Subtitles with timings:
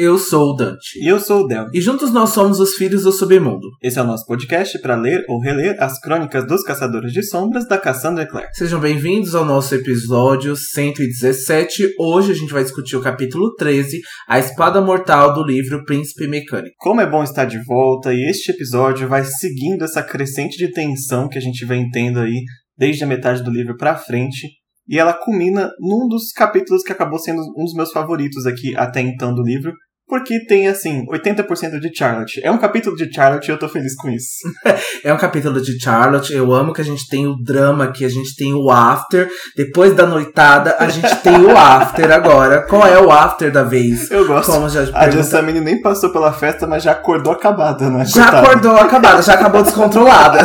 [0.00, 0.96] Eu sou o Dante.
[1.02, 1.66] E eu sou o Del.
[1.74, 3.66] E juntos nós somos os Filhos do Submundo.
[3.82, 7.66] Esse é o nosso podcast para ler ou reler as crônicas dos Caçadores de Sombras
[7.66, 8.46] da Cassandra Clare.
[8.52, 11.96] Sejam bem-vindos ao nosso episódio 117.
[11.98, 16.76] Hoje a gente vai discutir o capítulo 13, A Espada Mortal do livro Príncipe Mecânico.
[16.78, 21.28] Como é bom estar de volta e este episódio vai seguindo essa crescente de tensão
[21.28, 22.44] que a gente vem tendo aí
[22.76, 24.46] desde a metade do livro para frente.
[24.88, 29.00] E ela culmina num dos capítulos que acabou sendo um dos meus favoritos aqui até
[29.00, 29.72] então do livro,
[30.08, 32.40] porque tem, assim, 80% de Charlotte.
[32.42, 34.38] É um capítulo de Charlotte e eu tô feliz com isso.
[35.04, 36.32] é um capítulo de Charlotte.
[36.32, 39.28] Eu amo que a gente tem o drama, que a gente tem o after.
[39.56, 42.62] Depois da noitada, a gente tem o after agora.
[42.62, 44.10] Qual é o after da vez?
[44.10, 44.50] Eu gosto.
[44.50, 48.04] Como já a Jessamine nem passou pela festa, mas já acordou acabada, né?
[48.06, 48.38] Já Coitada.
[48.38, 50.38] acordou acabada, já acabou descontrolada.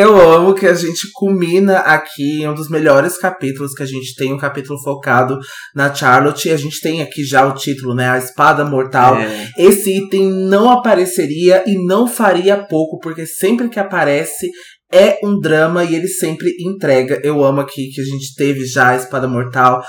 [0.00, 4.14] Eu amo que a gente culmina aqui em um dos melhores capítulos que a gente
[4.14, 5.38] tem, um capítulo focado
[5.74, 6.48] na Charlotte.
[6.48, 8.08] E a gente tem aqui já o título, né?
[8.08, 9.18] A Espada Mortal.
[9.18, 9.50] É.
[9.58, 14.48] Esse item não apareceria e não faria pouco, porque sempre que aparece
[14.92, 17.20] é um drama e ele sempre entrega.
[17.22, 19.82] Eu amo aqui que a gente teve já Espada Mortal,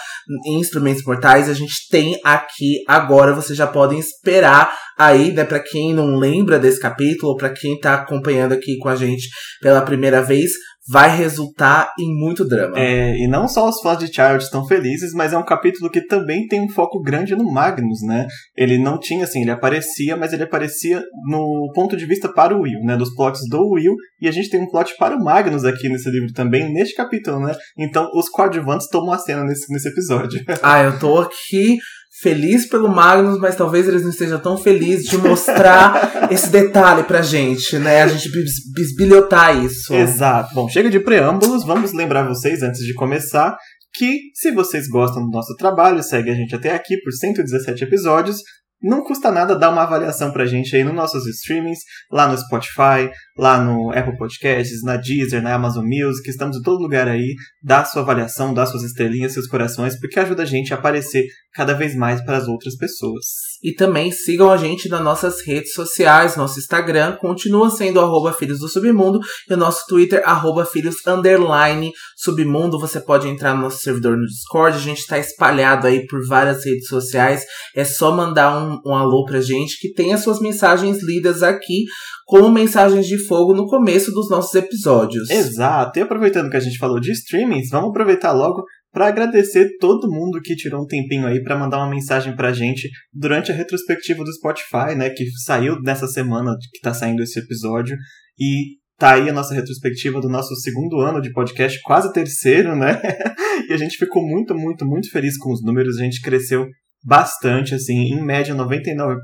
[0.46, 5.94] Instrumentos Mortais, a gente tem aqui agora, vocês já podem esperar aí, né, para quem
[5.94, 9.28] não lembra desse capítulo, ou para quem tá acompanhando aqui com a gente
[9.60, 10.52] pela primeira vez,
[10.90, 12.78] vai resultar em muito drama.
[12.78, 16.02] É, e não só os fãs de Child estão felizes, mas é um capítulo que
[16.02, 18.28] também tem um foco grande no Magnus, né?
[18.56, 22.62] Ele não tinha, assim, ele aparecia, mas ele aparecia no ponto de vista para o
[22.62, 22.98] Will, né?
[22.98, 26.10] Dos plots do Will, e a gente tem um plot para o Magnus aqui nesse
[26.10, 27.54] livro também, neste capítulo, né?
[27.78, 30.44] Então os coadjuvantes tomam a cena nesse, nesse episódio.
[30.64, 31.78] ah, eu tô aqui
[32.22, 37.22] feliz pelo Magnus, mas talvez eles não estejam tão felizes de mostrar esse detalhe pra
[37.22, 38.03] gente, né?
[38.03, 38.30] A gente
[38.75, 39.94] bisbilhotar isso.
[39.94, 40.53] Exato.
[40.53, 43.58] Bom, chega de preâmbulos, vamos lembrar vocês, antes de começar,
[43.93, 48.37] que se vocês gostam do nosso trabalho, segue a gente até aqui por 117 episódios,
[48.81, 51.80] não custa nada dar uma avaliação pra gente aí nos nossos streamings,
[52.11, 56.81] lá no Spotify, lá no Apple Podcasts, na Deezer, na Amazon Music, estamos em todo
[56.81, 57.36] lugar aí.
[57.61, 61.73] Dá sua avaliação, dá suas estrelinhas, seus corações, porque ajuda a gente a aparecer cada
[61.73, 63.25] vez mais para as outras pessoas.
[63.64, 68.59] E também sigam a gente nas nossas redes sociais, nosso Instagram continua sendo arroba Filhos
[68.59, 69.19] do Submundo
[69.49, 72.80] e o nosso Twitter, arroba Filhos Underline Submundo.
[72.80, 76.65] Você pode entrar no nosso servidor no Discord, a gente está espalhado aí por várias
[76.65, 77.43] redes sociais.
[77.75, 81.86] É só mandar um, um alô pra gente que tem as suas mensagens lidas aqui
[82.31, 85.30] como mensagens de fogo no começo dos nossos episódios.
[85.30, 85.99] Exato.
[85.99, 90.39] E aproveitando que a gente falou de streamings, vamos aproveitar logo para agradecer todo mundo
[90.42, 94.33] que tirou um tempinho aí para mandar uma mensagem pra gente durante a retrospectiva do
[94.33, 97.97] Spotify, né, que saiu nessa semana que tá saindo esse episódio
[98.39, 103.02] e tá aí a nossa retrospectiva do nosso segundo ano de podcast, quase terceiro, né?
[103.67, 106.65] e a gente ficou muito, muito, muito feliz com os números, a gente cresceu
[107.04, 109.17] bastante, assim, em média 99%,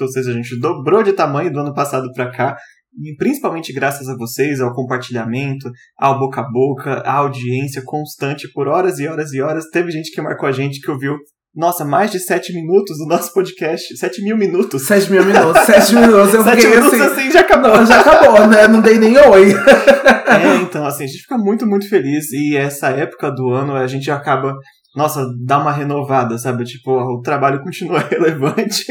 [0.00, 2.56] ou seja, a gente dobrou de tamanho do ano passado para cá,
[3.00, 8.68] e principalmente graças a vocês, ao compartilhamento, ao boca a boca, à audiência constante por
[8.68, 9.64] horas e horas e horas.
[9.72, 11.16] Teve gente que marcou a gente que ouviu
[11.54, 13.94] nossa, mais de sete minutos do nosso podcast.
[13.98, 14.86] Sete mil minutos.
[14.86, 15.62] Sete mil minutos.
[15.64, 16.32] Sete minutos.
[16.32, 17.76] Eu sete minutos assim, assim, já acabou.
[17.76, 18.68] Não, já acabou, né?
[18.68, 19.52] Não dei nem oi.
[19.52, 22.32] é, então, assim, a gente fica muito, muito feliz.
[22.32, 24.54] E essa época do ano a gente acaba
[24.94, 26.64] nossa, dá uma renovada, sabe?
[26.64, 28.84] Tipo, o trabalho continua relevante,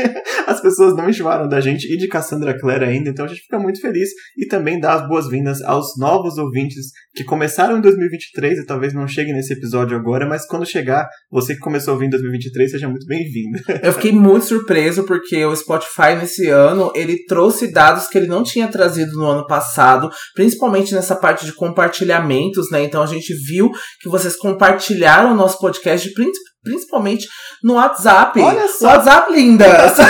[0.47, 3.59] as pessoas não enjoaram da gente e de Cassandra Clare ainda, então a gente fica
[3.59, 8.65] muito feliz e também dá as boas-vindas aos novos ouvintes que começaram em 2023 e
[8.65, 12.09] talvez não cheguem nesse episódio agora, mas quando chegar, você que começou a ouvir em
[12.09, 13.59] 2023, seja muito bem-vindo.
[13.83, 18.43] Eu fiquei muito surpreso porque o Spotify nesse ano, ele trouxe dados que ele não
[18.43, 22.83] tinha trazido no ano passado, principalmente nessa parte de compartilhamentos, né?
[22.83, 23.69] Então a gente viu
[23.99, 27.27] que vocês compartilharam o nosso podcast podcast, principalmente
[27.63, 28.39] no WhatsApp.
[28.39, 28.87] Olha só.
[28.87, 29.93] WhatsApp, lindas!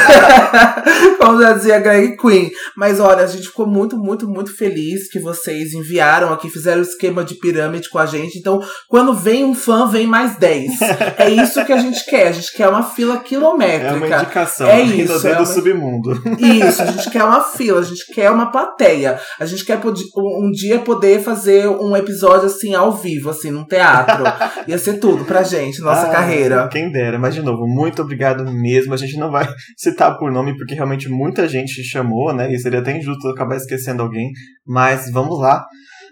[1.19, 2.51] Como já dizia Greg Queen.
[2.75, 6.83] Mas olha, a gente ficou muito, muito, muito feliz que vocês enviaram aqui, fizeram o
[6.83, 8.37] esquema de pirâmide com a gente.
[8.37, 10.71] Então, quando vem um fã, vem mais 10.
[11.17, 12.27] é isso que a gente quer.
[12.27, 13.93] A gente quer uma fila quilométrica.
[13.93, 14.67] É uma indicação.
[14.67, 15.27] É isso.
[15.27, 15.43] É uma...
[15.43, 16.21] do submundo.
[16.39, 19.19] Isso, a gente quer uma fila, a gente quer uma plateia.
[19.39, 19.79] A gente quer
[20.17, 24.23] um dia poder fazer um episódio assim ao vivo, assim, num teatro.
[24.67, 26.40] Ia ser tudo pra gente, nossa ah, carreira.
[26.71, 28.93] Quem dera, mas de novo, muito obrigado mesmo.
[28.93, 29.47] A gente não vai
[29.77, 32.51] citar por nome porque realmente muita gente chamou, né?
[32.51, 34.31] E seria até injusto acabar esquecendo alguém.
[34.65, 35.65] Mas vamos lá.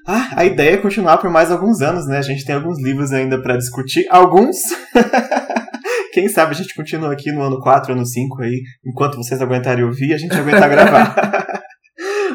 [0.07, 2.17] Ah, a ideia é continuar por mais alguns anos, né?
[2.17, 4.05] A gente tem alguns livros ainda para discutir.
[4.09, 4.57] Alguns.
[6.13, 9.83] Quem sabe a gente continua aqui no ano 4, ano 5 aí, enquanto vocês aguentarem
[9.85, 11.15] ouvir, a gente aguentar gravar.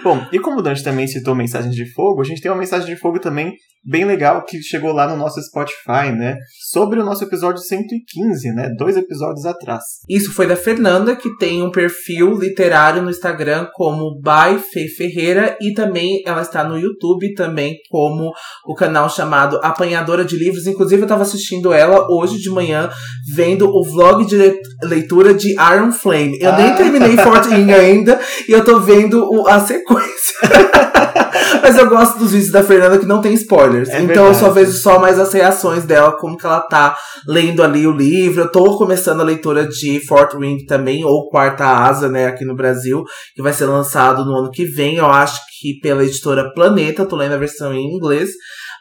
[0.05, 2.87] Bom, e como o Dante também citou mensagens de fogo, a gente tem uma mensagem
[2.87, 3.55] de fogo também
[3.85, 6.39] bem legal que chegou lá no nosso Spotify, né?
[6.71, 8.71] Sobre o nosso episódio 115, né?
[8.79, 9.83] Dois episódios atrás.
[10.09, 15.57] Isso foi da Fernanda, que tem um perfil literário no Instagram como By Fê Ferreira
[15.61, 18.33] e também ela está no YouTube também como
[18.67, 20.67] o canal chamado Apanhadora de Livros.
[20.67, 22.91] Inclusive eu estava assistindo ela hoje de manhã
[23.35, 26.39] vendo o vlog de leitura de Iron Flame.
[26.41, 26.57] Eu ah.
[26.57, 28.19] nem terminei Fort Ring ainda
[28.49, 29.94] e eu tô vendo o, a sequência.
[31.63, 33.89] Mas eu gosto dos vídeos da Fernanda que não tem spoilers.
[33.89, 34.29] É então verdade.
[34.29, 36.97] eu só vejo só mais as reações dela, como que ela tá
[37.27, 38.43] lendo ali o livro.
[38.43, 42.55] Eu tô começando a leitura de Fort Ring também, ou Quarta Asa, né, aqui no
[42.55, 43.03] Brasil,
[43.35, 44.97] que vai ser lançado no ano que vem.
[44.97, 48.31] Eu acho que pela editora Planeta, tô lendo a versão em inglês.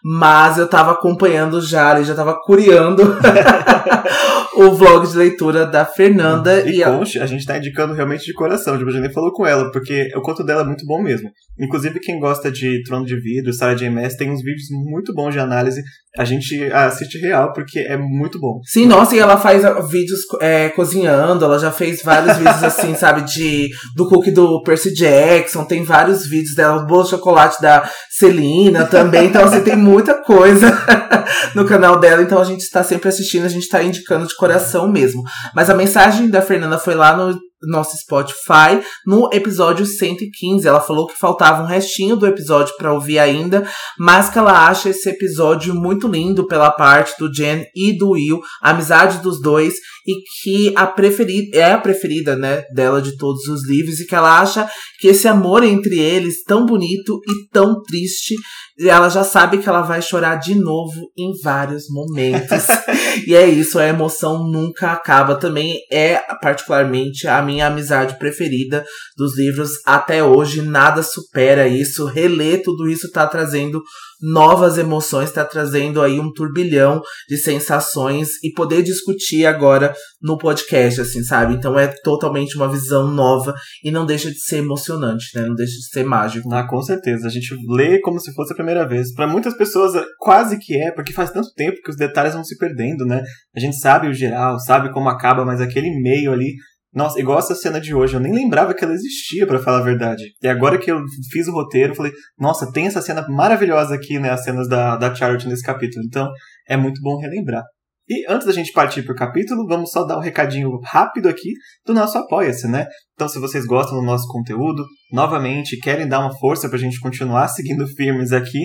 [0.04, 3.02] Mas eu tava acompanhando já, já tava curiando
[4.58, 6.62] o vlog de leitura da Fernanda.
[6.70, 7.24] E, e conte, a...
[7.24, 10.12] a gente tá indicando realmente de coração, tipo, a gente nem falou com ela, porque
[10.16, 11.30] o conto dela é muito bom mesmo.
[11.58, 13.90] Inclusive, quem gosta de Trono de Vidro, Sarah J.
[13.90, 15.82] Maas, tem uns vídeos muito bons de análise.
[16.16, 18.60] A gente assiste real, porque é muito bom.
[18.66, 22.94] Sim, nossa, e ela faz ah, vídeos é, cozinhando, ela já fez vários vídeos assim,
[22.94, 27.60] sabe, de do cookie do Percy Jackson, tem vários vídeos dela, o bolo de chocolate
[27.60, 30.72] da Celina também, então assim, tem muita coisa
[31.56, 34.88] no canal dela, então a gente está sempre assistindo, a gente está indicando de coração
[34.92, 35.24] mesmo.
[35.56, 40.68] Mas a mensagem da Fernanda foi lá no nosso Spotify no episódio 115.
[40.68, 43.68] Ela falou que faltava um restinho do episódio para ouvir ainda,
[43.98, 48.42] mas que ela acha esse episódio muito lindo pela parte do Jen e do Will,
[48.62, 49.76] a amizade dos dois
[50.06, 54.16] e que a preferida é a preferida, né, dela de todos os livros e que
[54.16, 54.70] ela acha
[55.00, 58.36] que esse amor entre eles tão bonito e tão triste
[58.78, 62.66] e ela já sabe que ela vai chorar de novo em vários momentos.
[63.28, 65.36] e é isso, a emoção nunca acaba.
[65.36, 68.86] Também é particularmente a minha amizade preferida
[69.18, 70.62] dos livros até hoje.
[70.62, 72.06] Nada supera isso.
[72.06, 73.82] Reler tudo isso tá trazendo
[74.24, 81.02] novas emoções, está trazendo aí um turbilhão de sensações e poder discutir agora no podcast,
[81.02, 81.54] assim, sabe?
[81.56, 83.54] Então é totalmente uma visão nova
[83.84, 85.46] e não deixa de ser emocionante, né?
[85.46, 86.52] Não deixa de ser mágico.
[86.54, 87.28] Ah, com certeza.
[87.28, 89.14] A gente lê como se fosse a primeira vez.
[89.14, 92.58] Para muitas pessoas, quase que é, porque faz tanto tempo que os detalhes vão se
[92.58, 93.22] perdendo, né?
[93.54, 96.54] A gente sabe o geral, sabe como acaba, mas aquele meio ali
[96.94, 99.84] nossa, igual essa cena de hoje, eu nem lembrava que ela existia, para falar a
[99.84, 100.24] verdade.
[100.42, 101.02] E agora que eu
[101.32, 104.30] fiz o roteiro, falei, nossa, tem essa cena maravilhosa aqui, né?
[104.30, 106.06] As cenas da, da Charlotte nesse capítulo.
[106.06, 106.30] Então,
[106.68, 107.64] é muito bom relembrar.
[108.08, 111.54] E antes da gente partir pro capítulo, vamos só dar um recadinho rápido aqui
[111.86, 112.86] do nosso Apoia-se, né?
[113.14, 117.48] Então, se vocês gostam do nosso conteúdo, novamente, querem dar uma força pra gente continuar
[117.48, 118.60] seguindo firmes aqui,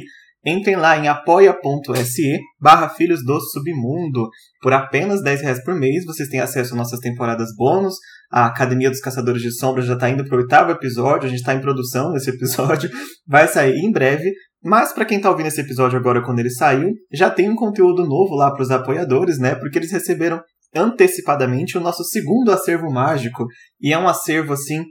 [0.46, 4.28] Entrem lá em apoia.se barra Filhos do Submundo.
[4.62, 7.94] Por apenas 10 reais por mês, vocês têm acesso às nossas temporadas bônus.
[8.30, 11.40] A Academia dos Caçadores de Sombras já está indo para o oitavo episódio, a gente
[11.40, 12.90] está em produção nesse episódio.
[13.26, 14.30] Vai sair em breve.
[14.62, 18.04] Mas para quem está ouvindo esse episódio agora quando ele saiu, já tem um conteúdo
[18.04, 19.54] novo lá para os apoiadores, né?
[19.54, 20.40] Porque eles receberam
[20.74, 23.46] antecipadamente o nosso segundo acervo mágico.
[23.80, 24.84] E é um acervo assim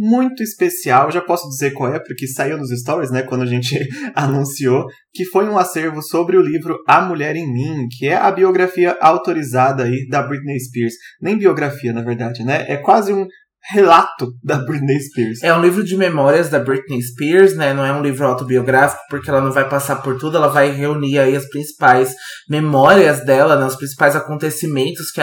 [0.00, 1.12] muito especial.
[1.12, 3.78] Já posso dizer qual é, porque saiu nos stories, né, quando a gente
[4.16, 8.32] anunciou, que foi um acervo sobre o livro A Mulher em Mim, que é a
[8.32, 10.94] biografia autorizada aí da Britney Spears.
[11.20, 12.64] Nem biografia, na verdade, né?
[12.66, 13.26] É quase um
[13.68, 15.42] relato da Britney Spears.
[15.42, 17.74] É um livro de memórias da Britney Spears, né?
[17.74, 21.18] Não é um livro autobiográfico, porque ela não vai passar por tudo, ela vai reunir
[21.18, 22.14] aí as principais
[22.48, 23.66] memórias dela, né?
[23.66, 25.20] Os principais acontecimentos que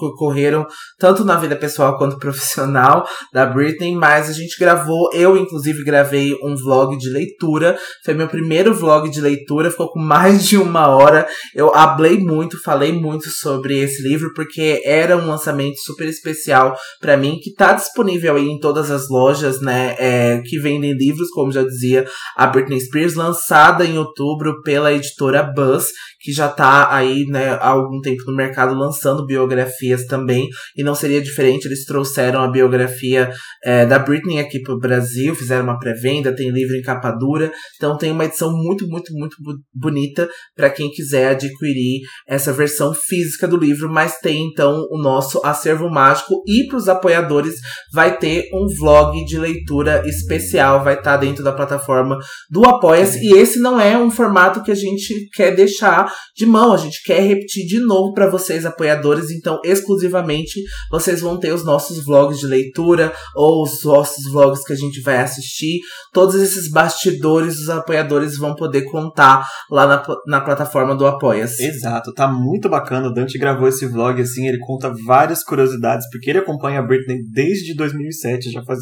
[0.00, 0.66] ocorreram
[0.98, 6.34] tanto na vida pessoal quanto profissional da Britney, mas a gente gravou, eu inclusive gravei
[6.42, 10.88] um vlog de leitura, foi meu primeiro vlog de leitura, ficou com mais de uma
[10.88, 11.26] hora.
[11.54, 17.16] Eu hablei muito, falei muito sobre esse livro, porque era um lançamento super especial para
[17.16, 21.52] mim, que tá disponível aí em todas as lojas, né, é, que vendem livros, como
[21.52, 25.88] já dizia a Britney Spears, lançada em outubro pela editora Buzz,
[26.20, 30.94] que já tá aí, né, há algum tempo no mercado lançando biografias também, e não
[30.94, 33.30] seria diferente, eles trouxeram a biografia
[33.62, 37.96] é, da Britney aqui pro Brasil, fizeram uma pré-venda, tem livro em capa dura, então
[37.96, 39.36] tem uma edição muito, muito, muito
[39.74, 45.40] bonita para quem quiser adquirir essa versão física do livro, mas tem então o nosso
[45.44, 46.42] acervo mágico.
[46.46, 47.54] E para os apoiadores
[47.92, 52.18] vai ter um vlog de leitura especial, vai estar tá dentro da plataforma
[52.50, 56.72] do Apoia-se, e esse não é um formato que a gente quer deixar de mão.
[56.72, 59.30] A gente quer repetir de novo para vocês, apoiadores.
[59.30, 64.72] Então, exclusivamente, vocês vão ter os nossos vlogs de leitura ou os nossos vlogs que
[64.72, 65.80] a gente vai assistir.
[66.12, 71.64] Todos esses bastidores os apoiadores vão poder contar lá na, na plataforma do Apoia-se.
[71.64, 73.08] Exato, tá muito bacana.
[73.08, 77.22] O Dante gravou esse vlog assim, ele conta várias curiosidades, porque ele acompanha a Britney
[77.32, 78.80] desde 2007, já faz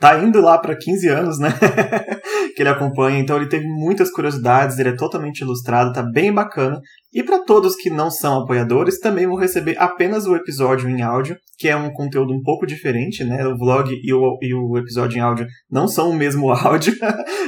[0.00, 1.50] tá indo lá para 15 anos, né?
[2.56, 6.80] que ele acompanha, então ele teve muitas curiosidades, ele é totalmente ilustrado, tá bem bacana.
[7.12, 11.36] E para todos que não são apoiadores, também vão receber apenas o episódio em áudio,
[11.58, 13.46] que é um conteúdo um pouco diferente, né?
[13.46, 16.94] O vlog e o, e o episódio em áudio não são o mesmo áudio,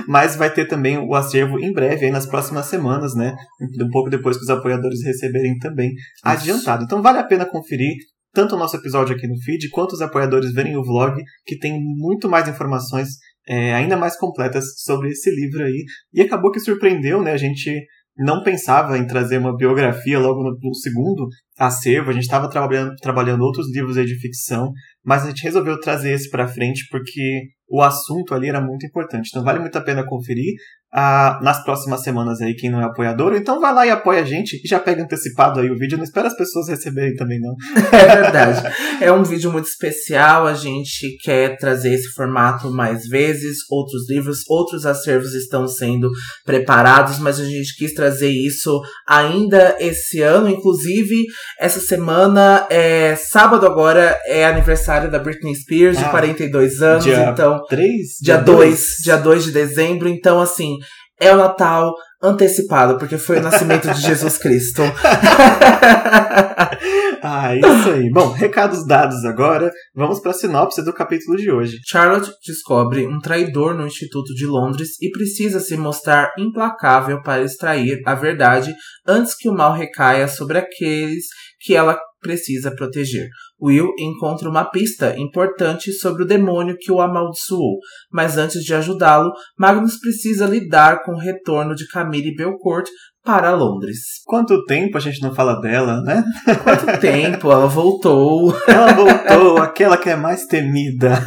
[0.06, 3.34] mas vai ter também o acervo em breve, aí nas próximas semanas, né?
[3.80, 6.20] Um pouco depois que os apoiadores receberem também Isso.
[6.22, 6.84] adiantado.
[6.84, 7.94] Então vale a pena conferir
[8.32, 11.78] tanto o nosso episódio aqui no feed, quanto os apoiadores verem o vlog, que tem
[11.80, 13.08] muito mais informações
[13.46, 15.84] é, ainda mais completas sobre esse livro aí.
[16.12, 17.32] E acabou que surpreendeu, né?
[17.32, 17.84] A gente
[18.16, 22.94] não pensava em trazer uma biografia logo no, no segundo acervo, a gente estava trabalhando,
[22.96, 24.70] trabalhando outros livros aí de ficção,
[25.04, 29.28] mas a gente resolveu trazer esse para frente porque o assunto ali era muito importante.
[29.30, 30.54] Então vale muito a pena conferir
[30.94, 33.34] ah, nas próximas semanas aí, quem não é apoiador.
[33.34, 35.96] Então vai lá e apoia a gente e já pega antecipado aí o vídeo.
[35.96, 37.54] Não espera as pessoas receberem também, não.
[37.92, 38.62] É verdade.
[39.00, 40.46] É um vídeo muito especial.
[40.46, 43.58] A gente quer trazer esse formato mais vezes.
[43.70, 46.10] Outros livros, outros acervos estão sendo
[46.44, 50.48] preparados, mas a gente quis trazer isso ainda esse ano.
[50.48, 51.24] Inclusive,
[51.58, 57.04] essa semana, é, sábado agora, é aniversário da Britney Spears, ah, de 42 anos.
[57.04, 57.88] Dia então, 3?
[58.20, 60.08] Dia 2, dia 2 de dezembro.
[60.08, 60.81] Então, assim,
[61.22, 64.82] é o Natal antecipado, porque foi o nascimento de Jesus Cristo.
[67.22, 68.10] ah, isso aí.
[68.10, 69.70] Bom, recados dados agora.
[69.94, 71.78] Vamos para a sinopse do capítulo de hoje.
[71.86, 78.00] Charlotte descobre um traidor no Instituto de Londres e precisa se mostrar implacável para extrair
[78.06, 78.72] a verdade
[79.06, 81.24] antes que o mal recaia sobre aqueles
[81.60, 83.28] que ela precisa proteger.
[83.60, 87.78] Will encontra uma pista importante sobre o demônio que o amaldiçoou,
[88.10, 92.88] mas antes de ajudá-lo, Magnus precisa lidar com o retorno de Camille Belcourt
[93.24, 93.98] para Londres.
[94.24, 96.24] Quanto tempo a gente não fala dela, né?
[96.62, 98.54] Quanto tempo ela voltou.
[98.66, 101.18] Ela voltou, aquela que é mais temida.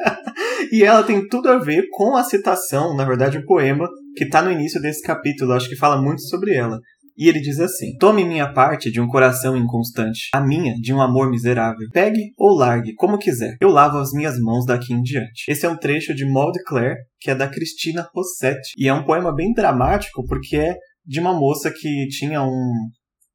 [0.72, 4.40] e ela tem tudo a ver com a citação, na verdade, o poema que está
[4.40, 5.52] no início desse capítulo.
[5.52, 6.78] Acho que fala muito sobre ela.
[7.16, 11.00] E ele diz assim: Tome minha parte de um coração inconstante, a minha de um
[11.00, 11.86] amor miserável.
[11.92, 13.56] Pegue ou largue, como quiser.
[13.60, 15.44] Eu lavo as minhas mãos daqui em diante.
[15.48, 18.72] Esse é um trecho de Maud Claire, que é da Cristina Rossetti.
[18.76, 22.72] E é um poema bem dramático, porque é de uma moça que tinha um,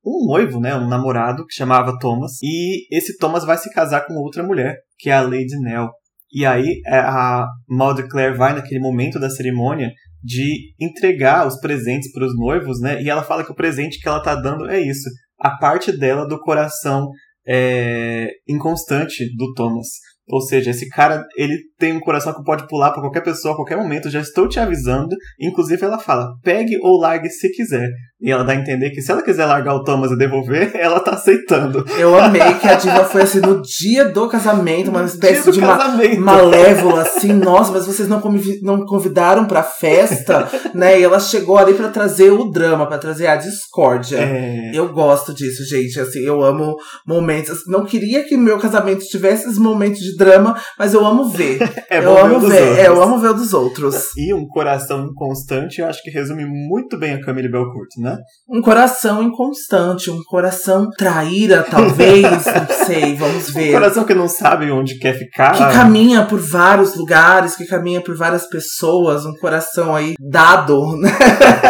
[0.06, 4.14] um noivo, né, um namorado que chamava Thomas, e esse Thomas vai se casar com
[4.16, 5.90] outra mulher, que é a Lady Nell.
[6.34, 9.92] E aí é, a Maud Claire vai naquele momento da cerimônia
[10.24, 13.02] de entregar os presentes para os noivos, né?
[13.02, 15.10] E ela fala que o presente que ela tá dando é isso,
[15.40, 17.10] a parte dela do coração
[17.48, 19.88] é, inconstante do Thomas.
[20.28, 23.58] Ou seja, esse cara, ele tem um coração que pode pular para qualquer pessoa a
[23.58, 25.16] qualquer momento, já estou te avisando.
[25.40, 27.90] Inclusive, ela fala: pegue ou largue se quiser.
[28.22, 31.00] E ela dá a entender que se ela quiser largar o Thomas e devolver, ela
[31.00, 31.84] tá aceitando.
[31.98, 35.76] Eu amei que a diva foi assim no dia do casamento, uma espécie de uma
[36.20, 38.22] malévola, assim, nossa, mas vocês não,
[38.62, 41.00] não convidaram pra festa, né?
[41.00, 44.18] E ela chegou ali para trazer o drama, para trazer a discórdia.
[44.18, 44.72] É...
[44.72, 46.00] Eu gosto disso, gente.
[46.00, 46.76] Assim, eu amo
[47.08, 47.62] momentos.
[47.66, 51.60] Não queria que meu casamento tivesse esses momentos de drama, mas eu amo ver.
[51.90, 54.16] É eu amo ver, é, eu amo ver o dos outros.
[54.18, 58.18] E um coração inconstante, eu acho que resume muito bem a Camille Belcourt, né?
[58.50, 63.70] Um coração inconstante, um coração traíra, talvez, não sei, vamos ver.
[63.70, 65.52] Um coração que não sabe onde quer ficar.
[65.52, 71.12] Que caminha por vários lugares, que caminha por várias pessoas, um coração aí dado, né?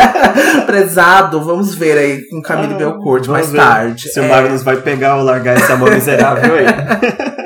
[0.65, 4.09] prezado, vamos ver aí com Camille ah, Belcourt mais ver tarde.
[4.09, 4.23] Se é.
[4.23, 6.65] o Magnus vai pegar ou largar esse amor miserável aí.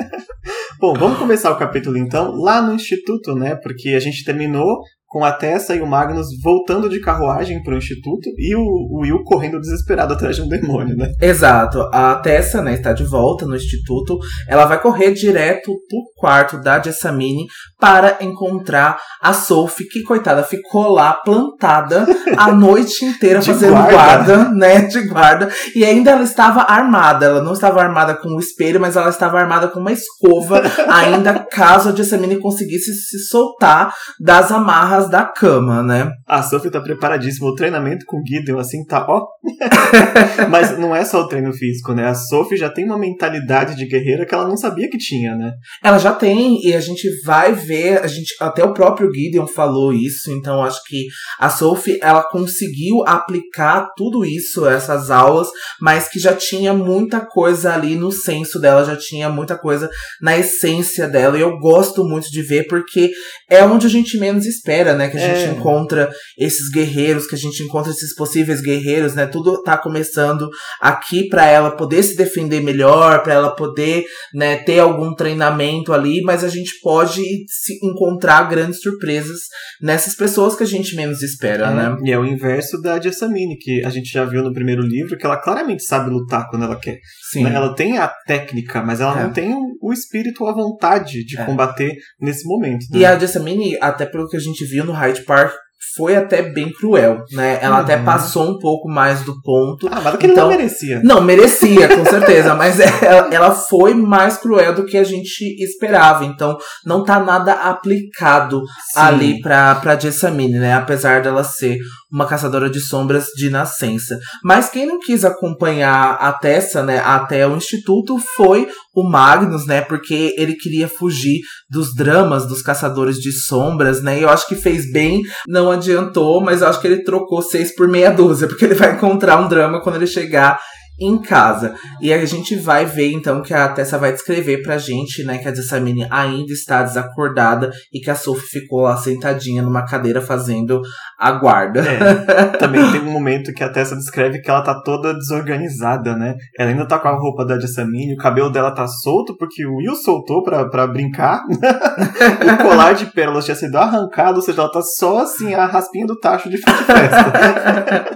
[0.78, 3.56] Bom, vamos começar o capítulo então lá no instituto, né?
[3.56, 4.82] Porque a gente terminou
[5.16, 9.00] com a Tessa e o Magnus voltando de carruagem para o instituto e o, o,
[9.00, 11.10] Will correndo desesperado atrás de um demônio, né?
[11.18, 11.88] Exato.
[11.90, 14.18] A Tessa, né, está de volta no instituto.
[14.46, 17.46] Ela vai correr direto pro quarto da Jessamine
[17.80, 22.06] para encontrar a Sophie, que coitada ficou lá plantada
[22.36, 23.94] a noite inteira fazendo guarda.
[23.94, 25.48] guarda, né, de guarda.
[25.74, 27.24] E ainda ela estava armada.
[27.24, 31.38] Ela não estava armada com o espelho, mas ela estava armada com uma escova, ainda
[31.50, 36.10] caso a Jessamine conseguisse se soltar das amarras da cama, né?
[36.26, 37.48] A Sophie tá preparadíssima.
[37.48, 39.26] O treinamento com o Gideon, assim, tá ó.
[40.50, 42.06] Mas não é só o treino físico, né?
[42.06, 45.52] A Sophie já tem uma mentalidade de guerreira que ela não sabia que tinha, né?
[45.82, 49.92] Ela já tem, e a gente vai ver, a gente, até o próprio Gideon falou
[49.92, 51.06] isso, então acho que
[51.38, 55.48] a Sophie, ela conseguiu aplicar tudo isso, essas aulas,
[55.80, 59.88] mas que já tinha muita coisa ali no senso dela, já tinha muita coisa
[60.20, 63.10] na essência dela, e eu gosto muito de ver, porque
[63.48, 65.08] é onde a gente menos espera né?
[65.08, 65.52] Que a gente é.
[65.52, 69.26] encontra esses guerreiros, que a gente encontra esses possíveis guerreiros, né?
[69.26, 70.48] Tudo tá começando
[70.80, 76.20] aqui para ela poder se defender melhor, para ela poder, né, ter algum treinamento ali,
[76.22, 79.40] mas a gente pode se encontrar grandes surpresas
[79.80, 81.96] nessas pessoas que a gente menos espera, é, né?
[82.04, 85.26] E é o inverso da Jessamine, que a gente já viu no primeiro livro, que
[85.26, 86.98] ela claramente sabe lutar quando ela quer.
[87.30, 87.44] Sim.
[87.44, 87.54] Né?
[87.54, 89.22] Ela tem a técnica, mas ela é.
[89.24, 91.44] não tem o espírito, a vontade de é.
[91.44, 92.86] combater nesse momento.
[92.90, 93.00] Né?
[93.00, 95.52] E a Jessamine, até pelo que a gente viu no Hyde Park,
[95.96, 97.58] foi até bem cruel, né?
[97.62, 97.82] Ela uhum.
[97.82, 99.88] até passou um pouco mais do ponto.
[99.90, 101.00] Ah, mas que então, não merecia.
[101.02, 102.54] Não, merecia, com certeza.
[102.56, 106.24] mas ela, ela, foi mais cruel do que a gente esperava.
[106.24, 108.60] Então, não tá nada aplicado
[108.92, 109.00] Sim.
[109.00, 110.74] ali pra, pra Jessamine, né?
[110.74, 111.78] Apesar dela ser
[112.10, 114.18] uma caçadora de sombras de nascença.
[114.42, 119.82] Mas quem não quis acompanhar a Tessa, né, até o instituto foi o Magnus, né?
[119.82, 124.18] Porque ele queria fugir dos dramas dos caçadores de sombras, né?
[124.18, 127.74] E eu acho que fez bem, não adiantou, mas eu acho que ele trocou seis
[127.76, 130.58] por meia dúzia, porque ele vai encontrar um drama quando ele chegar
[130.98, 131.74] em casa.
[132.00, 135.48] E a gente vai ver então que a Tessa vai descrever pra gente, né, que
[135.48, 140.80] a Jessamine ainda está desacordada e que a Sophie ficou lá sentadinha numa cadeira fazendo
[141.18, 141.80] a guarda.
[141.80, 142.56] É.
[142.58, 146.34] Também tem um momento que a Tessa descreve que ela tá toda desorganizada, né?
[146.58, 149.76] Ela ainda tá com a roupa da Jessamine, o cabelo dela tá solto porque o
[149.76, 151.42] Will soltou pra, pra brincar.
[151.50, 156.06] o colar de pérolas tinha sido arrancado, ou seja, ela tá só assim, a raspinha
[156.06, 158.15] do tacho de festa.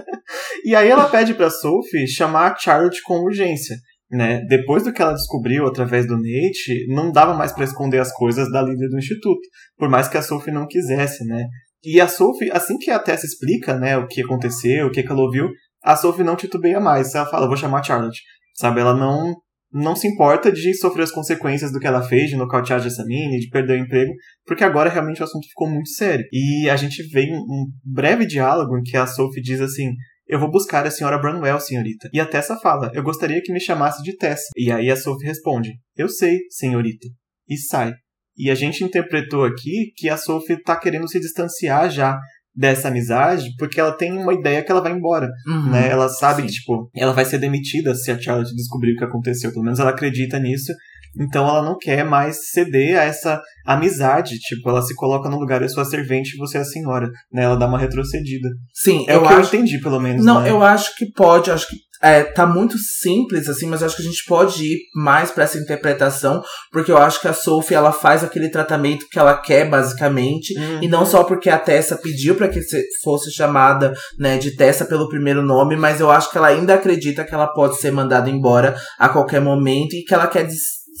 [0.65, 3.77] e aí ela pede pra Sophie chamar a Charlotte com urgência.
[4.09, 4.41] Né?
[4.49, 8.51] Depois do que ela descobriu através do Nate, não dava mais para esconder as coisas
[8.51, 9.41] da líder do instituto,
[9.77, 11.45] por mais que a Sophie não quisesse, né?
[11.83, 15.11] E a Sophie, assim que a Tessa explica, né, o que aconteceu, o que, que
[15.11, 15.49] ela ouviu,
[15.81, 17.15] a Sophie não titubeia mais.
[17.15, 18.21] Ela fala, vou chamar a Charlotte.
[18.53, 19.33] Sabe, ela não
[19.73, 23.47] não se importa de sofrer as consequências do que ela fez, de nocautear Jessamine, de
[23.49, 24.11] perder o emprego,
[24.45, 26.25] porque agora realmente o assunto ficou muito sério.
[26.31, 29.91] E a gente vê um breve diálogo em que a Sophie diz assim:
[30.31, 32.09] eu vou buscar a senhora Branwell, senhorita.
[32.13, 34.47] E a Tessa fala: Eu gostaria que me chamasse de Tessa.
[34.55, 37.05] E aí a Sophie responde: Eu sei, senhorita.
[37.49, 37.93] E sai.
[38.37, 42.17] E a gente interpretou aqui que a Sophie tá querendo se distanciar já
[42.55, 45.89] dessa amizade, porque ela tem uma ideia que ela vai embora, uhum, né?
[45.89, 46.47] Ela sabe sim.
[46.47, 49.51] que, tipo, ela vai ser demitida se a Charlotte descobrir o que aconteceu.
[49.51, 50.71] Pelo menos ela acredita nisso.
[51.19, 54.37] Então ela não quer mais ceder a essa amizade.
[54.39, 57.09] Tipo, ela se coloca no lugar, eu sou a servente e você é a senhora.
[57.31, 57.43] Né?
[57.43, 58.49] Ela dá uma retrocedida.
[58.73, 59.41] Sim, é eu o que acho...
[59.41, 60.25] eu entendi, pelo menos.
[60.25, 60.49] Não, né?
[60.49, 64.01] eu acho que pode, acho que é, tá muito simples, assim, mas eu acho que
[64.01, 67.91] a gente pode ir mais para essa interpretação, porque eu acho que a Sophie, ela
[67.91, 70.79] faz aquele tratamento que ela quer, basicamente, uhum.
[70.81, 72.59] e não só porque a Tessa pediu para que
[73.03, 77.23] fosse chamada, né, de Tessa pelo primeiro nome, mas eu acho que ela ainda acredita
[77.23, 80.47] que ela pode ser mandada embora a qualquer momento e que ela quer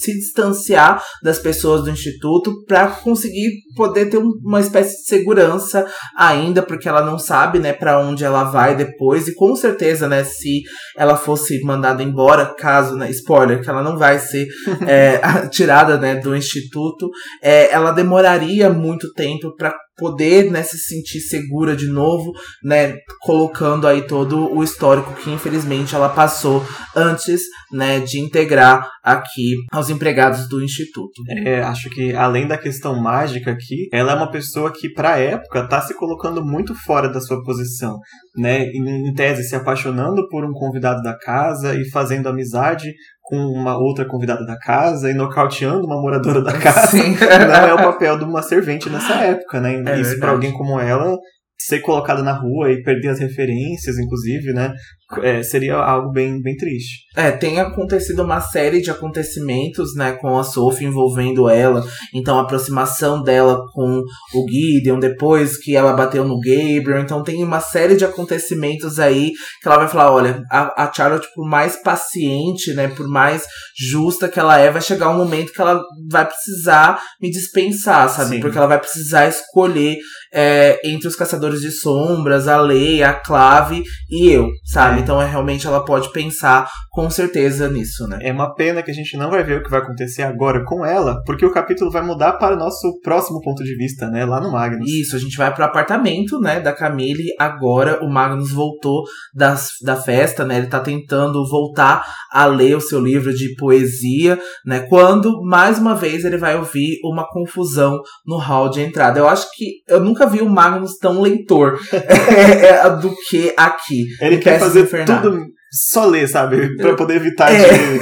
[0.01, 5.85] se distanciar das pessoas do instituto para conseguir poder ter uma espécie de segurança
[6.15, 9.27] ainda, porque ela não sabe, né, para onde ela vai depois.
[9.27, 10.61] E com certeza, né, se
[10.97, 14.47] ela fosse mandada embora, caso, né, spoiler, que ela não vai ser
[14.87, 17.09] é, tirada, né, do instituto,
[17.41, 22.31] é, ela demoraria muito tempo para poder né, se sentir segura de novo,
[22.63, 29.53] né, colocando aí todo o histórico que infelizmente ela passou antes, né, de integrar aqui
[29.71, 31.21] aos empregados do instituto.
[31.45, 35.67] É, acho que além da questão mágica aqui, ela é uma pessoa que para época
[35.67, 37.99] tá se colocando muito fora da sua posição,
[38.35, 42.91] né, em tese se apaixonando por um convidado da casa e fazendo amizade
[43.31, 46.87] com uma outra convidada da casa e nocauteando uma moradora da casa.
[46.87, 47.15] Sim.
[47.15, 49.81] Não é o papel de uma servente nessa época, né?
[49.87, 51.17] É Isso para alguém como ela
[51.57, 54.73] ser colocada na rua e perder as referências, inclusive, né?
[55.21, 57.01] É, seria algo bem, bem triste.
[57.15, 61.85] É, tem acontecido uma série de acontecimentos, né, com a Sophie envolvendo ela.
[62.13, 64.01] Então, a aproximação dela com
[64.33, 67.01] o Gideon, depois que ela bateu no Gabriel.
[67.01, 71.27] Então, tem uma série de acontecimentos aí que ela vai falar: olha, a, a Charlotte,
[71.35, 73.45] por mais paciente, né, por mais
[73.77, 78.35] justa que ela é, vai chegar um momento que ela vai precisar me dispensar, sabe?
[78.35, 78.39] Sim.
[78.39, 79.97] Porque ela vai precisar escolher
[80.33, 85.00] é, entre os caçadores de sombras, a Lei, a Clave e eu, sabe?
[85.01, 88.19] Então é realmente ela pode pensar com certeza nisso, né?
[88.21, 90.85] É uma pena que a gente não vai ver o que vai acontecer agora com
[90.85, 94.25] ela, porque o capítulo vai mudar para o nosso próximo ponto de vista, né?
[94.25, 94.87] Lá no Magnus.
[94.87, 97.33] Isso, a gente vai pro apartamento, né, da Camille.
[97.39, 100.57] Agora o Magnus voltou das, da festa, né?
[100.57, 104.81] Ele tá tentando voltar a ler o seu livro de poesia, né?
[104.81, 109.19] Quando, mais uma vez, ele vai ouvir uma confusão no hall de entrada.
[109.19, 111.79] Eu acho que eu nunca vi o Magnus tão leitor
[113.01, 114.05] do que aqui.
[114.19, 116.75] Ele quer fazer tudo só ler, sabe?
[116.77, 117.57] Pra poder evitar é.
[117.57, 117.99] de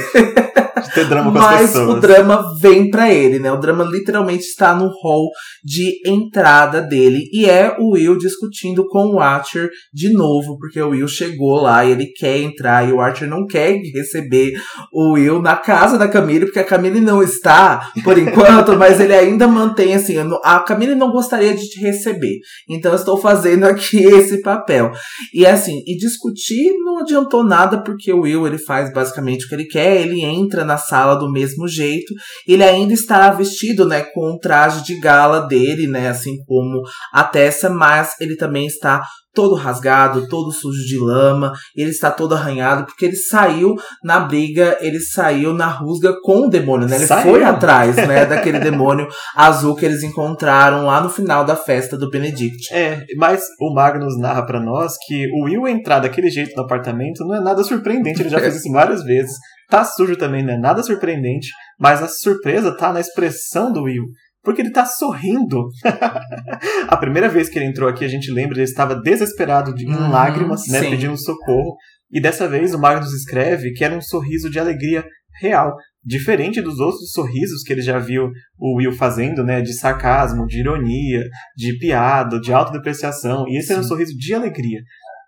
[0.94, 1.96] ter drama com Mas as pessoas.
[1.96, 3.52] o drama vem pra ele, né?
[3.52, 5.30] O drama literalmente está no hall
[5.64, 7.28] de entrada dele.
[7.32, 11.84] E é o Will discutindo com o Archer de novo, porque o Will chegou lá
[11.84, 12.88] e ele quer entrar.
[12.88, 14.52] E o Archer não quer receber
[14.92, 19.14] o Will na casa da Camille, porque a Camille não está, por enquanto, mas ele
[19.14, 20.16] ainda mantém assim.
[20.44, 22.38] A Camille não gostaria de te receber.
[22.68, 24.90] Então eu estou fazendo aqui esse papel.
[25.34, 29.54] E assim, e discutir não adiantou nada, porque o Will ele faz basicamente o que
[29.54, 32.14] ele quer, ele entra na sala do mesmo jeito,
[32.46, 37.24] ele ainda está vestido, né, com o traje de gala dele, né, assim como a
[37.24, 39.02] Tessa, mas ele também está
[39.34, 44.76] todo rasgado, todo sujo de lama, ele está todo arranhado, porque ele saiu na briga,
[44.80, 46.96] ele saiu na rusga com o demônio, né?
[46.96, 47.30] Ele Saiu.
[47.30, 49.06] foi atrás, né, daquele demônio
[49.36, 52.72] azul que eles encontraram lá no final da festa do Benedict.
[52.72, 57.24] É, mas o Magnus narra pra nós que o Will entrar daquele jeito no apartamento
[57.24, 59.32] não é nada surpreendente, ele já fez isso várias vezes.
[59.70, 64.04] Tá sujo também, não é nada surpreendente, mas a surpresa tá na expressão do Will.
[64.42, 65.68] Porque ele tá sorrindo.
[66.88, 69.94] a primeira vez que ele entrou aqui, a gente lembra, ele estava desesperado, de, em
[69.94, 70.90] Uhum, lágrimas, né, sim.
[70.90, 71.76] pedindo socorro.
[72.10, 75.04] E dessa vez o Magnus escreve que era um sorriso de alegria
[75.40, 75.74] real.
[76.02, 79.60] Diferente dos outros sorrisos que ele já viu o Will fazendo, né?
[79.60, 81.22] De sarcasmo, de ironia,
[81.54, 83.44] de piada, de autodepreciação.
[83.46, 83.90] E esse era um Sim.
[83.90, 84.80] sorriso de alegria.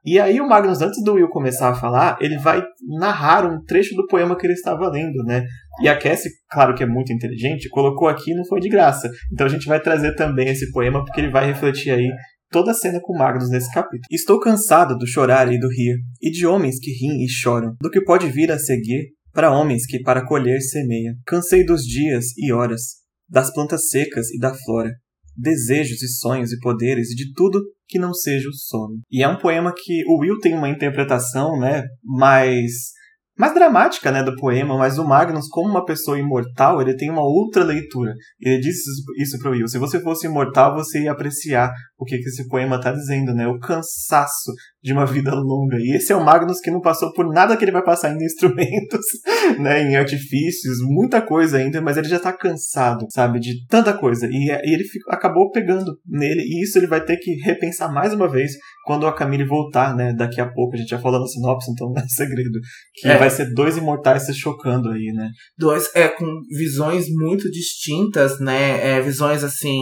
[0.04, 2.62] E aí o Magnus, antes do Will começar a falar, ele vai
[2.98, 5.44] narrar um trecho do poema que ele estava lendo, né?
[5.80, 9.08] E a Cassie, claro que é muito inteligente, colocou aqui e não foi de graça.
[9.32, 12.10] Então a gente vai trazer também esse poema, porque ele vai refletir aí
[12.50, 14.06] toda a cena com Magnus nesse capítulo.
[14.10, 17.90] Estou cansado do chorar e do rir, e de homens que riem e choram, do
[17.90, 21.14] que pode vir a seguir para homens que para colher semeia.
[21.24, 22.82] Cansei dos dias e horas,
[23.28, 24.90] das plantas secas e da flora,
[25.36, 27.62] desejos e sonhos e poderes e de tudo
[27.92, 29.00] que não seja o sono.
[29.10, 32.70] E é um poema que o Will tem uma interpretação, né, mais
[33.38, 37.22] mais dramática, né, do poema, mas o Magnus, como uma pessoa imortal, ele tem uma
[37.22, 38.12] outra leitura.
[38.38, 39.66] Ele disse isso- isso pro Will.
[39.66, 43.48] Se você fosse imortal, você ia apreciar o que, que esse poema tá dizendo, né?
[43.48, 45.76] O cansaço de uma vida longa.
[45.78, 48.24] E esse é o Magnus que não passou por nada que ele vai passar em
[48.24, 49.06] instrumentos,
[49.60, 54.26] né, em artifícios, muita coisa ainda, mas ele já tá cansado, sabe, de tanta coisa.
[54.26, 58.12] E, e ele fico- acabou pegando nele, e isso ele vai ter que repensar mais
[58.12, 58.52] uma vez
[58.84, 60.74] quando a Camille voltar, né, daqui a pouco.
[60.74, 62.58] A gente já falou no sinopse, então não é segredo.
[62.94, 63.16] Que É.
[63.18, 65.28] vai ser dois imortais se chocando aí, né?
[65.56, 66.26] Dois, é, com
[66.58, 68.96] visões muito distintas, né?
[68.96, 69.78] É, visões, assim,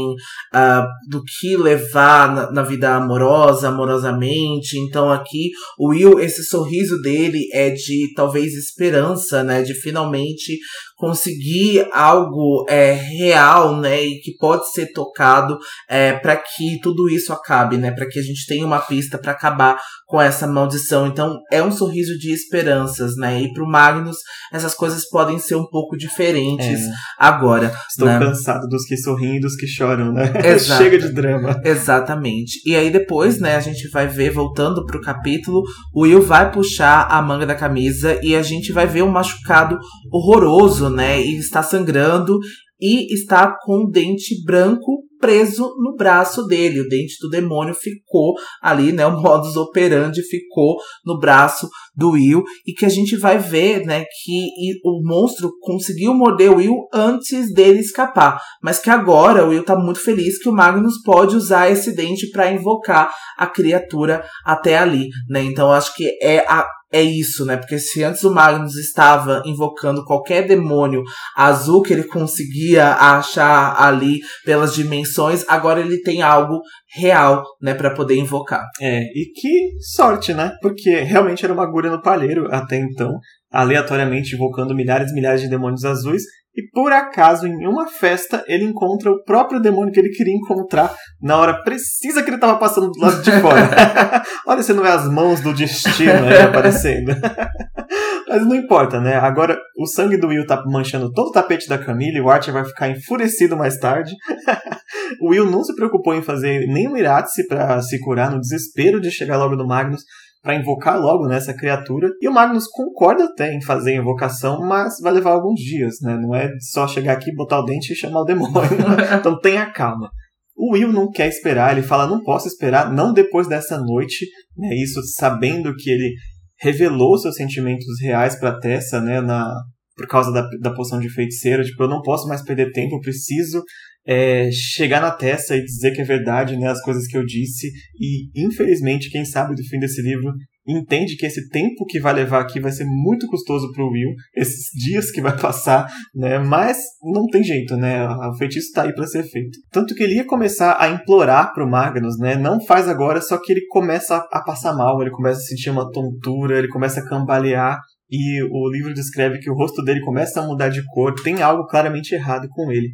[0.52, 4.76] ah, do que levar na, na vida amorosa, amorosamente.
[4.90, 9.62] Então, aqui, o Will, esse sorriso dele é de, talvez, esperança, né?
[9.62, 10.58] De finalmente
[11.00, 14.04] conseguir algo é, real, né?
[14.04, 15.58] E que pode ser tocado
[15.88, 17.90] é, para que tudo isso acabe, né?
[17.90, 21.06] Para que a gente tenha uma pista para acabar com essa maldição.
[21.06, 23.40] Então, é um sorriso de esperanças, né?
[23.40, 24.18] E pro Magnus,
[24.52, 26.90] essas coisas podem ser um pouco diferentes É.
[27.16, 27.72] agora.
[27.88, 28.18] Estou né?
[28.18, 30.32] cansado dos que sorriem e dos que choram, né?
[30.58, 31.60] Chega de drama.
[31.64, 32.60] Exatamente.
[32.66, 35.62] E aí depois, né, a gente vai ver, voltando pro capítulo,
[35.94, 39.78] o Will vai puxar a manga da camisa e a gente vai ver um machucado
[40.10, 41.20] horroroso, né?
[41.20, 42.38] E está sangrando
[42.80, 46.80] e está com o dente branco preso no braço dele.
[46.80, 49.06] O dente do demônio ficou ali, né?
[49.06, 52.42] O modus operandi ficou no braço do Will.
[52.66, 54.04] E que a gente vai ver, né?
[54.24, 54.48] Que
[54.82, 58.40] o monstro conseguiu morder o Will antes dele escapar.
[58.62, 62.30] Mas que agora o Will tá muito feliz que o Magnus pode usar esse dente
[62.30, 65.42] para invocar a criatura até ali, né?
[65.42, 67.56] Então acho que é a é isso, né?
[67.56, 71.02] Porque se antes o Magnus estava invocando qualquer demônio
[71.36, 76.60] azul que ele conseguia achar ali pelas dimensões, agora ele tem algo
[76.92, 78.64] real, né, para poder invocar.
[78.80, 80.52] É, e que sorte, né?
[80.60, 83.12] Porque realmente era uma agulha no palheiro até então,
[83.52, 86.22] aleatoriamente invocando milhares e milhares de demônios azuis.
[86.56, 90.92] E por acaso, em uma festa, ele encontra o próprio demônio que ele queria encontrar
[91.22, 93.70] na hora precisa que ele estava passando do lado de fora.
[94.46, 97.12] Olha se não é as mãos do destino aí aparecendo.
[98.28, 99.16] Mas não importa, né?
[99.16, 102.54] Agora o sangue do Will tá manchando todo o tapete da Camille, e o Archer
[102.54, 104.14] vai ficar enfurecido mais tarde.
[105.20, 109.10] o Will não se preocupou em fazer nenhum Iratse pra se curar no desespero de
[109.10, 110.02] chegar logo no Magnus
[110.42, 112.08] pra invocar logo nessa criatura.
[112.20, 116.16] E o Magnus concorda até em fazer a invocação, mas vai levar alguns dias, né?
[116.16, 118.52] Não é só chegar aqui, botar o dente e chamar o demônio.
[119.18, 120.10] então tenha calma.
[120.56, 124.26] O Will não quer esperar, ele fala: não posso esperar, não depois dessa noite,
[124.56, 124.74] né?
[124.74, 126.14] Isso sabendo que ele
[126.60, 129.20] revelou seus sentimentos reais pra Tessa, né?
[129.20, 129.50] Na,
[129.96, 131.64] por causa da, da poção de feiticeiro.
[131.64, 133.62] Tipo, eu não posso mais perder tempo, eu preciso
[134.06, 136.68] é, chegar na Tessa e dizer que é verdade, né?
[136.68, 137.70] As coisas que eu disse.
[137.98, 140.32] E, infelizmente, quem sabe do fim desse livro
[140.66, 144.66] entende que esse tempo que vai levar aqui vai ser muito custoso pro Will, esses
[144.74, 146.38] dias que vai passar, né?
[146.38, 148.06] Mas não tem jeito, né?
[148.06, 149.58] O feitiço tá aí para ser feito.
[149.70, 152.36] Tanto que ele ia começar a implorar pro Magnus, né?
[152.36, 155.90] Não faz agora, só que ele começa a passar mal, ele começa a sentir uma
[155.90, 157.78] tontura, ele começa a cambalear
[158.10, 161.66] e o livro descreve que o rosto dele começa a mudar de cor, tem algo
[161.66, 162.88] claramente errado com ele.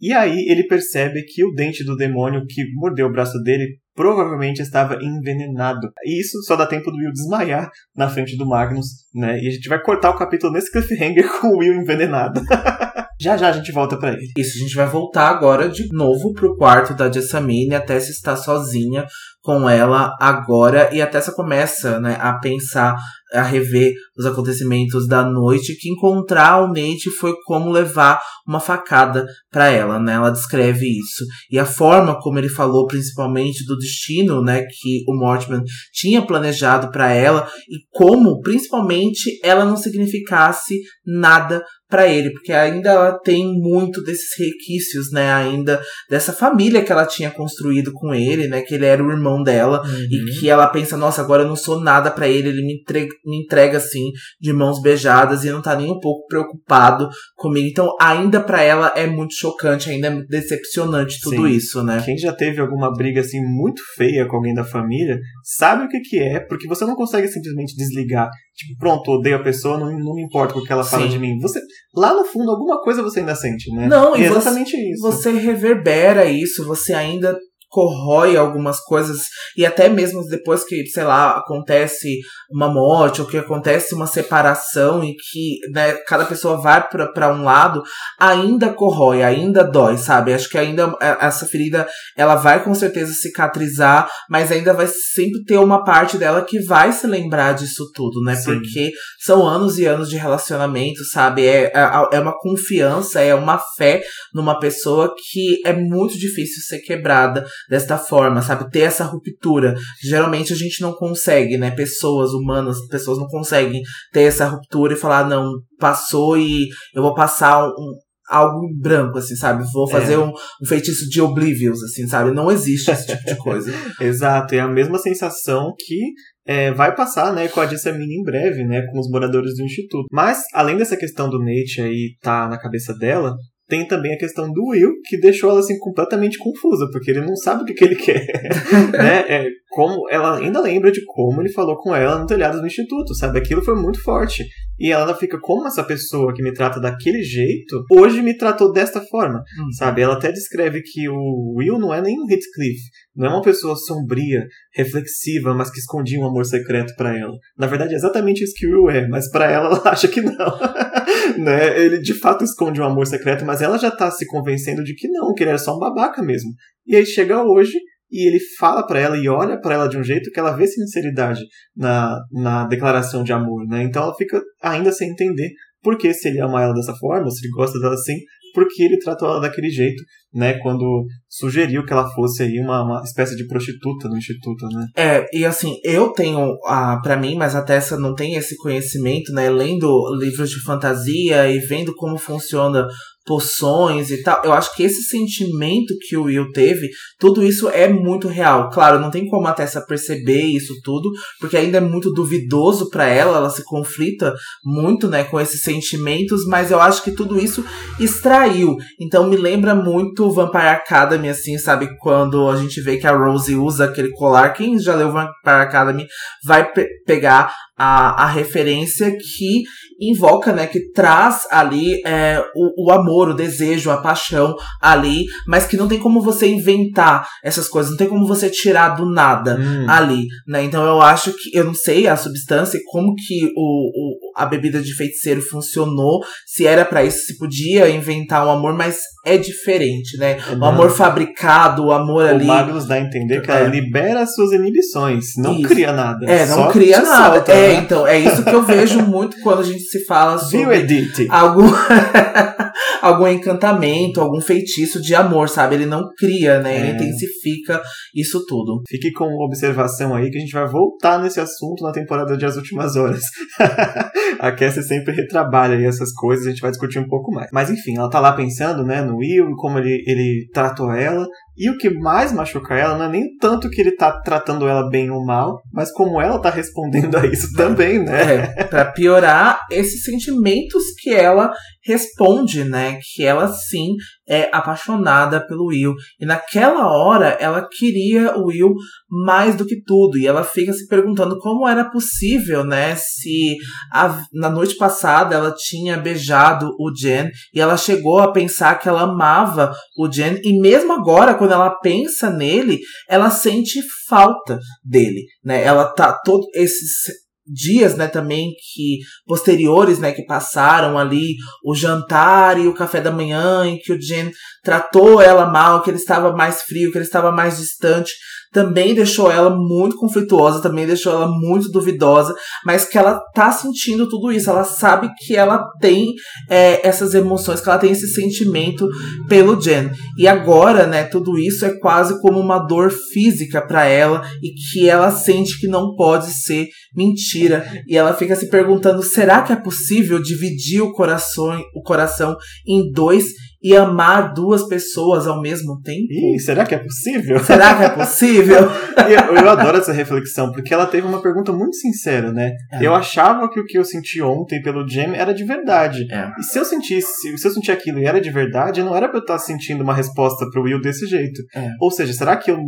[0.00, 4.62] E aí ele percebe que o dente do demônio que mordeu o braço dele provavelmente
[4.62, 5.86] estava envenenado.
[6.04, 9.38] E isso só dá tempo do Will desmaiar na frente do Magnus, né?
[9.42, 12.40] E a gente vai cortar o capítulo nesse cliffhanger com o Will envenenado.
[13.20, 14.32] já já a gente volta para ele.
[14.38, 18.36] Isso, a gente vai voltar agora de novo pro quarto da Jessamine até se estar
[18.36, 19.04] sozinha
[19.42, 22.96] com ela agora e até se começa, né, a pensar
[23.32, 29.26] a rever os acontecimentos da noite, que encontrar o Nate foi como levar uma facada
[29.50, 30.14] para ela, né?
[30.14, 31.24] Ela descreve isso.
[31.50, 35.62] E a forma como ele falou, principalmente do destino, né, que o Mortimer
[35.92, 42.90] tinha planejado para ela e como, principalmente, ela não significasse nada para ele, porque ainda
[42.90, 48.46] ela tem muito desses requisitos, né, ainda dessa família que ela tinha construído com ele,
[48.46, 50.06] né, que ele era o irmão dela uhum.
[50.10, 53.10] e que ela pensa, nossa, agora eu não sou nada para ele, ele me entrega,
[53.24, 57.66] me entrega assim de mãos beijadas e não tá nem um pouco preocupado comigo.
[57.66, 61.54] Então, ainda para ela é muito chocante, ainda é decepcionante tudo Sim.
[61.54, 62.00] isso, né?
[62.04, 66.00] Quem já teve alguma briga assim muito feia com alguém da família, sabe o que
[66.00, 70.14] que é, porque você não consegue simplesmente desligar tipo, pronto, odeio a pessoa, não, não
[70.14, 71.10] me importa o que ela fala Sim.
[71.10, 71.38] de mim.
[71.38, 71.60] Você,
[71.94, 73.88] lá no fundo, alguma coisa você ainda sente, né?
[73.88, 75.02] Não, é exatamente você, isso.
[75.02, 77.36] Você reverbera isso, você ainda
[77.70, 82.18] corrói algumas coisas e até mesmo depois que, sei lá, acontece
[82.50, 87.44] uma morte ou que acontece uma separação e que né, cada pessoa vai para um
[87.44, 87.82] lado,
[88.18, 90.34] ainda corrói, ainda dói, sabe?
[90.34, 95.44] Acho que ainda é, essa ferida ela vai com certeza cicatrizar, mas ainda vai sempre
[95.44, 98.34] ter uma parte dela que vai se lembrar disso tudo, né?
[98.34, 98.54] Sim.
[98.54, 101.46] Porque são anos e anos de relacionamento, sabe?
[101.46, 104.02] É, é, é uma confiança, é uma fé
[104.34, 108.70] numa pessoa que é muito difícil ser quebrada desta forma, sabe?
[108.70, 109.74] Ter essa ruptura.
[110.02, 111.70] Geralmente a gente não consegue, né?
[111.70, 117.14] Pessoas humanas, pessoas não conseguem ter essa ruptura e falar, não, passou e eu vou
[117.14, 117.94] passar um,
[118.30, 119.64] algo branco, assim, sabe?
[119.72, 119.92] Vou é.
[119.92, 120.18] fazer é.
[120.18, 122.30] um, um, feitiço de Oblivious, assim, sabe?
[122.30, 123.72] Não existe esse tipo de coisa.
[124.00, 126.12] Exato, é a mesma sensação que
[126.46, 130.06] é, vai passar, né, com a Jessamine em breve, né, com os moradores do Instituto.
[130.10, 133.34] Mas, além dessa questão do Nate aí tá na cabeça dela,
[133.70, 137.36] tem também a questão do Will, que deixou ela assim completamente confusa, porque ele não
[137.36, 138.26] sabe o que, que ele quer.
[138.92, 139.24] né?
[139.28, 143.14] É, como ela ainda lembra de como ele falou com ela no telhado do instituto,
[143.14, 143.38] sabe?
[143.38, 144.44] Aquilo foi muito forte.
[144.78, 149.00] E ela fica, como essa pessoa que me trata daquele jeito, hoje me tratou desta
[149.02, 149.72] forma, hum.
[149.72, 150.00] sabe?
[150.00, 152.80] Ela até descreve que o Will não é nem um Heathcliff,
[153.14, 157.36] não é uma pessoa sombria, reflexiva, mas que escondia um amor secreto para ela.
[157.58, 160.22] Na verdade, é exatamente isso que o Will é, mas para ela, ela acha que
[160.22, 160.32] não.
[161.38, 161.78] né?
[161.78, 165.08] Ele de fato esconde um amor secreto, mas ela já tá se convencendo de que
[165.08, 166.50] não, que ele era só um babaca mesmo.
[166.86, 167.78] E aí chega hoje
[168.10, 170.66] e ele fala para ela e olha para ela de um jeito que ela vê
[170.66, 171.40] sinceridade
[171.76, 173.82] na, na declaração de amor, né?
[173.82, 175.50] Então ela fica ainda sem entender
[175.82, 178.16] por que se ele ama ela dessa forma, se ele gosta dela assim,
[178.52, 180.02] porque ele tratou ela daquele jeito,
[180.34, 180.54] né?
[180.58, 184.86] Quando sugeriu que ela fosse aí uma, uma espécie de prostituta no instituto, né?
[184.96, 189.32] É, e assim, eu tenho, ah, para mim, mas a Tessa não tem esse conhecimento,
[189.32, 189.48] né?
[189.48, 192.86] Lendo livros de fantasia e vendo como funciona
[193.30, 194.42] poções e tal.
[194.42, 198.68] Eu acho que esse sentimento que o Will teve, tudo isso é muito real.
[198.70, 203.06] Claro, não tem como a Tessa perceber isso tudo, porque ainda é muito duvidoso para
[203.06, 207.64] ela, ela se conflita muito, né, com esses sentimentos, mas eu acho que tudo isso
[208.00, 208.76] extraiu.
[209.00, 211.88] Então me lembra muito Vampire Academy, assim, sabe?
[212.00, 214.54] Quando a gente vê que a Rose usa aquele colar.
[214.54, 216.04] Quem já leu Vampire Academy
[216.44, 219.62] vai pe pegar a, a referência que
[219.98, 225.66] invoca, né, que traz ali é, o, o, amor, o desejo, a paixão ali, mas
[225.66, 229.58] que não tem como você inventar essas coisas, não tem como você tirar do nada
[229.58, 229.86] hum.
[229.88, 230.62] ali, né?
[230.62, 234.80] Então eu acho que, eu não sei a substância, como que o, o a bebida
[234.80, 240.16] de feiticeiro funcionou, se era para isso, se podia inventar um amor, mas é diferente,
[240.16, 240.38] né?
[240.50, 242.44] É o amor fabricado, o amor o ali.
[242.44, 243.54] O Magnus dá a entender que é.
[243.54, 245.68] ela libera as suas inibições, não isso.
[245.68, 246.26] cria nada.
[246.26, 247.34] É, não cria nada.
[247.36, 247.74] Solta, é, né?
[247.74, 251.26] então, é isso que eu vejo muito quando a gente se fala sobre Viu, Edith?
[251.30, 251.68] algum
[253.00, 255.74] algum encantamento, algum feitiço de amor, sabe?
[255.74, 256.76] Ele não cria, né?
[256.76, 256.80] É.
[256.80, 257.80] Ele intensifica
[258.14, 258.82] isso tudo.
[258.88, 262.56] Fique com observação aí que a gente vai voltar nesse assunto na temporada de As
[262.56, 263.22] Últimas Horas.
[264.38, 267.48] a Cassie sempre retrabalha aí essas coisas, a gente vai discutir um pouco mais.
[267.52, 271.26] Mas enfim, ela tá lá pensando, né, no Will, como ele, ele tratou ela,
[271.60, 274.88] e o que mais machuca ela não é nem tanto que ele tá tratando ela
[274.88, 278.54] bem ou mal, mas como ela tá respondendo a isso também, né?
[278.56, 281.52] É, pra piorar esses sentimentos que ela
[281.84, 282.98] responde, né?
[283.14, 283.88] Que ela sim
[284.30, 285.94] é apaixonada pelo Will.
[286.20, 288.74] E naquela hora ela queria o Will
[289.08, 290.16] mais do que tudo.
[290.16, 292.94] E ela fica se perguntando como era possível, né?
[292.94, 293.56] Se
[293.92, 298.88] a, na noite passada ela tinha beijado o Jen e ela chegou a pensar que
[298.88, 300.40] ela amava o Jen.
[300.44, 305.64] E mesmo agora, quando ela pensa nele, ela sente falta dele, né?
[305.64, 311.34] Ela tá todo esses dias, né, também que posteriores, né, que passaram ali
[311.64, 314.30] o jantar e o café da manhã em que o Jen
[314.62, 318.12] tratou ela mal, que ele estava mais frio, que ele estava mais distante
[318.52, 322.34] também deixou ela muito conflituosa, também deixou ela muito duvidosa,
[322.64, 326.14] mas que ela tá sentindo tudo isso, ela sabe que ela tem
[326.48, 328.88] é, essas emoções, que ela tem esse sentimento
[329.28, 329.90] pelo Jen.
[330.18, 334.88] E agora, né, tudo isso é quase como uma dor física para ela e que
[334.88, 337.64] ela sente que não pode ser mentira.
[337.86, 342.36] E ela fica se perguntando: será que é possível dividir o coração, o coração
[342.66, 343.26] em dois
[343.62, 346.06] e amar duas pessoas ao mesmo tempo?
[346.10, 347.38] Ih, será que é possível?
[347.40, 348.60] Será que é possível?
[349.08, 352.52] eu, eu, adoro essa reflexão, porque ela teve uma pergunta muito sincera, né?
[352.72, 352.86] É.
[352.86, 356.06] Eu achava que o que eu senti ontem pelo Jamie era de verdade.
[356.10, 356.30] É.
[356.38, 359.18] E se eu sentisse, se eu senti aquilo e era de verdade, não era pra
[359.18, 361.42] eu estar sentindo uma resposta pro Will desse jeito.
[361.54, 361.68] É.
[361.80, 362.58] Ou seja, será que eu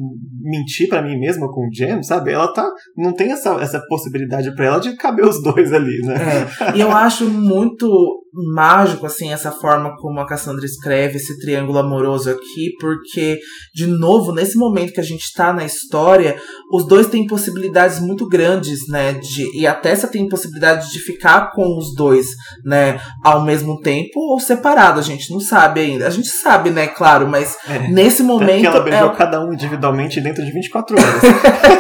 [0.43, 2.33] menti para mim mesma com o Jamie, sabe?
[2.33, 2.69] Ela tá.
[2.97, 6.17] Não tem essa, essa possibilidade para ela de caber os dois ali, né?
[6.17, 6.77] É.
[6.77, 12.31] E eu acho muito mágico, assim, essa forma como a Cassandra escreve esse triângulo amoroso
[12.31, 13.39] aqui, porque,
[13.75, 16.41] de novo, nesse momento que a gente tá na história,
[16.73, 21.53] os dois têm possibilidades muito grandes, né, de, e a Tessa tem possibilidade de ficar
[21.53, 22.29] com os dois,
[22.65, 26.07] né, ao mesmo tempo ou separado, a gente não sabe ainda.
[26.07, 28.67] A gente sabe, né, claro, mas é, nesse momento...
[28.67, 29.15] ela beijou é...
[29.15, 31.23] cada um individualmente dentro de 24 horas.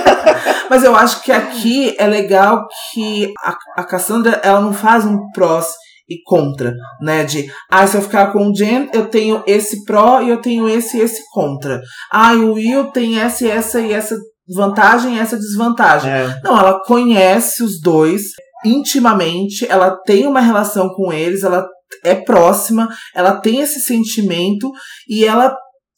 [0.68, 5.30] mas eu acho que aqui é legal que a, a Cassandra, ela não faz um
[5.30, 5.66] prós
[6.12, 7.24] e contra, né?
[7.24, 10.68] De, ah, se eu ficar com o Jen, eu tenho esse pró e eu tenho
[10.68, 11.80] esse e esse contra.
[12.10, 14.16] Ah, o Will tem essa e essa e essa
[14.54, 16.10] vantagem e essa desvantagem.
[16.10, 16.40] É.
[16.42, 18.22] Não, ela conhece os dois
[18.64, 21.66] intimamente, ela tem uma relação com eles, ela
[22.04, 24.70] é próxima, ela tem esse sentimento
[25.08, 25.54] e ela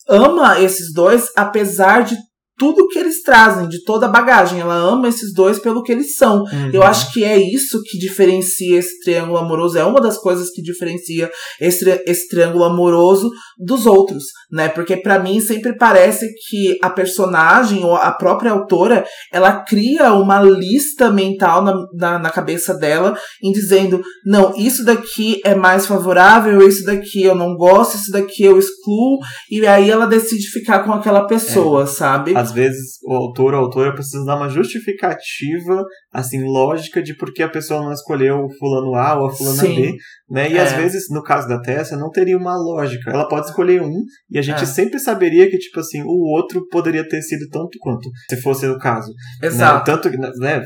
[0.09, 2.17] ama esses dois apesar de
[2.57, 4.61] tudo que eles trazem, de toda a bagagem.
[4.61, 6.43] Ela ama esses dois pelo que eles são.
[6.43, 6.71] Uhum.
[6.73, 9.79] Eu acho que é isso que diferencia esse triângulo amoroso.
[9.79, 14.69] É uma das coisas que diferencia esse, esse triângulo amoroso dos outros, né?
[14.69, 20.41] Porque para mim sempre parece que a personagem ou a própria autora ela cria uma
[20.41, 26.67] lista mental na, na, na cabeça dela em dizendo: não, isso daqui é mais favorável,
[26.67, 29.19] isso daqui eu não gosto, isso daqui eu excluo.
[29.51, 31.87] E aí ela decide ficar com aquela pessoa, é.
[31.87, 32.44] sabe?
[32.45, 37.33] Às vezes o autor ou a autora precisa dar uma justificativa, assim, lógica de por
[37.33, 39.75] que a pessoa não escolheu o fulano A ou a fulana Sim.
[39.75, 39.97] B,
[40.31, 40.51] né?
[40.51, 40.61] E é.
[40.61, 43.11] às vezes, no caso da Tessa, não teria uma lógica.
[43.11, 44.67] Ela pode escolher um e a gente é.
[44.67, 48.79] sempre saberia que, tipo assim, o outro poderia ter sido tanto quanto, se fosse o
[48.79, 49.09] caso.
[49.41, 49.49] Né?
[49.49, 49.91] Exato.
[49.91, 49.97] Né?
[49.97, 50.63] Tanto que, né?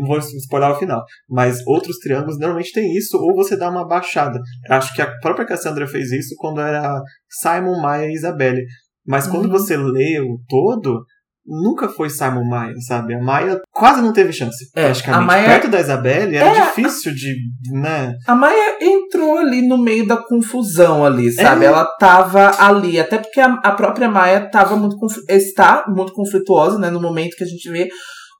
[0.00, 1.02] Não vou spoiler o final.
[1.28, 4.38] Mas outros triângulos normalmente tem isso, ou você dá uma baixada.
[4.68, 7.00] Acho que a própria Cassandra fez isso quando era
[7.40, 8.64] Simon, Maia e Isabelle.
[9.06, 9.50] Mas quando uhum.
[9.50, 11.04] você lê o todo,
[11.46, 13.14] nunca foi Simon Maia, sabe?
[13.14, 15.22] A Maia quase não teve chance, é, praticamente.
[15.22, 15.46] A Maia...
[15.46, 17.34] Perto da Isabelle era é, difícil de,
[17.72, 18.14] né?
[18.26, 21.64] A Maia entrou ali no meio da confusão ali, sabe?
[21.64, 21.68] É.
[21.68, 24.96] Ela tava ali, até porque a, a própria Maia tava muito
[25.28, 27.88] está muito conflituosa, né, no momento que a gente vê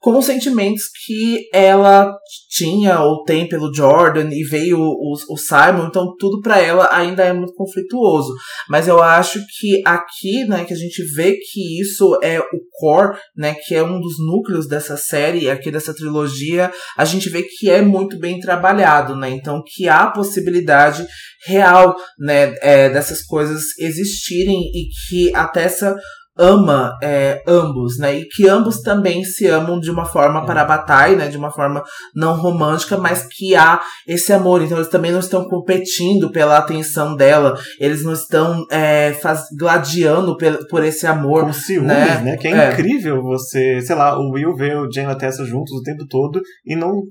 [0.05, 2.15] com os sentimentos que ela
[2.47, 7.23] tinha ou tem pelo Jordan e veio o, o Simon, então tudo para ela ainda
[7.23, 8.31] é muito conflituoso.
[8.69, 13.17] Mas eu acho que aqui, né, que a gente vê que isso é o core,
[13.35, 17.67] né, que é um dos núcleos dessa série, aqui dessa trilogia, a gente vê que
[17.67, 19.31] é muito bem trabalhado, né?
[19.31, 21.03] Então que há possibilidade
[21.47, 25.95] real, né, é, dessas coisas existirem e que até essa
[26.37, 28.19] ama é, ambos, né?
[28.19, 30.45] E que ambos também se amam de uma forma é.
[30.45, 31.27] para batalha, né?
[31.27, 34.61] De uma forma não romântica, mas que há esse amor.
[34.61, 40.37] Então eles também não estão competindo pela atenção dela, eles não estão é, faz, gladiando
[40.37, 41.45] por, por esse amor.
[41.45, 42.21] Com ciúmes, né?
[42.21, 42.37] né?
[42.37, 45.45] Que é, é, incrível você, sei lá, o Will vê o Jane e a Tessa
[45.45, 47.01] juntos o tempo todo e não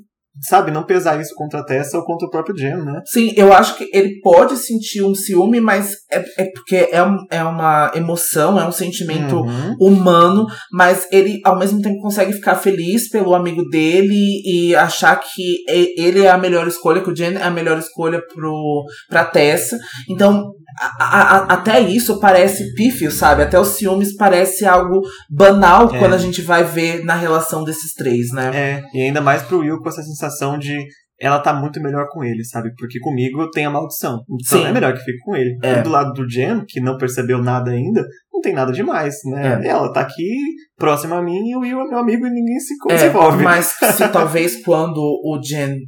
[0.43, 3.01] sabe, não pesar isso contra a Tessa ou contra o próprio Jen, né?
[3.07, 7.17] Sim, eu acho que ele pode sentir um ciúme, mas é, é porque é, um,
[7.31, 9.77] é uma emoção, é um sentimento uhum.
[9.81, 15.59] humano, mas ele ao mesmo tempo consegue ficar feliz pelo amigo dele e achar que
[15.69, 19.79] ele é a melhor escolha, que o Jen é a melhor escolha pro, pra Tessa.
[20.11, 20.53] Então,
[20.99, 23.43] a, a, até isso parece pífio, sabe?
[23.43, 25.99] Até os ciúmes parece algo banal é.
[25.99, 28.51] quando a gente vai ver na relação desses três, né?
[28.53, 30.24] É, e ainda mais pro Will com essa sensação
[30.59, 30.87] de
[31.21, 32.71] ela tá muito melhor com ele, sabe?
[32.77, 34.23] Porque comigo tem a maldição.
[34.29, 34.67] Então Sim.
[34.67, 35.57] é melhor que fique com ele.
[35.63, 35.79] É.
[35.79, 39.61] E do lado do Jen, que não percebeu nada ainda, não tem nada demais, né?
[39.63, 39.69] É.
[39.69, 40.29] Ela tá aqui
[40.77, 43.43] próxima a mim e o Will é meu amigo e ninguém se, é, se envolve.
[43.43, 45.79] Mas se talvez quando o Jen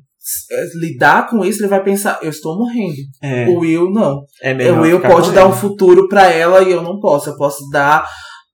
[0.80, 2.96] lidar com isso, ele vai pensar, eu estou morrendo.
[3.22, 3.46] É.
[3.48, 4.22] O Will não.
[4.42, 7.30] É o Will pode dar um futuro para ela e eu não posso.
[7.30, 8.06] Eu posso dar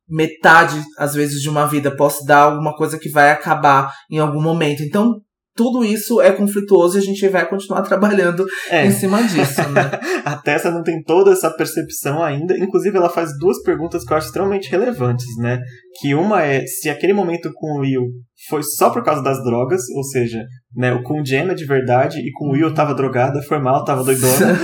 [0.08, 1.94] metade, às vezes, de uma vida.
[1.94, 4.82] Posso dar alguma coisa que vai acabar em algum momento.
[4.82, 5.20] Então,
[5.54, 8.86] tudo isso é conflituoso e a gente vai continuar trabalhando é.
[8.86, 9.90] em cima disso, né?
[10.24, 12.56] a Tessa não tem toda essa percepção ainda.
[12.56, 15.60] Inclusive, ela faz duas perguntas que eu acho extremamente relevantes, né?
[16.00, 18.08] Que uma é se aquele momento com o Will
[18.48, 20.42] foi só por causa das drogas, ou seja,
[20.74, 24.02] né, com o Jenna de verdade e com o Will tava drogada, foi mal, tava
[24.02, 24.58] doidona.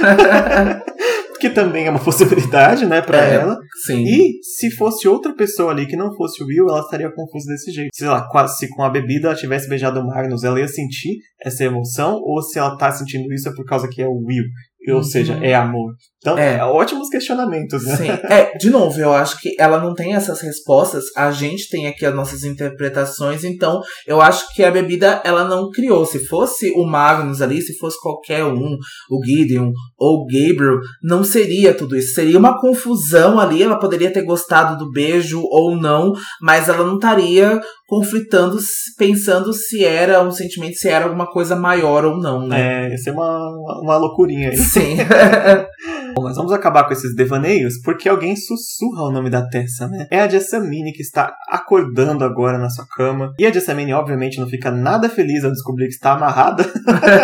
[1.38, 3.58] que também é uma possibilidade, né, pra é, ela.
[3.86, 4.04] Sim.
[4.04, 7.70] E se fosse outra pessoa ali que não fosse o Will, ela estaria confusa desse
[7.70, 7.90] jeito.
[7.94, 11.64] Sei lá, se com a bebida ela tivesse beijado o Magnus, ela ia sentir essa
[11.64, 14.44] emoção, ou se ela tá sentindo isso é por causa que é o Will.
[14.88, 15.02] Ou uhum.
[15.02, 15.92] seja, é amor.
[16.20, 16.62] Então, é.
[16.64, 17.96] ótimos questionamentos, né?
[17.96, 18.08] Sim.
[18.28, 21.04] É, de novo, eu acho que ela não tem essas respostas.
[21.16, 23.44] A gente tem aqui as nossas interpretações.
[23.44, 26.04] Então, eu acho que a bebida, ela não criou.
[26.04, 28.76] Se fosse o Magnus ali, se fosse qualquer um,
[29.10, 32.14] o Gideon ou o Gabriel, não seria tudo isso.
[32.14, 33.62] Seria uma confusão ali.
[33.62, 36.12] Ela poderia ter gostado do beijo ou não,
[36.42, 38.58] mas ela não estaria conflitando,
[38.98, 42.90] pensando se era um sentimento, se era alguma coisa maior ou não, né?
[42.90, 43.48] É, isso é uma,
[43.82, 44.56] uma loucurinha aí.
[44.58, 44.96] Sim.
[46.18, 50.08] Bom, mas vamos acabar com esses devaneios porque alguém sussurra o nome da Tessa, né?
[50.10, 53.32] É a Jessamine que está acordando agora na sua cama.
[53.38, 56.64] E a Jessamine, obviamente, não fica nada feliz ao descobrir que está amarrada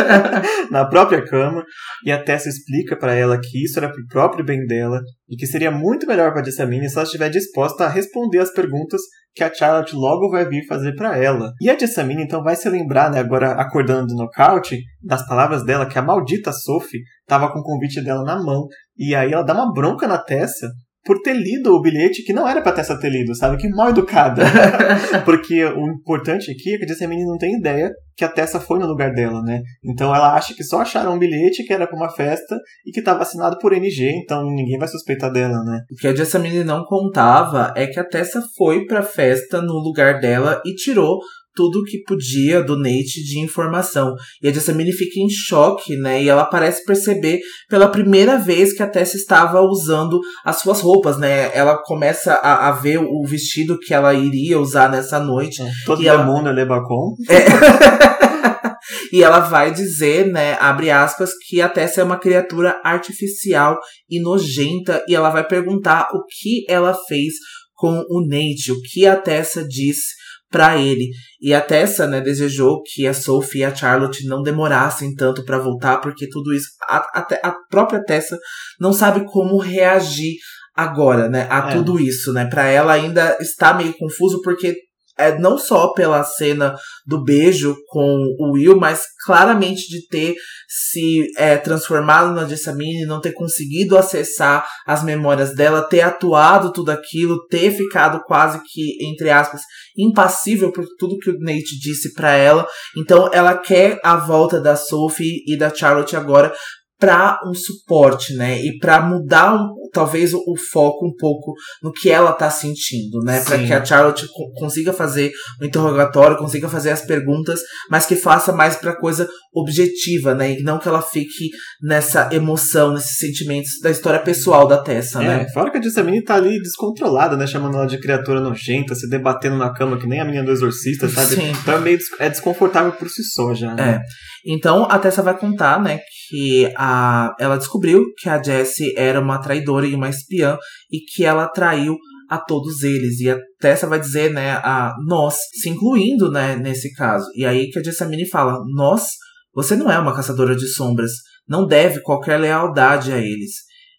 [0.70, 1.64] na própria cama.
[2.06, 5.46] E a Tessa explica para ela que isso era pro próprio bem dela e que
[5.46, 9.00] seria muito melhor para a Jessamine se ela estiver disposta a responder as perguntas
[9.34, 11.52] que a Charlotte logo vai vir fazer para ela.
[11.60, 15.86] E a Jessamine então vai se lembrar, né, agora acordando do nocaute, das palavras dela
[15.86, 18.66] que a maldita Sophie estava com o convite dela na mão.
[18.96, 20.68] E aí ela dá uma bronca na Tessa
[21.04, 23.58] por ter lido o bilhete que não era pra Tessa ter lido, sabe?
[23.58, 24.42] Que mal educada.
[25.24, 28.78] Porque o importante aqui é que a Jessamine não tem ideia que a Tessa foi
[28.78, 29.60] no lugar dela, né?
[29.84, 32.56] Então ela acha que só acharam um bilhete que era pra uma festa
[32.86, 35.80] e que estava assinado por NG, então ninguém vai suspeitar dela, né?
[35.92, 40.20] O que a Jessamine não contava é que a Tessa foi pra festa no lugar
[40.20, 41.18] dela e tirou
[41.54, 44.14] tudo que podia do Nate de informação.
[44.42, 46.22] E a Jessamine fica em choque, né?
[46.22, 51.18] E ela parece perceber pela primeira vez que a Tessa estava usando as suas roupas,
[51.18, 51.54] né?
[51.56, 55.62] Ela começa a, a ver o vestido que ela iria usar nessa noite.
[55.62, 56.24] É, todo ela...
[56.24, 57.14] mundo é lebacon.
[57.30, 59.16] É.
[59.16, 63.78] e ela vai dizer, né, abre aspas, que a Tessa é uma criatura artificial
[64.10, 65.02] e nojenta.
[65.08, 67.34] E ela vai perguntar o que ela fez
[67.74, 70.23] com o Nate, o que a Tessa disse
[70.54, 71.10] para ele.
[71.40, 75.58] E a Tessa, né, desejou que a Sophie e a Charlotte não demorassem tanto para
[75.58, 76.68] voltar, porque tudo isso.
[76.88, 78.38] A, a, a, própria Tessa
[78.78, 80.36] não sabe como reagir
[80.76, 81.72] agora, né, a é.
[81.72, 82.46] tudo isso, né?
[82.46, 84.76] Para ela ainda está meio confuso, porque
[85.16, 86.74] é, não só pela cena
[87.06, 90.34] do beijo com o Will, mas claramente de ter
[90.68, 96.90] se é, transformado na Jessamine, não ter conseguido acessar as memórias dela, ter atuado tudo
[96.90, 99.60] aquilo, ter ficado quase que, entre aspas,
[99.96, 102.66] impassível por tudo que o Nate disse para ela.
[102.96, 106.52] Então ela quer a volta da Sophie e da Charlotte agora
[106.98, 108.62] para um suporte, né?
[108.62, 113.20] E para mudar um, talvez o, o, foco um pouco no que ela tá sentindo,
[113.24, 113.42] né?
[113.42, 118.16] Para que a Charlotte co consiga fazer o interrogatório, consiga fazer as perguntas, mas que
[118.16, 120.52] faça mais para coisa objetiva, né?
[120.52, 121.50] E não que ela fique
[121.82, 125.48] nessa emoção, nesses sentimentos da história pessoal da Tessa, é, né?
[125.52, 127.46] Fora que a Jessamine tá ali descontrolada, né?
[127.46, 131.08] Chamando ela de criatura nojenta, se debatendo na cama que nem a menina do exorcista,
[131.08, 131.34] sabe?
[131.34, 131.50] Sim.
[131.50, 133.74] Então é meio é desconfortável por si só já.
[133.74, 134.02] Né?
[134.02, 134.33] É.
[134.46, 139.38] Então a Tessa vai contar, né, que a, ela descobriu que a Jessie era uma
[139.38, 140.58] traidora e uma espiã
[140.90, 141.96] e que ela traiu
[142.28, 143.20] a todos eles.
[143.20, 147.26] E a Tessa vai dizer, né, a nós, se incluindo, né, nesse caso.
[147.34, 149.08] E aí que a Jessamine fala, nós,
[149.54, 151.12] você não é uma caçadora de sombras,
[151.48, 153.52] não deve qualquer lealdade a eles.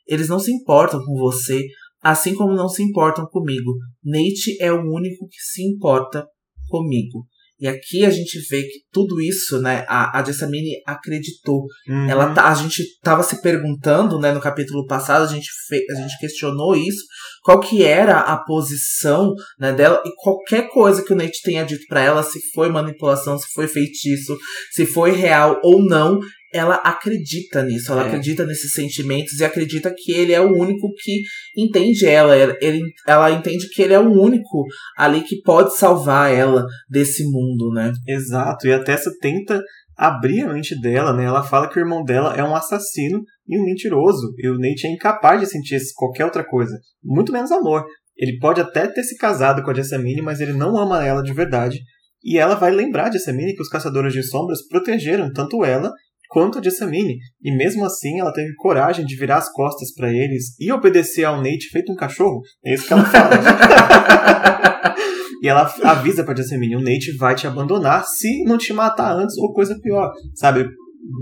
[0.08, 1.66] Eles não se importam com você,
[2.04, 3.74] assim como não se importam comigo.
[4.04, 6.28] Nate é o único que se importa
[6.70, 7.26] comigo.
[7.60, 11.64] E aqui a gente vê que tudo isso, né, a, a Jessamine acreditou.
[11.88, 12.10] Uhum.
[12.10, 15.95] Ela tá, a gente tava se perguntando, né, no capítulo passado, a gente, fe, a
[15.95, 17.03] gente questionou isso,
[17.43, 21.86] qual que era a posição, né, dela, e qualquer coisa que o Nate tenha dito
[21.88, 24.38] para ela, se foi manipulação, se foi feitiço,
[24.72, 26.20] se foi real ou não,
[26.56, 28.08] ela acredita nisso, ela é.
[28.08, 31.22] acredita nesses sentimentos e acredita que ele é o único que
[31.58, 32.34] entende ela.
[32.62, 34.64] Ele, ela entende que ele é o único
[34.97, 37.91] ali que pode salvar ela desse mundo, né?
[38.08, 39.62] Exato, e a Tessa tenta
[39.97, 41.26] abrir a mente dela, né?
[41.26, 44.88] Ela fala que o irmão dela é um assassino e um mentiroso, e o Nate
[44.88, 47.86] é incapaz de sentir qualquer outra coisa, muito menos amor.
[48.16, 51.34] Ele pode até ter se casado com a Jessamine, mas ele não ama ela de
[51.34, 51.82] verdade.
[52.24, 55.91] E ela vai lembrar de Jessamine que os caçadores de sombras protegeram tanto ela
[56.30, 60.56] quanto a Jessamine, e mesmo assim ela teve coragem de virar as costas para eles
[60.60, 62.42] e obedecer ao Nate feito um cachorro.
[62.64, 63.36] É isso que ela fala.
[65.42, 69.38] e ela avisa pra Jessamine, o Nate vai te abandonar se não te matar antes
[69.38, 70.68] ou coisa pior, sabe?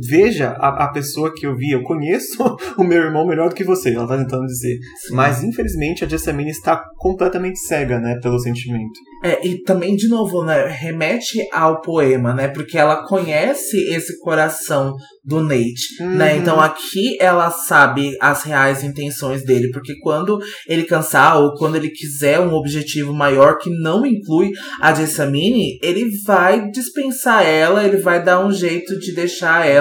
[0.07, 2.38] Veja a, a, pessoa que eu vi, eu conheço
[2.77, 4.77] o meu irmão melhor do que você, ela tá tentando dizer.
[5.07, 5.15] Sim.
[5.15, 8.99] Mas infelizmente a Jessamine está completamente cega, né, pelo sentimento.
[9.23, 14.95] É, e também, de novo, né, remete ao poema, né, porque ela conhece esse coração
[15.23, 16.15] do Nate, né, uhum.
[16.15, 21.75] né, então aqui ela sabe as reais intenções dele, porque quando ele cansar ou quando
[21.75, 27.97] ele quiser um objetivo maior que não inclui a Jessamine, ele vai dispensar ela, ele
[27.97, 29.72] vai dar um jeito de deixar ela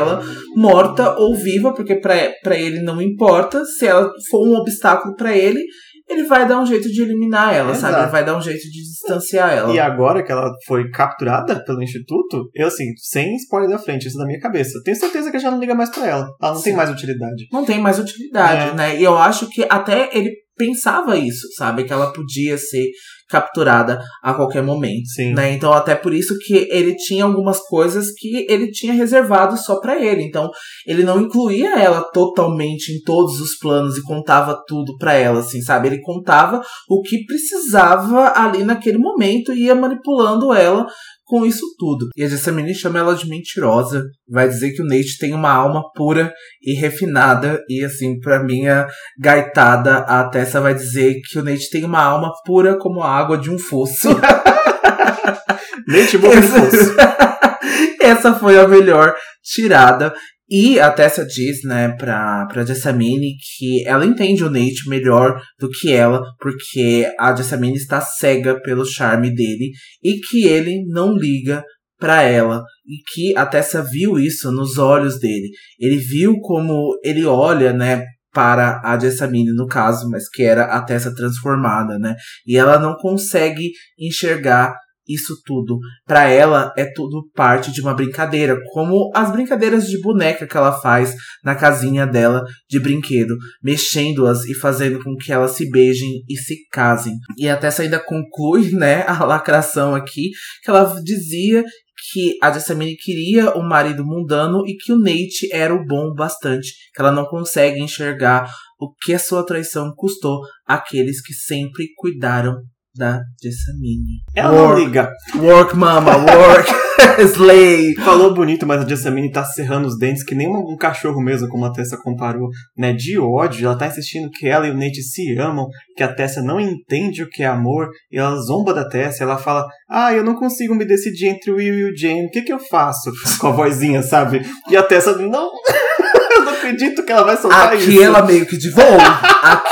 [0.57, 5.61] morta ou viva, porque para ele não importa se ela for um obstáculo para ele,
[6.09, 7.93] ele vai dar um jeito de eliminar ela, Exato.
[7.93, 8.05] sabe?
[8.05, 9.73] Ele vai dar um jeito de distanciar ela.
[9.73, 14.19] E agora que ela foi capturada pelo Instituto, eu assim, sem spoiler da frente, isso
[14.19, 14.81] na minha cabeça.
[14.85, 16.29] Tenho certeza que já não liga mais pra ela.
[16.41, 16.65] Ela não Sim.
[16.65, 17.47] tem mais utilidade.
[17.53, 18.75] Não tem mais utilidade, é.
[18.75, 18.97] né?
[18.99, 21.85] E eu acho que até ele pensava isso, sabe?
[21.85, 22.87] Que ela podia ser
[23.33, 25.33] capturada a qualquer momento, Sim.
[25.33, 25.53] né?
[25.53, 29.99] Então até por isso que ele tinha algumas coisas que ele tinha reservado só para
[29.99, 30.23] ele.
[30.23, 30.51] Então
[30.87, 35.63] ele não incluía ela totalmente em todos os planos e contava tudo para ela, assim,
[35.63, 35.89] sabe?
[35.89, 40.87] Ele contava o que precisava ali naquele momento e ia manipulando ela
[41.25, 42.09] com isso tudo.
[42.17, 44.05] E a Jessamine chama ela de mentirosa.
[44.29, 47.63] Vai dizer que o Nate tem uma alma pura e refinada.
[47.69, 48.87] E assim, pra minha
[49.19, 53.39] gaitada, a Tessa vai dizer que o Nate tem uma alma pura como a água
[53.39, 54.09] de um fosso.
[55.87, 56.95] Nate boca de fosso.
[58.01, 60.13] Essa foi a melhor tirada.
[60.55, 65.71] E a Tessa diz, né, pra, pra Jessamine que ela entende o Nate melhor do
[65.71, 69.71] que ela, porque a Jessamine está cega pelo charme dele
[70.05, 71.65] e que ele não liga
[71.99, 72.63] para ela.
[72.85, 75.49] E que a Tessa viu isso nos olhos dele.
[75.81, 80.83] Ele viu como ele olha, né, para a Jessamine, no caso, mas que era a
[80.83, 82.15] Tessa transformada, né?
[82.47, 84.75] E ela não consegue enxergar
[85.15, 85.79] isso tudo.
[86.07, 90.73] Para ela é tudo parte de uma brincadeira, como as brincadeiras de boneca que ela
[90.81, 96.37] faz na casinha dela de brinquedo, mexendo-as e fazendo com que elas se beijem e
[96.37, 97.15] se casem.
[97.37, 100.31] E até ainda conclui, né, a lacração aqui,
[100.63, 101.65] que ela dizia
[102.13, 106.73] que a Jessamine queria um marido mundano e que o Nate era o bom bastante,
[106.93, 108.51] que ela não consegue enxergar
[108.81, 112.57] o que a sua traição custou àqueles que sempre cuidaram
[112.95, 114.23] da Jessamine.
[114.35, 115.13] Ela work, não liga.
[115.37, 116.71] Work, mama, work.
[117.25, 117.95] Slay.
[117.97, 121.65] Falou bonito, mas a Jessamine tá serrando os dentes que nem um cachorro mesmo, como
[121.65, 122.93] a Tessa comparou, né?
[122.93, 123.67] De ódio.
[123.67, 125.67] Ela tá insistindo que ela e o Nate se amam,
[125.97, 129.25] que a Tessa não entende o que é amor, e ela zomba da Tessa.
[129.25, 132.31] Ela fala: Ah, eu não consigo me decidir entre o Will e o Jane, o
[132.31, 133.11] que que eu faço?
[133.41, 134.43] Com a vozinha, sabe?
[134.69, 135.51] E a Tessa, não.
[136.37, 137.91] eu não acredito que ela vai soltar Aqui isso.
[137.91, 138.99] Aqui ela meio que de voo.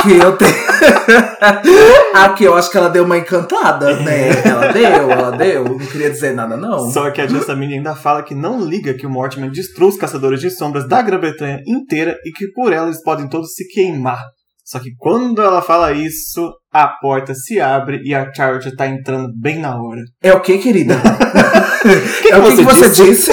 [0.00, 0.54] Aqui eu tenho.
[2.14, 4.30] Aqui eu acho que ela deu uma encantada, né?
[4.42, 5.64] Ela deu, ela deu.
[5.64, 6.90] Não queria dizer nada, não.
[6.90, 10.40] Só que a Jessamine ainda fala que não liga que o Mortimer destrua os caçadores
[10.40, 14.18] de sombras da Grã-Bretanha inteira e que por ela eles podem todos se queimar.
[14.64, 19.28] Só que quando ela fala isso, a porta se abre e a Charlotte tá entrando
[19.38, 20.00] bem na hora.
[20.22, 20.94] É o que, querida?
[22.22, 23.32] que é o que, que você disse?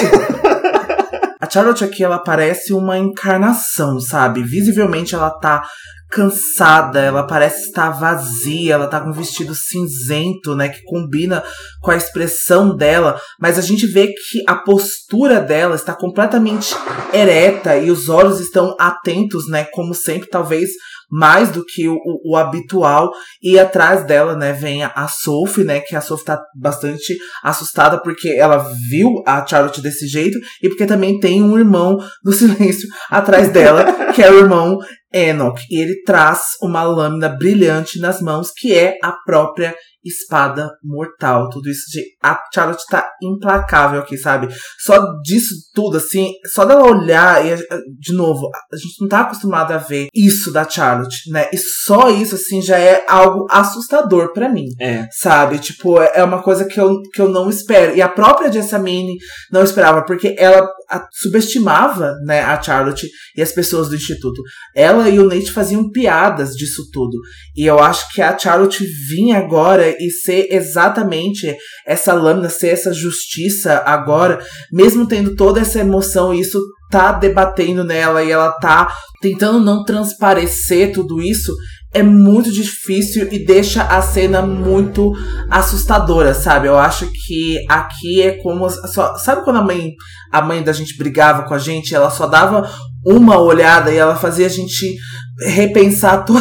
[1.40, 4.42] A Charlotte aqui, ela parece uma encarnação, sabe?
[4.42, 5.62] Visivelmente ela tá
[6.10, 11.42] cansada, ela parece estar vazia, ela tá com um vestido cinzento, né, que combina
[11.80, 16.74] com a expressão dela, mas a gente vê que a postura dela está completamente
[17.12, 20.70] ereta e os olhos estão atentos, né, como sempre, talvez
[21.10, 23.10] mais do que o, o, habitual.
[23.42, 28.28] E atrás dela, né, vem a Sophie, né, que a Sophie tá bastante assustada porque
[28.28, 28.58] ela
[28.90, 34.12] viu a Charlotte desse jeito e porque também tem um irmão no silêncio atrás dela,
[34.12, 34.78] que é o irmão
[35.12, 35.60] Enoch.
[35.70, 41.48] E ele traz uma lâmina brilhante nas mãos, que é a própria espada mortal.
[41.50, 42.02] Tudo isso de.
[42.22, 44.48] A Charlotte tá implacável aqui, sabe?
[44.84, 47.56] Só disso tudo, assim, só dela olhar e,
[47.98, 51.48] de novo, a gente não tá acostumado a ver isso da Charlotte, né?
[51.52, 54.66] E só isso, assim, já é algo assustador para mim.
[54.80, 55.06] É.
[55.12, 55.58] Sabe?
[55.58, 57.96] Tipo, é uma coisa que eu, que eu não espero.
[57.96, 59.16] E a própria Jessamine
[59.52, 64.42] não esperava, porque ela a, subestimava, né, a Charlotte e as pessoas do instituto.
[64.74, 67.18] Ela e o Nate faziam piadas disso tudo.
[67.56, 71.54] E eu acho que a Charlotte vinha agora e ser exatamente
[71.86, 74.40] essa lâmina, ser essa justiça agora,
[74.72, 76.60] mesmo tendo toda essa emoção, isso
[76.90, 81.54] tá debatendo nela e ela tá tentando não transparecer tudo isso,
[81.92, 85.12] é muito difícil e deixa a cena muito
[85.50, 86.68] assustadora, sabe?
[86.68, 88.68] Eu acho que aqui é como.
[88.68, 89.94] Só, sabe quando a mãe,
[90.30, 91.94] a mãe da gente brigava com a gente?
[91.94, 92.68] Ela só dava
[93.04, 94.96] uma olhada e ela fazia a gente
[95.40, 96.34] repensar to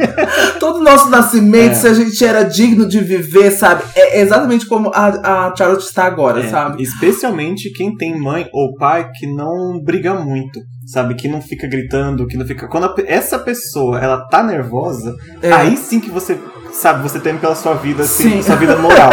[0.58, 1.74] todo o nosso nascimento, é.
[1.74, 3.82] se a gente era digno de viver, sabe?
[3.94, 6.48] É exatamente como a, a Charlotte está agora, é.
[6.48, 6.82] sabe?
[6.82, 11.14] Especialmente quem tem mãe ou pai que não briga muito, sabe?
[11.14, 12.66] Que não fica gritando, que não fica.
[12.66, 15.52] Quando a, essa pessoa ela tá nervosa, é.
[15.52, 16.38] aí sim que você
[16.72, 19.10] sabe, você teme pela sua vida, assim, sua vida moral.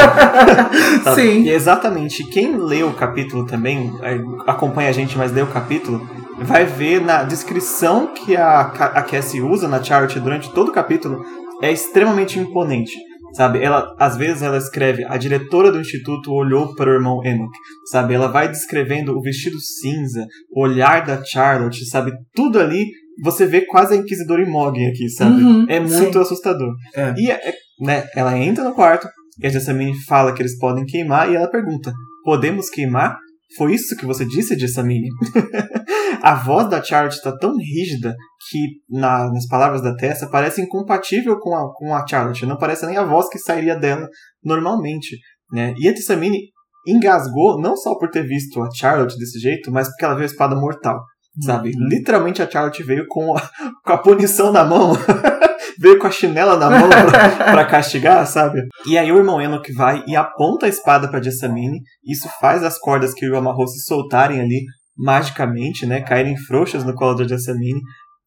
[1.15, 1.43] sim.
[1.43, 2.23] E exatamente.
[2.25, 6.07] Quem lê o capítulo também, é, acompanha a gente, mas lê o capítulo,
[6.39, 11.23] vai ver na descrição que a, a Cassie usa na chart durante todo o capítulo
[11.61, 12.93] é extremamente imponente.
[13.33, 17.51] Sabe, ela às vezes ela escreve a diretora do instituto olhou para o irmão Enoch,
[17.91, 18.13] sabe?
[18.13, 22.13] Ela vai descrevendo o vestido cinza, o olhar da Charlotte, sabe?
[22.33, 22.85] Tudo ali
[23.21, 25.43] você vê quase a inquisidora Imogen aqui, sabe?
[25.43, 26.19] Uhum, é muito sim.
[26.19, 26.73] assustador.
[26.95, 27.13] É.
[27.17, 29.07] E é, né, ela entra no quarto
[29.41, 33.17] e a Jessamine fala que eles podem queimar e ela pergunta: "Podemos queimar?"
[33.55, 35.09] Foi isso que você disse, Jessamine?
[36.27, 38.13] a voz da Charlotte está tão rígida
[38.49, 38.59] que,
[38.89, 42.45] na, nas palavras da Tessa, parece incompatível com a, com a Charlotte.
[42.45, 44.09] Não parece nem a voz que sairia dela
[44.43, 45.17] normalmente.
[45.53, 45.73] Né?
[45.77, 46.37] E a Jessamine
[46.85, 50.25] engasgou não só por ter visto a Charlotte desse jeito, mas porque ela viu a
[50.25, 50.99] espada mortal.
[51.41, 51.69] Sabe?
[51.69, 51.87] Uhum.
[51.87, 53.41] Literalmente a Charlotte veio com a,
[53.85, 54.91] com a punição na mão.
[55.79, 58.67] veio com a chinela na mão pra, pra, castigar, sabe?
[58.85, 61.79] E aí o irmão Enoch vai e aponta a espada pra Jessamine.
[62.05, 64.65] Isso faz as cordas que o amarrou se soltarem ali
[64.97, 66.01] magicamente, né?
[66.01, 67.79] Caírem frouxas no colo da Jessamine.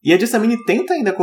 [0.03, 1.15] E a Jessamine tenta ainda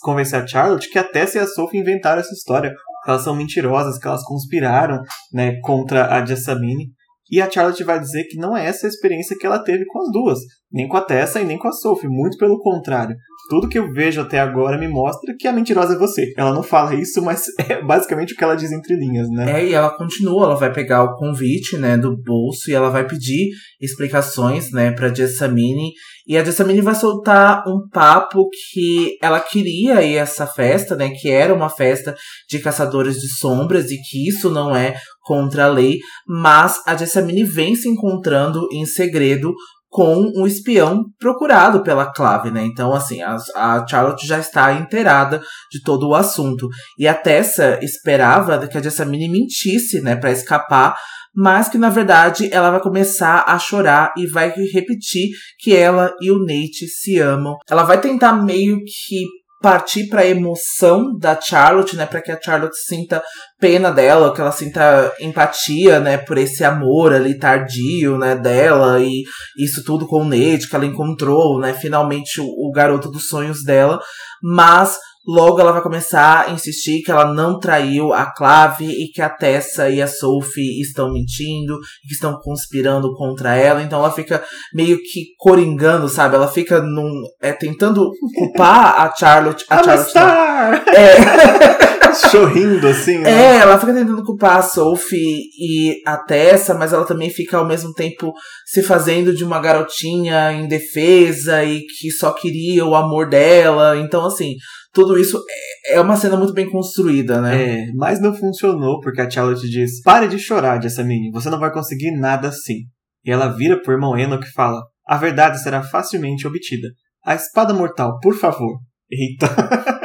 [0.00, 2.74] convencer a Charlotte que a Tessa e a Sophie inventaram essa história.
[3.04, 5.00] Que elas são mentirosas, que elas conspiraram
[5.32, 6.90] né, contra a Jessamine.
[7.30, 10.00] E a Charlotte vai dizer que não é essa a experiência que ela teve com
[10.00, 10.38] as duas,
[10.70, 13.16] nem com a Tessa e nem com a Sophie, muito pelo contrário.
[13.48, 16.32] Tudo que eu vejo até agora me mostra que a mentirosa é você.
[16.36, 19.60] Ela não fala isso, mas é basicamente o que ela diz entre linhas, né?
[19.60, 23.06] É, e ela continua, ela vai pegar o convite, né, do bolso e ela vai
[23.06, 25.92] pedir explicações, né, pra Jessamine.
[26.26, 31.10] E a Jessamine vai soltar um papo que ela queria ir a essa festa, né,
[31.10, 32.16] que era uma festa
[32.48, 37.42] de caçadores de sombras e que isso não é contra a lei, mas a Jessamine
[37.42, 39.52] vem se encontrando em segredo
[39.96, 42.62] com um espião procurado pela Clave, né?
[42.66, 45.40] Então, assim, a, a, Charlotte já está inteirada
[45.72, 46.68] de todo o assunto.
[46.98, 50.94] E a Tessa esperava que a Jessamine mentisse, né, para escapar,
[51.34, 56.30] mas que na verdade ela vai começar a chorar e vai repetir que ela e
[56.30, 57.56] o Nate se amam.
[57.66, 59.24] Ela vai tentar meio que
[59.60, 63.22] partir para a emoção da Charlotte, né, para que a Charlotte sinta
[63.58, 69.22] pena dela, que ela sinta empatia, né, por esse amor ali tardio, né, dela e
[69.58, 73.62] isso tudo com o Nate que ela encontrou, né, finalmente o, o garoto dos sonhos
[73.64, 73.98] dela,
[74.42, 79.20] mas Logo ela vai começar a insistir que ela não traiu a Clave e que
[79.20, 83.82] a Tessa e a Sophie estão mentindo, que estão conspirando contra ela.
[83.82, 86.36] Então ela fica meio que coringando, sabe?
[86.36, 87.10] Ela fica num,
[87.40, 89.64] é, tentando culpar a Charlotte.
[89.68, 90.84] A Charlotte Star.
[90.88, 91.86] É.
[92.16, 93.18] Sorrindo, assim.
[93.18, 93.30] Né?
[93.30, 97.66] É, ela fica tentando culpar a Sophie e a Tessa, mas ela também fica ao
[97.66, 98.32] mesmo tempo
[98.64, 103.96] se fazendo de uma garotinha indefesa e que só queria o amor dela.
[103.98, 104.54] Então, assim,
[104.92, 105.42] tudo isso
[105.88, 107.62] é, é uma cena muito bem construída, né?
[107.62, 111.72] É, mas não funcionou porque a Charlotte diz: pare de chorar, Jessamine, você não vai
[111.72, 112.84] conseguir nada assim.
[113.24, 116.88] E ela vira pro irmão Enoch e fala: a verdade será facilmente obtida.
[117.24, 118.78] A espada mortal, por favor.
[119.10, 119.46] Eita.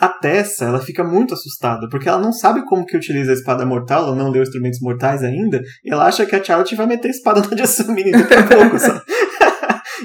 [0.00, 3.66] a Tessa, ela fica muito assustada, porque ela não sabe como que utiliza a espada
[3.66, 7.08] mortal, ela não leu instrumentos mortais ainda, e ela acha que a Charlotte vai meter
[7.08, 9.02] a espada na Jessamine daqui a pouco, sabe?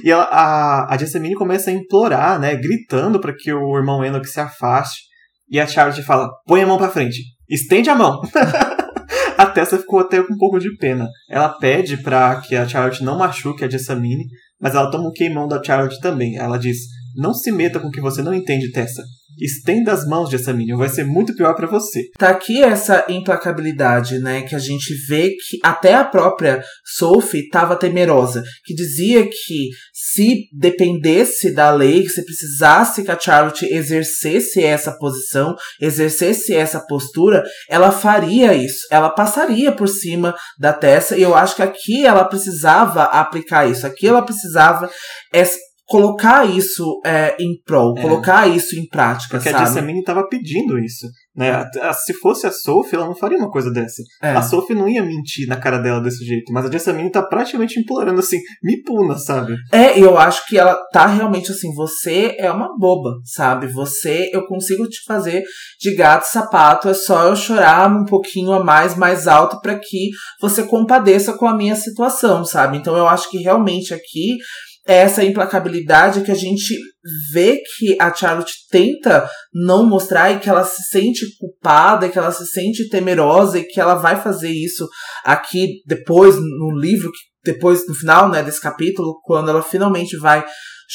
[0.03, 2.55] E ela, a, a Jessamine começa a implorar, né?
[2.55, 5.03] Gritando para que o irmão Enoch se afaste.
[5.49, 8.21] E a Charlotte fala: põe a mão para frente, estende a mão.
[9.37, 11.07] a Tessa ficou até com um pouco de pena.
[11.29, 14.25] Ela pede para que a Charlotte não machuque a Jessamine,
[14.59, 16.37] mas ela toma um queimão da Charlotte também.
[16.37, 16.77] Ela diz:
[17.15, 19.03] Não se meta com o que você não entende, Tessa.
[19.39, 22.03] Estenda as mãos, Jessamine, ou vai ser muito pior para você.
[22.17, 24.43] Tá aqui essa implacabilidade, né?
[24.43, 28.43] Que a gente vê que até a própria Sophie estava temerosa.
[28.63, 35.55] Que dizia que se dependesse da lei, se precisasse que a Charlotte exercesse essa posição,
[35.81, 38.85] exercesse essa postura, ela faria isso.
[38.91, 41.17] Ela passaria por cima da Tessa.
[41.17, 43.87] E eu acho que aqui ela precisava aplicar isso.
[43.87, 44.89] Aqui ela precisava
[45.93, 48.01] colocar isso é, em prol, é.
[48.01, 49.63] colocar isso em prática, Porque sabe?
[49.63, 51.05] a Jessamine estava pedindo isso.
[51.35, 51.63] Né?
[52.05, 54.01] Se fosse a Sophie, ela não faria uma coisa dessa.
[54.21, 54.31] É.
[54.31, 57.79] A Sophie não ia mentir na cara dela desse jeito, mas a Jessamine tá praticamente
[57.79, 59.55] implorando assim, me puna, sabe?
[59.71, 63.67] É, eu acho que ela tá realmente assim, você é uma boba, sabe?
[63.67, 65.43] Você, eu consigo te fazer
[65.79, 70.09] de gato sapato, é só eu chorar um pouquinho a mais, mais alto para que
[70.41, 72.77] você compadeça com a minha situação, sabe?
[72.77, 74.37] Então eu acho que realmente aqui
[74.85, 76.77] essa implacabilidade que a gente
[77.31, 82.31] vê que a Charlotte tenta não mostrar e que ela se sente culpada, que ela
[82.31, 84.87] se sente temerosa e que ela vai fazer isso
[85.23, 87.09] aqui depois no livro,
[87.43, 90.45] depois no final, né, desse capítulo, quando ela finalmente vai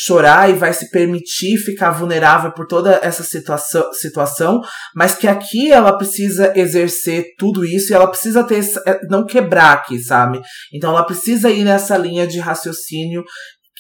[0.01, 4.61] chorar e vai se permitir ficar vulnerável por toda essa situação, situação,
[4.95, 8.65] mas que aqui ela precisa exercer tudo isso e ela precisa ter
[9.09, 10.41] não quebrar aqui, sabe?
[10.73, 13.25] Então ela precisa ir nessa linha de raciocínio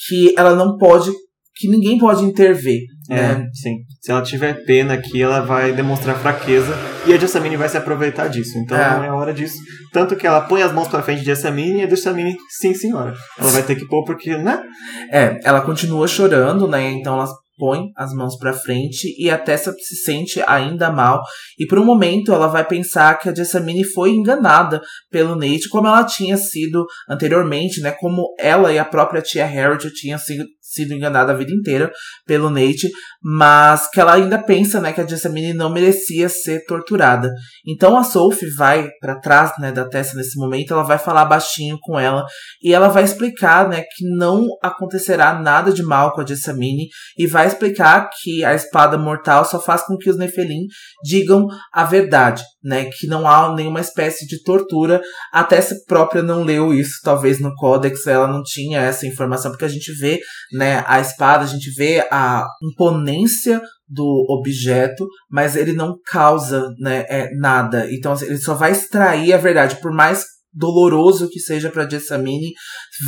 [0.06, 1.10] que ela não pode,
[1.56, 2.82] que ninguém pode intervir.
[3.10, 3.46] É, né?
[3.54, 3.76] sim.
[4.02, 6.74] Se ela tiver pena aqui, ela vai demonstrar fraqueza
[7.06, 8.58] e a Jessamine vai se aproveitar disso.
[8.58, 9.06] Então é.
[9.06, 9.56] é hora disso.
[9.92, 13.14] Tanto que ela põe as mãos pra frente de Jessamine e a Jessamine, sim senhora.
[13.38, 14.62] Ela vai ter que pôr porque, né?
[15.10, 16.90] É, ela continua chorando, né?
[16.90, 17.28] Então ela
[17.58, 21.20] põe as mãos para frente e a Tessa se sente ainda mal.
[21.58, 24.80] E por um momento ela vai pensar que a Jessamine foi enganada
[25.10, 27.90] pelo Nate, como ela tinha sido anteriormente, né?
[27.92, 31.90] Como ela e a própria tia Harriet tinham sido, sido enganada a vida inteira
[32.26, 32.88] pelo Nate,
[33.20, 37.32] mas que ela ainda pensa, né, que a Jessamine não merecia ser torturada.
[37.66, 41.78] Então a Sophie vai para trás, né, da Tessa nesse momento, ela vai falar baixinho
[41.80, 42.24] com ela
[42.62, 47.26] e ela vai explicar, né, que não acontecerá nada de mal com a Jessamine e
[47.26, 50.66] vai explicar que a espada mortal só faz com que os Nefelim
[51.02, 55.00] digam a verdade, né, que não há nenhuma espécie de tortura.
[55.32, 59.64] A Tessa própria não leu isso, talvez no Codex ela não tinha essa informação, porque
[59.64, 60.20] a gente vê
[60.52, 67.04] né, a espada, a gente vê a imponência do objeto, mas ele não causa né,
[67.08, 67.86] é, nada.
[67.90, 72.52] Então assim, ele só vai extrair a verdade, por mais doloroso que seja para Jessamine,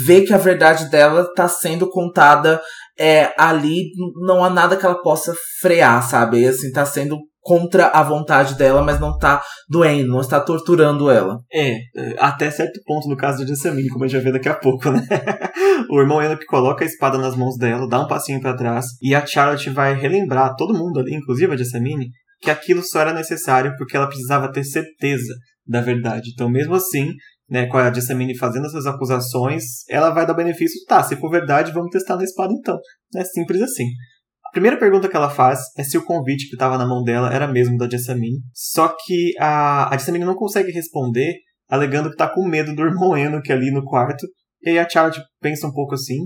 [0.06, 2.60] ver que a verdade dela está sendo contada
[3.00, 3.90] é, ali,
[4.26, 6.46] não há nada que ela possa frear, sabe?
[6.46, 11.38] Assim, tá sendo contra a vontade dela, mas não tá doendo, não está torturando ela.
[11.50, 14.50] É, é até certo ponto no caso de Jessamine, como a gente vai ver daqui
[14.50, 15.00] a pouco, né?
[15.90, 19.14] o irmão Enoch coloca a espada nas mãos dela, dá um passinho para trás, e
[19.14, 22.10] a Charlotte vai relembrar todo mundo ali, inclusive a Jessamine,
[22.42, 25.32] que aquilo só era necessário porque ela precisava ter certeza
[25.66, 26.30] da verdade.
[26.34, 27.12] Então, mesmo assim,
[27.50, 30.80] né, com a Jessamine fazendo essas acusações, ela vai dar benefício.
[30.86, 32.78] Tá, se for verdade, vamos testar na espada então.
[33.16, 33.86] É simples assim.
[34.46, 37.32] A primeira pergunta que ela faz é se o convite que estava na mão dela
[37.32, 38.38] era mesmo da Jessamine.
[38.52, 41.34] Só que a, a Jessamine não consegue responder,
[41.68, 44.26] alegando que está com medo do irmão Enoch ali no quarto.
[44.62, 46.18] E aí a Charlotte pensa um pouco assim,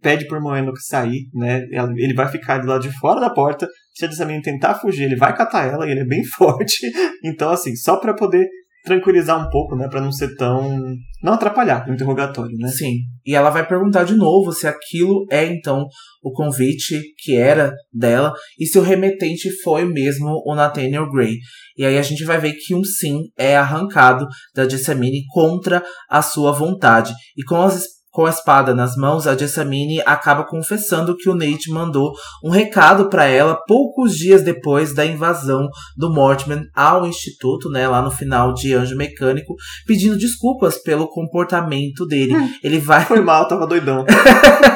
[0.00, 1.62] pede pro irmão Enoch sair, né?
[1.96, 3.66] Ele vai ficar do lado de fora da porta.
[3.94, 6.90] Se a Jessamine tentar fugir, ele vai catar ela e ele é bem forte.
[7.24, 8.46] Então, assim, só para poder
[8.84, 12.68] tranquilizar um pouco, né, para não ser tão não atrapalhar o interrogatório, né?
[12.68, 12.94] Sim.
[13.26, 15.86] E ela vai perguntar de novo se aquilo é então
[16.22, 21.36] o convite que era dela e se o remetente foi mesmo o Nathaniel Gray.
[21.76, 26.22] E aí a gente vai ver que um sim é arrancado da Jessamine contra a
[26.22, 27.12] sua vontade.
[27.36, 31.70] E com as com a espada nas mãos, a Jessamine acaba confessando que o Nate
[31.70, 32.12] mandou
[32.44, 38.02] um recado para ela poucos dias depois da invasão do Mortman ao instituto, né, lá
[38.02, 39.54] no final de Anjo Mecânico,
[39.86, 42.34] pedindo desculpas pelo comportamento dele.
[42.34, 44.04] Hum, Ele vai Foi mal, tava doidão.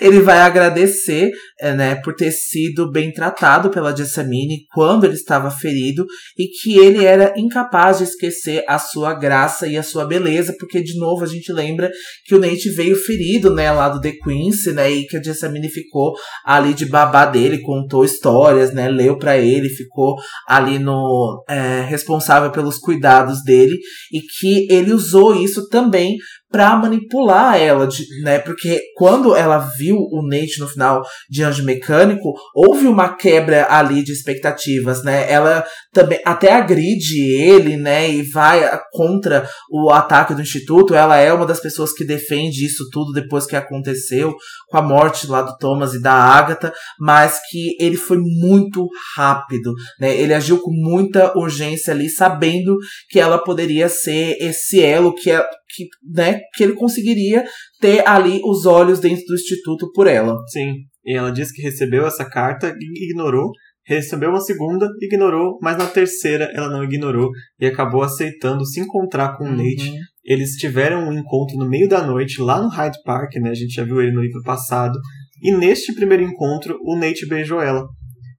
[0.00, 5.50] ele vai agradecer, é, né, por ter sido bem tratado pela Jessamine quando ele estava
[5.50, 6.04] ferido
[6.36, 10.82] e que ele era incapaz de esquecer a sua graça e a sua beleza, porque
[10.82, 11.90] de novo a gente lembra
[12.24, 15.68] que o Nate veio ferido, né, lá do The Quincy, né, e que a Jessamine
[15.68, 20.16] ficou ali de babá dele, contou histórias, né, leu para ele, ficou
[20.48, 23.76] ali no é, responsável pelos cuidados dele
[24.12, 26.16] e que ele usou isso também
[26.52, 28.38] para manipular ela, de, né?
[28.38, 34.04] Porque quando ela viu o Nate no final de Anjo Mecânico, houve uma quebra ali
[34.04, 35.30] de expectativas, né?
[35.32, 38.10] Ela também até agride ele, né?
[38.10, 40.94] E vai contra o ataque do Instituto.
[40.94, 44.34] Ela é uma das pessoas que defende isso tudo depois que aconteceu,
[44.68, 48.86] com a morte lá do Thomas e da Agatha, mas que ele foi muito
[49.16, 50.14] rápido, né?
[50.14, 52.76] Ele agiu com muita urgência ali, sabendo
[53.08, 55.42] que ela poderia ser esse elo que, é,
[55.74, 57.44] que, né, que ele conseguiria
[57.80, 60.36] ter ali os olhos dentro do instituto por ela.
[60.48, 60.74] Sim,
[61.04, 63.50] e ela disse que recebeu essa carta e ignorou,
[63.84, 69.36] recebeu uma segunda, ignorou, mas na terceira ela não ignorou e acabou aceitando se encontrar
[69.36, 69.56] com o uhum.
[69.56, 69.92] Nate.
[70.24, 73.50] Eles tiveram um encontro no meio da noite lá no Hyde Park, né?
[73.50, 74.96] A gente já viu ele no livro passado.
[75.42, 77.84] E neste primeiro encontro, o Nate beijou ela.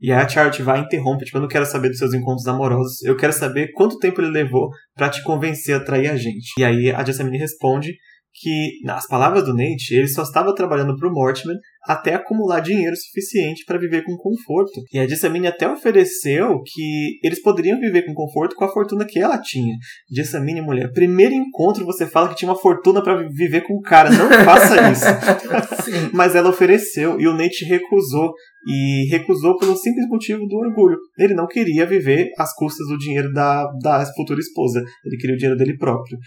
[0.03, 2.45] E aí a Charlotte vai e interrompe, tipo, eu não quero saber dos seus encontros
[2.45, 6.51] amorosos, eu quero saber quanto tempo ele levou para te convencer a trair a gente.
[6.59, 7.93] E aí a Jessamine responde
[8.33, 11.55] que, nas palavras do Nate, ele só estava trabalhando para o Mortimer
[11.85, 14.81] até acumular dinheiro suficiente para viver com conforto.
[14.91, 19.19] E a Jessamine até ofereceu que eles poderiam viver com conforto com a fortuna que
[19.19, 19.75] ela tinha.
[20.09, 24.09] Jessamine, mulher, primeiro encontro você fala que tinha uma fortuna para viver com o cara.
[24.09, 26.09] Não faça isso.
[26.13, 28.33] Mas ela ofereceu e o Nate recusou.
[28.65, 30.97] E recusou pelo simples motivo do orgulho.
[31.19, 34.81] Ele não queria viver às custas do dinheiro da, da futura esposa.
[35.05, 36.17] Ele queria o dinheiro dele próprio.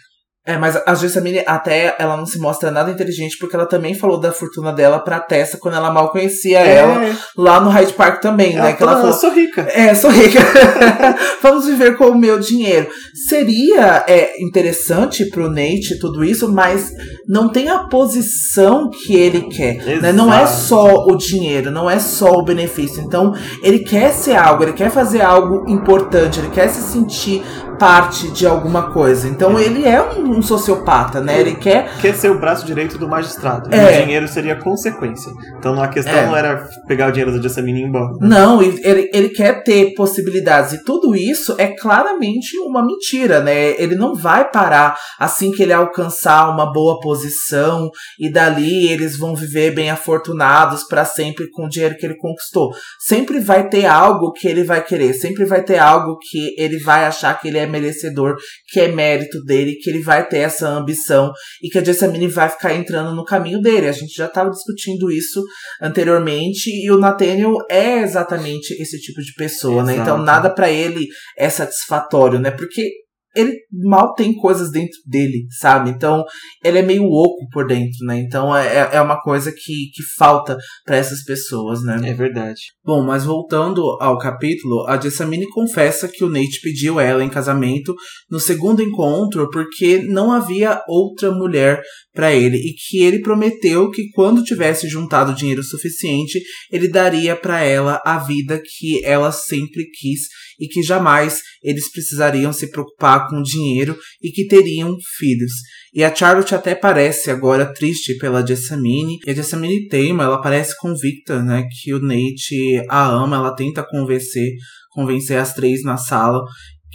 [0.46, 4.20] É, mas a Jessamine até ela não se mostra nada inteligente porque ela também falou
[4.20, 6.76] da fortuna dela pra Tessa quando ela mal conhecia é.
[6.76, 8.72] ela lá no Hyde Park também, né?
[8.72, 9.62] Que ela falou, sou rica.
[9.62, 10.38] É, sou rica.
[11.42, 12.86] Vamos viver com o meu dinheiro.
[13.28, 16.92] Seria é, interessante pro Nate tudo isso, mas
[17.26, 20.00] não tem a posição que ele quer.
[20.00, 20.12] Né?
[20.12, 23.02] Não é só o dinheiro, não é só o benefício.
[23.02, 27.42] Então, ele quer ser algo, ele quer fazer algo importante, ele quer se sentir
[27.78, 29.28] parte de alguma coisa.
[29.28, 31.40] Então ele é um, um sociopata, né?
[31.40, 31.96] Ele quer.
[32.00, 33.72] Quer ser o braço direito do magistrado.
[33.74, 33.98] É.
[33.98, 35.30] E o dinheiro seria consequência.
[35.58, 36.26] Então a questão é.
[36.26, 38.12] não era pegar o dinheiro da Jessamine e ir embora.
[38.20, 40.72] Não, ele, ele quer ter possibilidades.
[40.72, 43.80] E tudo isso é claramente uma mentira, né?
[43.80, 49.34] Ele não vai parar assim que ele alcançar uma boa posição e dali eles vão
[49.34, 52.70] viver bem afortunados para sempre com o dinheiro que ele conquistou.
[52.98, 57.04] Sempre vai ter algo que ele vai querer, sempre vai ter algo que ele vai
[57.04, 58.36] achar que ele é merecedor,
[58.68, 62.48] que é mérito dele, que ele vai ter essa ambição e que a Jessamine vai
[62.48, 63.88] ficar entrando no caminho dele.
[63.88, 65.42] A gente já estava discutindo isso
[65.80, 69.86] anteriormente e o Nathaniel é exatamente esse tipo de pessoa, Exato.
[69.86, 70.02] né?
[70.02, 71.06] Então nada para ele
[71.36, 72.50] é satisfatório, né?
[72.50, 73.05] Porque
[73.36, 73.52] ele
[73.84, 75.90] mal tem coisas dentro dele, sabe?
[75.90, 76.24] Então,
[76.64, 78.18] ele é meio oco por dentro, né?
[78.18, 82.00] Então, é, é uma coisa que, que falta para essas pessoas, né?
[82.04, 82.60] É verdade.
[82.84, 87.94] Bom, mas voltando ao capítulo, a Jessamine confessa que o Nate pediu ela em casamento
[88.30, 91.82] no segundo encontro porque não havia outra mulher
[92.14, 96.40] para ele e que ele prometeu que quando tivesse juntado dinheiro suficiente,
[96.72, 100.20] ele daria para ela a vida que ela sempre quis
[100.58, 105.52] e que jamais eles precisariam se preocupar com dinheiro e que teriam filhos.
[105.92, 109.18] E a Charlotte até parece agora triste pela Jessamine.
[109.26, 113.82] E a Jessamine teima, ela parece convicta, né, que o Nate a ama, ela tenta
[113.82, 114.52] convencer,
[114.90, 116.42] convencer as três na sala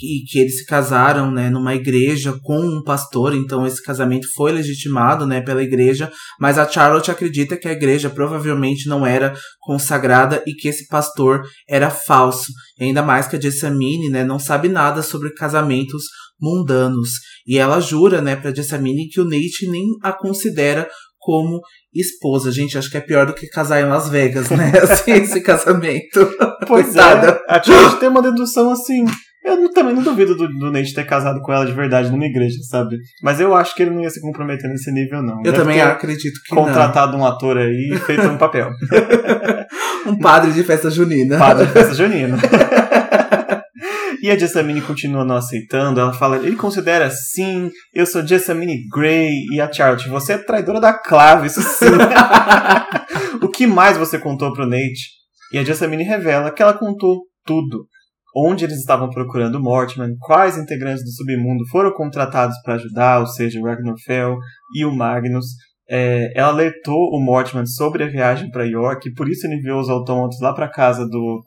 [0.00, 4.52] e que eles se casaram, né, numa igreja com um pastor, então esse casamento foi
[4.52, 10.42] legitimado, né, pela igreja, mas a Charlotte acredita que a igreja provavelmente não era consagrada
[10.46, 12.52] e que esse pastor era falso.
[12.78, 16.04] E ainda mais que a Jessamine, né, não sabe nada sobre casamentos
[16.40, 17.10] mundanos.
[17.46, 20.88] E ela jura, né, pra Jessamine que o Nate nem a considera
[21.18, 21.60] como
[21.94, 22.50] esposa.
[22.50, 24.72] Gente, acho que é pior do que casar em Las Vegas, né?
[24.82, 26.28] Assim, esse casamento.
[26.66, 27.00] Pois é.
[27.48, 29.04] A Charlotte tem uma dedução assim
[29.44, 32.24] eu não, também não duvido do, do Nate ter casado com ela de verdade numa
[32.24, 32.96] igreja, sabe?
[33.22, 35.38] Mas eu acho que ele não ia se comprometer nesse nível, não.
[35.38, 37.24] Eu Deve também acredito que contratado não.
[37.24, 38.70] um ator aí e feito um papel.
[40.06, 41.38] um padre de festa junina.
[41.38, 42.38] Padre de festa junina.
[44.22, 45.98] E a Jessamine continua não aceitando.
[45.98, 49.32] Ela fala, ele considera sim, eu sou Jessamine Grey.
[49.52, 51.86] E a Charlotte, você é traidora da clave, isso sim.
[53.42, 55.10] o que mais você contou pro Nate?
[55.52, 57.88] E a Jessamine revela que ela contou tudo
[58.34, 63.60] onde eles estavam procurando Mortman, quais integrantes do submundo foram contratados para ajudar, ou seja,
[63.60, 64.36] o Ragnar Fell
[64.74, 65.46] e o Magnus.
[65.88, 69.80] É, ela alertou o Mortman sobre a viagem para York, e por isso ele enviou
[69.80, 71.42] os autômatos lá para casa do,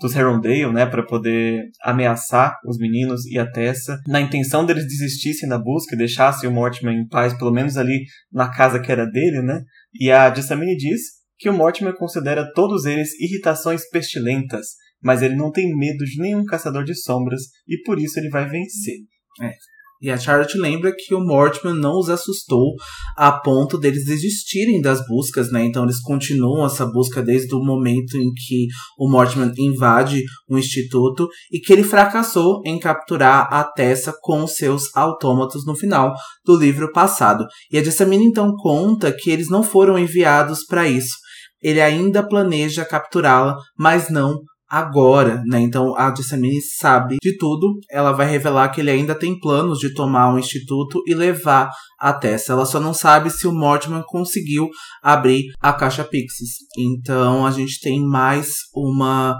[0.00, 5.48] dos Herondale, né, para poder ameaçar os meninos e a Tessa, na intenção deles desistissem
[5.48, 9.06] da busca e deixassem o Mortimer em paz, pelo menos ali na casa que era
[9.06, 9.62] dele, né?
[9.98, 11.00] E a Jessamine diz
[11.38, 14.66] que o Mortimer considera todos eles irritações pestilentas,
[15.02, 18.48] mas ele não tem medo de nenhum caçador de sombras e por isso ele vai
[18.48, 18.96] vencer.
[19.42, 19.52] É.
[20.00, 22.74] E a Charlotte lembra que o Mortimer não os assustou
[23.16, 25.64] a ponto deles desistirem das buscas, né?
[25.64, 28.66] Então eles continuam essa busca desde o momento em que
[28.98, 34.94] o Mortimer invade o instituto e que ele fracassou em capturar a Tessa com seus
[34.94, 37.46] autômatos no final do livro passado.
[37.72, 41.16] E a Jessamine então conta que eles não foram enviados para isso.
[41.62, 45.60] Ele ainda planeja capturá-la, mas não agora, né?
[45.60, 47.78] Então a Jessamine sabe de tudo.
[47.90, 52.12] Ela vai revelar que ele ainda tem planos de tomar um instituto e levar a
[52.12, 52.52] Tessa.
[52.52, 54.68] Ela só não sabe se o Mortimer conseguiu
[55.02, 56.50] abrir a caixa Pixies.
[56.78, 59.36] Então a gente tem mais uma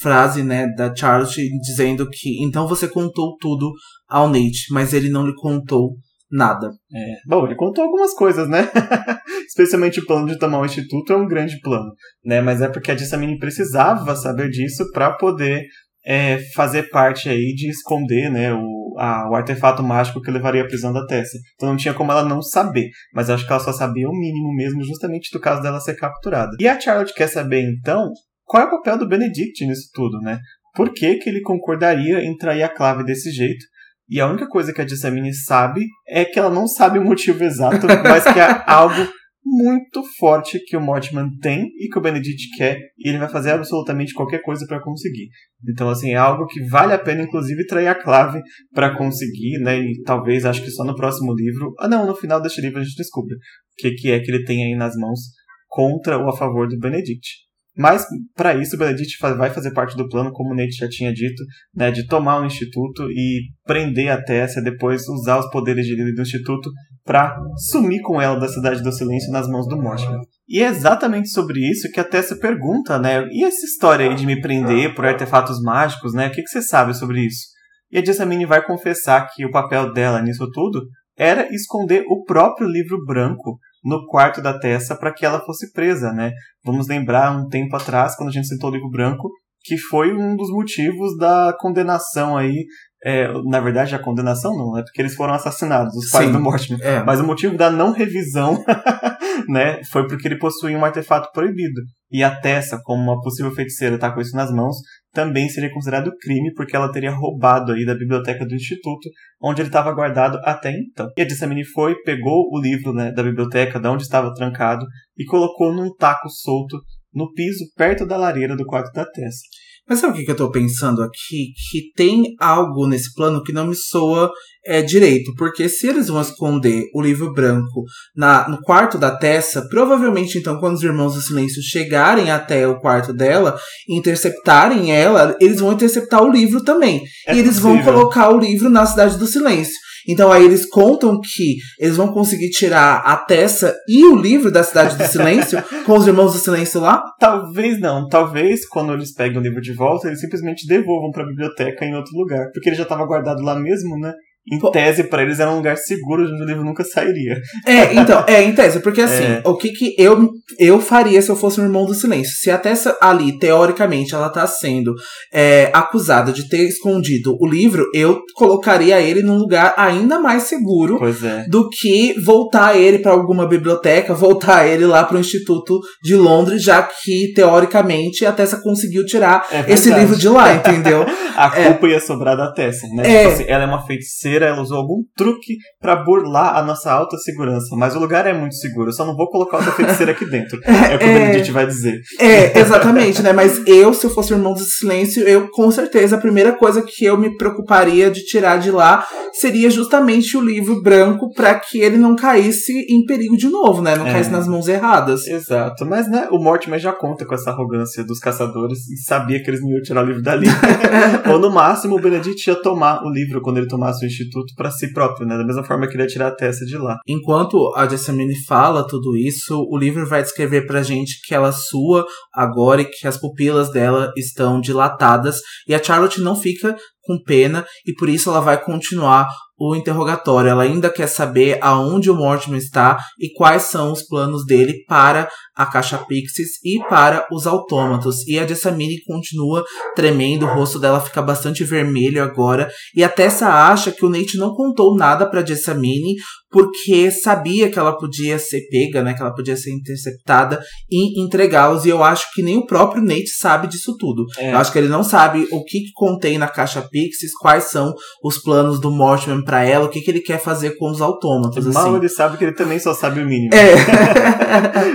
[0.00, 3.70] frase, né, da Charlotte dizendo que então você contou tudo
[4.08, 5.96] ao Nate, mas ele não lhe contou
[6.32, 6.70] nada.
[6.94, 7.14] É.
[7.26, 8.68] Bom, ele contou algumas coisas, né?
[9.46, 11.92] Especialmente o plano de tomar um instituto é um grande plano,
[12.24, 12.40] né?
[12.40, 15.66] Mas é porque a Jessamine precisava saber disso para poder
[16.04, 20.66] é, fazer parte aí de esconder, né, o, a, o artefato mágico que levaria à
[20.66, 21.38] prisão da Tessa.
[21.54, 24.52] Então não tinha como ela não saber, mas acho que ela só sabia o mínimo
[24.54, 26.56] mesmo, justamente do caso dela ser capturada.
[26.58, 28.10] E a Charlotte quer saber então
[28.44, 30.38] qual é o papel do Benedict nisso tudo, né?
[30.74, 33.64] Por que, que ele concordaria em trair a clave desse jeito?
[34.12, 37.42] E a única coisa que a Jessamine sabe é que ela não sabe o motivo
[37.42, 39.10] exato, mas que é algo
[39.42, 43.52] muito forte que o Mortimer tem e que o Benedict quer, e ele vai fazer
[43.52, 45.30] absolutamente qualquer coisa para conseguir.
[45.66, 48.42] Então, assim, é algo que vale a pena, inclusive, trair a clave
[48.74, 49.78] para conseguir, né?
[49.78, 51.72] E talvez, acho que só no próximo livro.
[51.78, 53.38] Ah, não, no final deste livro a gente descobre o
[53.78, 55.20] que, que é que ele tem aí nas mãos
[55.68, 57.28] contra ou a favor do Benedict.
[57.76, 58.04] Mas,
[58.36, 61.42] para isso, Benedict vai fazer parte do plano, como o Nate já tinha dito,
[61.74, 66.14] né, de tomar o Instituto e prender a Tessa, depois usar os poderes de líder
[66.14, 66.70] do Instituto
[67.02, 67.34] para
[67.70, 70.20] sumir com ela da Cidade do Silêncio nas mãos do Mortimer.
[70.46, 74.26] E é exatamente sobre isso que a Tessa pergunta, né, e essa história aí de
[74.26, 77.46] me prender por artefatos mágicos, né, o que, que você sabe sobre isso?
[77.90, 80.82] E a Jessamine vai confessar que o papel dela nisso tudo
[81.16, 86.12] era esconder o próprio livro branco no quarto da Tessa para que ela fosse presa,
[86.12, 86.32] né?
[86.64, 89.30] Vamos lembrar um tempo atrás, quando a gente sentou o livro branco,
[89.64, 92.64] que foi um dos motivos da condenação aí.
[93.04, 96.40] É, na verdade, a condenação não, é porque eles foram assassinados, os pais Sim, do
[96.40, 96.80] Mortimer.
[96.82, 97.02] É.
[97.02, 98.64] Mas o motivo da não revisão,
[99.48, 101.80] né, foi porque ele possuía um artefato proibido.
[102.10, 104.76] E a Tessa, como uma possível feiticeira, tá com isso nas mãos,
[105.12, 109.08] também seria considerado crime porque ela teria roubado aí da biblioteca do instituto,
[109.40, 111.08] onde ele estava guardado até então.
[111.16, 114.86] E a Dissamine foi, pegou o livro né, da biblioteca, de onde estava trancado,
[115.16, 116.80] e colocou num taco solto
[117.12, 119.42] no piso perto da lareira do quarto da Tessa.
[119.88, 121.52] Mas sabe o que, que eu tô pensando aqui?
[121.70, 124.30] Que tem algo nesse plano que não me soa
[124.64, 125.34] é, direito.
[125.36, 127.84] Porque se eles vão esconder o livro branco
[128.16, 132.78] na, no quarto da Tessa, provavelmente então, quando os irmãos do silêncio chegarem até o
[132.78, 133.58] quarto dela
[133.88, 137.02] e interceptarem ela, eles vão interceptar o livro também.
[137.26, 137.82] É e eles possível.
[137.82, 139.74] vão colocar o livro na cidade do silêncio.
[140.08, 144.62] Então aí eles contam que eles vão conseguir tirar a Tessa e o livro da
[144.62, 147.02] Cidade do Silêncio com os Irmãos do Silêncio lá?
[147.18, 148.08] Talvez não.
[148.08, 151.94] Talvez quando eles peguem o livro de volta, eles simplesmente devolvam para a biblioteca em
[151.94, 152.50] outro lugar.
[152.52, 154.12] Porque ele já estava guardado lá mesmo, né?
[154.50, 154.70] Em Pô.
[154.70, 157.40] tese, para eles era um lugar seguro onde o livro nunca sairia.
[157.64, 159.42] É, então, é, em tese, porque assim, é.
[159.44, 162.34] o que que eu, eu faria se eu fosse um irmão do silêncio?
[162.34, 164.94] Se a Tessa ali, teoricamente, ela tá sendo
[165.32, 170.98] é, acusada de ter escondido o livro, eu colocaria ele num lugar ainda mais seguro
[171.04, 171.48] é.
[171.48, 176.82] do que voltar ele para alguma biblioteca, voltar ele lá pro Instituto de Londres, já
[176.82, 181.06] que, teoricamente, a Tessa conseguiu tirar é esse livro de lá, entendeu?
[181.36, 181.66] a é.
[181.66, 183.02] culpa ia sobrar da Tessa, né?
[183.04, 183.18] É.
[183.18, 187.16] Tipo assim, ela é uma feiticeira ela usou algum truque para burlar a nossa alta
[187.18, 187.76] segurança.
[187.76, 190.60] Mas o lugar é muito seguro, eu só não vou colocar outra feiticeira aqui dentro.
[190.72, 192.00] É, é o que o Benedict vai dizer.
[192.18, 193.32] É, exatamente, né?
[193.32, 196.82] Mas eu, se eu fosse o irmão do silêncio, eu com certeza a primeira coisa
[196.82, 201.78] que eu me preocuparia de tirar de lá seria justamente o livro branco para que
[201.78, 203.96] ele não caísse em perigo de novo, né?
[203.96, 204.12] Não é.
[204.12, 205.26] caísse nas mãos erradas.
[205.26, 205.84] Exato.
[205.86, 209.60] Mas, né, o Mortimer já conta com essa arrogância dos caçadores e sabia que eles
[209.60, 210.46] não iam tirar o livro dali.
[211.30, 214.70] Ou no máximo o Benedict ia tomar o livro quando ele tomasse o instituto para
[214.70, 215.36] si próprio, né?
[215.36, 216.98] Da mesma forma que ele ia tirar a Tessa de lá.
[217.06, 222.04] Enquanto a Jessamine fala tudo isso, o livro vai descrever pra gente que ela sua
[222.32, 227.64] agora e que as pupilas dela estão dilatadas e a Charlotte não fica com pena
[227.86, 229.28] e por isso ela vai continuar
[229.58, 230.50] o interrogatório.
[230.50, 235.28] Ela ainda quer saber aonde o Mortimer está e quais são os planos dele para
[235.54, 238.26] a caixa Pixies e para os autômatos.
[238.26, 242.68] E a Jessamine continua tremendo, o rosto dela fica bastante vermelho agora.
[242.94, 246.16] E a Tessa acha que o Nate não contou nada para Jessamine
[246.52, 249.14] porque sabia que ela podia ser pega, né?
[249.14, 251.86] Que ela podia ser interceptada e entregá-los.
[251.86, 254.26] E eu acho que nem o próprio Nate sabe disso tudo.
[254.38, 254.52] É.
[254.52, 257.94] Eu acho que ele não sabe o que, que contém na caixa Pixies, quais são
[258.22, 261.64] os planos do Mortimer para ela, o que, que ele quer fazer com os autômatos.
[261.66, 261.96] Mal assim.
[261.96, 263.50] ele sabe que ele também só sabe o mínimo.
[263.54, 263.72] É.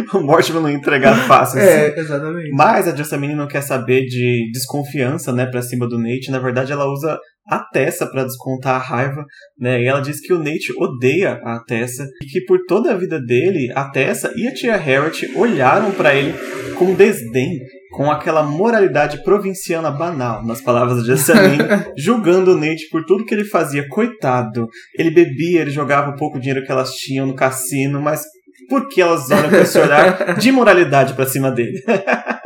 [0.15, 1.59] o Mortimer não entregar fácil.
[1.59, 1.99] É, assim.
[2.01, 2.51] exatamente.
[2.51, 6.29] Mas a Jessamine não quer saber de desconfiança, né, pra cima do Nate.
[6.29, 7.17] Na verdade, ela usa
[7.47, 9.25] a Tessa para descontar a raiva,
[9.57, 9.81] né?
[9.81, 13.19] E ela diz que o Nate odeia a Tessa e que por toda a vida
[13.19, 16.33] dele, a Tessa e a tia Harriet olharam para ele
[16.75, 17.59] com desdém,
[17.91, 21.63] com aquela moralidade provinciana banal, nas palavras de Jessamine,
[21.97, 23.87] julgando o Nate por tudo que ele fazia.
[23.87, 24.67] Coitado,
[24.97, 28.23] ele bebia, ele jogava o pouco dinheiro que elas tinham no cassino, mas
[28.67, 31.81] por que elas olham com esse olhar de moralidade para cima dele?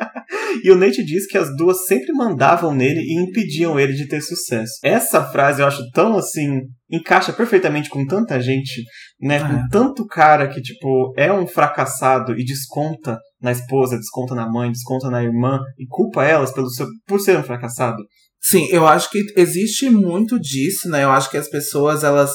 [0.63, 4.22] E o Nate diz que as duas sempre mandavam nele e impediam ele de ter
[4.22, 4.74] sucesso.
[4.84, 6.61] Essa frase eu acho tão assim.
[6.89, 8.84] Encaixa perfeitamente com tanta gente,
[9.19, 9.39] né?
[9.39, 9.67] Com é.
[9.72, 15.09] tanto cara que, tipo, é um fracassado e desconta na esposa, desconta na mãe, desconta
[15.09, 18.03] na irmã e culpa elas pelo seu, por ser um fracassado.
[18.41, 21.03] Sim, eu acho que existe muito disso, né?
[21.03, 22.34] Eu acho que as pessoas, elas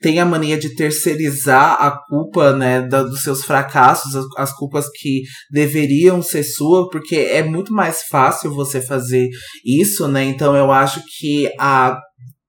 [0.00, 4.86] tem a mania de terceirizar a culpa, né, da, dos seus fracassos, as, as, culpas
[4.90, 9.28] que deveriam ser sua, porque é muito mais fácil você fazer
[9.64, 10.24] isso, né?
[10.24, 11.98] Então eu acho que a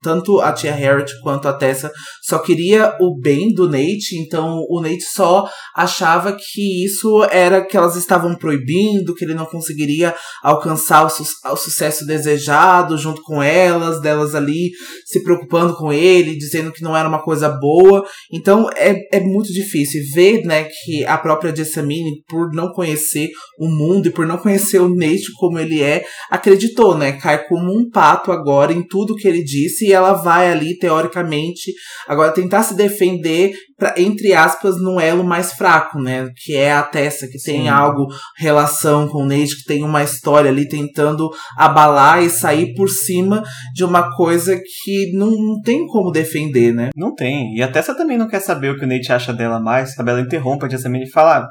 [0.01, 1.91] tanto a tia Harriet quanto a Tessa
[2.21, 7.75] só queria o bem do Nate, então o Nate só achava que isso era que
[7.75, 13.41] elas estavam proibindo, que ele não conseguiria alcançar o, su o sucesso desejado junto com
[13.41, 14.71] elas, delas ali
[15.05, 18.05] se preocupando com ele, dizendo que não era uma coisa boa.
[18.31, 23.29] Então é, é muito difícil ver, né, que a própria Jessamine, por não conhecer
[23.59, 27.71] o mundo e por não conhecer o Nate como ele é, acreditou, né, cai como
[27.71, 31.71] um pato agora em tudo que ele disse e ela vai ali, teoricamente,
[32.09, 36.27] agora tentar se defender, pra, entre aspas, no elo mais fraco, né?
[36.43, 37.67] Que é a Tessa, que tem Sim.
[37.69, 38.07] algo,
[38.37, 43.41] relação com o Nate, que tem uma história ali tentando abalar e sair por cima
[43.73, 46.89] de uma coisa que não, não tem como defender, né?
[46.93, 47.55] Não tem.
[47.55, 50.11] E a Tessa também não quer saber o que o Nate acha dela mais, sabe?
[50.11, 51.49] Ela interrompe a Jessamine e fala: ah,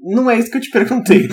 [0.00, 1.28] Não é isso que eu te perguntei.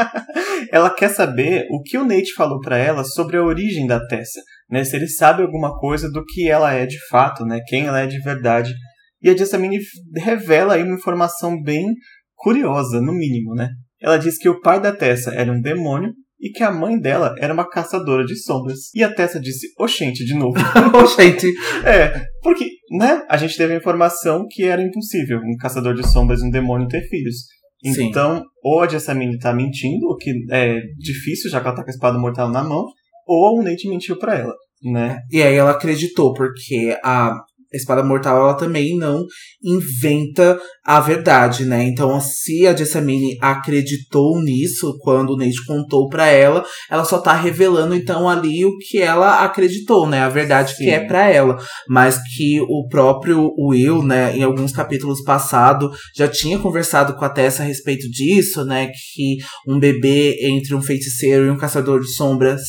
[0.72, 4.40] ela quer saber o que o Nate falou para ela sobre a origem da Tessa
[4.70, 4.84] né?
[4.84, 7.60] Se ele sabe alguma coisa do que ela é de fato, né?
[7.66, 8.74] Quem ela é de verdade.
[9.22, 9.78] E a Jessamine
[10.16, 11.86] revela aí uma informação bem
[12.34, 13.70] curiosa, no mínimo, né?
[14.00, 17.34] Ela diz que o pai da Tessa era um demônio e que a mãe dela
[17.38, 18.90] era uma caçadora de sombras.
[18.94, 20.58] E a Tessa disse, oxente, de novo.
[21.02, 21.50] oxente.
[21.86, 26.40] É, porque, né, a gente teve a informação que era impossível um caçador de sombras
[26.40, 27.36] e um demônio ter filhos.
[27.82, 28.44] Então, Sim.
[28.62, 31.94] ou a Jessamine tá mentindo, o que é difícil, já que ela tá com a
[31.94, 32.84] espada mortal na mão,
[33.26, 35.20] ou o Nate mentiu para ela, né?
[35.30, 37.34] E aí ela acreditou, porque a
[37.74, 39.24] Espada Mortal ela também não
[39.62, 41.84] inventa a verdade, né?
[41.84, 47.32] Então, se a Jessamine acreditou nisso quando o Nate contou para ela, ela só tá
[47.32, 50.20] revelando então ali o que ela acreditou, né?
[50.20, 50.84] A verdade Sim.
[50.84, 51.58] que é para ela,
[51.88, 57.30] mas que o próprio Will, né, em alguns capítulos passados já tinha conversado com a
[57.30, 62.12] Tessa a respeito disso, né, que um bebê entre um feiticeiro e um caçador de
[62.12, 62.60] sombras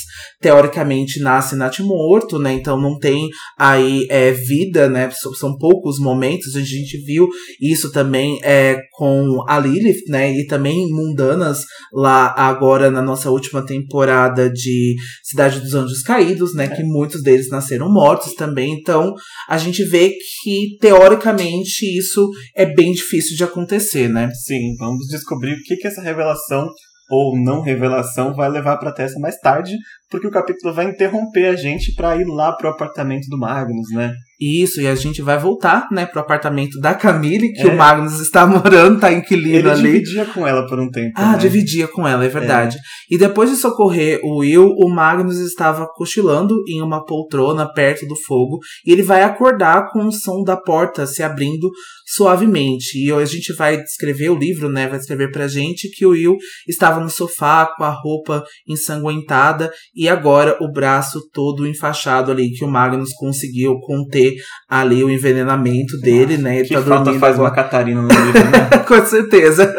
[0.41, 2.53] teoricamente nasce natimorto, né?
[2.53, 5.09] Então não tem aí é, vida, né?
[5.11, 7.27] São poucos momentos, a gente viu
[7.61, 10.31] isso também é, com a Lilith, né?
[10.31, 11.59] E também mundanas
[11.91, 16.69] lá agora na nossa última temporada de Cidade dos Anjos Caídos, né?
[16.69, 18.73] Que muitos deles nasceram mortos também.
[18.73, 19.13] Então
[19.49, 24.29] a gente vê que teoricamente isso é bem difícil de acontecer, né?
[24.45, 26.69] Sim, vamos descobrir o que, que essa revelação
[27.09, 29.75] ou não revelação vai levar para Tessa mais tarde,
[30.09, 34.13] porque o capítulo vai interromper a gente para ir lá pro apartamento do Magnus, né?
[34.39, 37.67] Isso, e a gente vai voltar, né, pro apartamento da Camille, que é.
[37.67, 39.87] o Magnus está morando, tá inquilino Ele ali.
[39.87, 41.13] Ele dividia com ela por um tempo.
[41.15, 41.37] Ah, né?
[41.37, 42.77] dividia com ela, é verdade.
[42.77, 43.15] É.
[43.15, 48.15] E depois de socorrer o Will, o Magnus estava cochilando em uma poltrona perto do
[48.25, 51.69] fogo, e ele vai acordar com o som da porta se abrindo
[52.05, 52.97] suavemente.
[52.97, 56.37] E a gente vai descrever o livro, né, vai descrever pra gente que o Will
[56.67, 62.63] estava no sofá com a roupa ensanguentada e agora o braço todo enfaixado ali, que
[62.63, 64.33] o Magnus conseguiu conter
[64.69, 66.59] ali o envenenamento dele, né?
[66.59, 67.49] Ele que tá falta faz agora.
[67.49, 68.69] uma Catarina no livro, né?
[68.87, 69.75] Com certeza.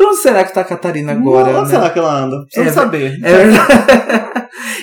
[0.00, 1.50] Onde será que tá a Catarina agora?
[1.50, 1.74] Onde né?
[1.76, 2.36] será que ela anda?
[2.44, 3.18] Precisa é, saber.
[3.22, 4.25] É...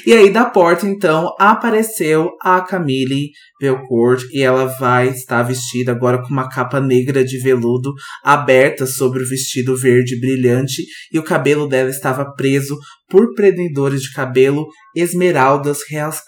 [0.05, 6.21] e aí, da porta, então, apareceu a Camille Belcourt e ela vai estar vestida agora
[6.21, 7.93] com uma capa negra de veludo
[8.23, 12.77] aberta sobre o vestido verde brilhante e o cabelo dela estava preso
[13.09, 15.79] por prendedores de cabelo esmeraldas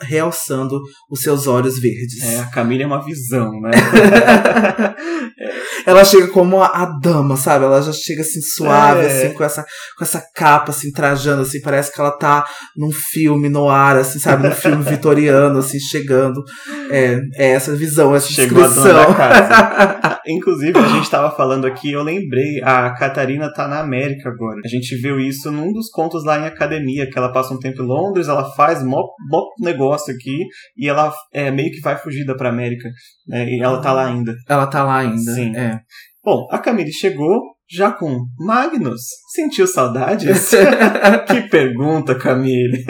[0.02, 0.80] realçando
[1.10, 2.24] os seus olhos verdes.
[2.24, 3.72] É, a Camila é uma visão, né?
[5.86, 7.66] ela chega como a, a, dama, sabe?
[7.66, 9.06] Ela já chega assim suave, é.
[9.06, 9.64] assim, com essa,
[9.98, 12.46] com essa capa, assim, trajando, assim, parece que ela tá
[12.76, 14.48] num filme no ar, assim, sabe?
[14.48, 16.44] Num filme vitoriano, assim, chegando.
[16.90, 18.86] É, é essa visão, essa Chegou descrição.
[20.28, 24.60] Inclusive, a gente tava falando aqui, eu lembrei, a Catarina tá na América agora.
[24.66, 27.84] A gente viu isso num dos contos lá em academia, que ela passa um tempo
[27.84, 30.46] em Londres, ela faz mó, mó negócio aqui,
[30.76, 32.90] e ela é, meio que vai fugida pra América.
[33.28, 33.50] Né?
[33.50, 34.36] E ela tá lá ainda.
[34.48, 35.32] Ela tá lá ainda.
[35.34, 35.56] Sim.
[35.56, 35.75] É.
[36.24, 39.02] Bom, a Camille chegou já com Magnus.
[39.34, 40.52] Sentiu saudades?
[41.28, 42.84] que pergunta, Camille.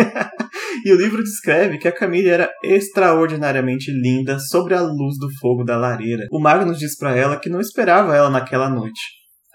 [0.86, 5.64] e o livro descreve que a Camille era extraordinariamente linda sobre a luz do fogo
[5.64, 6.28] da lareira.
[6.32, 9.02] O Magnus diz para ela que não esperava ela naquela noite.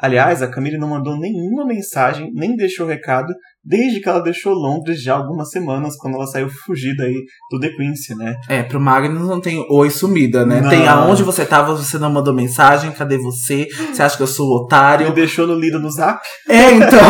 [0.01, 3.35] Aliás, a Camille não mandou nenhuma mensagem, nem deixou recado,
[3.65, 7.15] desde que ela deixou Londres já algumas semanas, quando ela saiu fugida aí
[7.51, 8.35] do The Quincy, né?
[8.49, 10.61] É, pro Magnus não tem oi sumida, né?
[10.61, 10.71] Não.
[10.71, 13.67] Tem aonde você tava, você não mandou mensagem, cadê você?
[13.93, 15.09] Você acha que eu sou otário?
[15.09, 16.21] Me deixou no lido no zap?
[16.49, 17.01] É, então.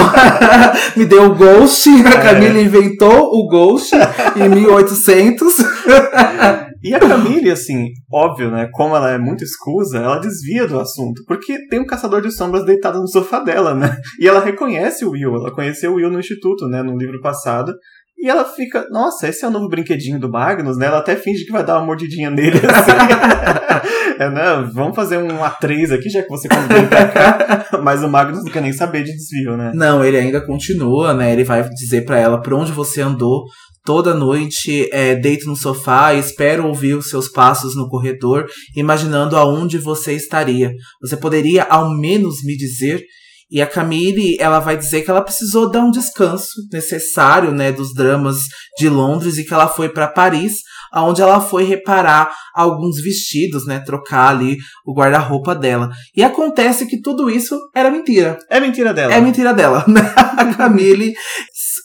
[0.97, 2.23] Me deu o Ghost, a é.
[2.23, 3.95] Camille inventou o Ghost
[4.37, 5.55] em 1800.
[6.82, 8.69] E a Camille, assim, óbvio, né?
[8.73, 11.23] Como ela é muito escusa, ela desvia do assunto.
[11.27, 13.97] Porque tem um caçador de sombras deitado no sofá dela, né?
[14.19, 15.35] E ela reconhece o Will.
[15.35, 16.82] Ela conheceu o Will no instituto, né?
[16.82, 17.73] No livro passado.
[18.23, 20.86] E ela fica, nossa, esse é o novo brinquedinho do Magnus, né?
[20.86, 22.90] Ela até finge que vai dar uma mordidinha nele, assim.
[24.19, 24.70] é, né?
[24.74, 27.66] Vamos fazer um A3 aqui, já que você conseguiu pra cá.
[27.82, 29.73] Mas o Magnus não quer nem saber de desvio, né?
[29.74, 31.32] Não, ele ainda continua, né?
[31.32, 33.44] Ele vai dizer para ela por onde você andou,
[33.85, 38.47] toda noite é, deito no sofá e espero ouvir os seus passos no corredor,
[38.77, 40.73] imaginando aonde você estaria.
[41.01, 43.02] Você poderia ao menos me dizer?
[43.51, 47.93] E a Camille, ela vai dizer que ela precisou dar um descanso necessário, né, dos
[47.93, 48.43] dramas
[48.78, 50.59] de Londres e que ela foi para Paris,
[50.93, 55.90] aonde ela foi reparar alguns vestidos, né, trocar ali o guarda-roupa dela.
[56.15, 58.39] E acontece que tudo isso era mentira.
[58.48, 59.12] É mentira dela.
[59.12, 59.85] É mentira dela.
[60.39, 61.12] a Camille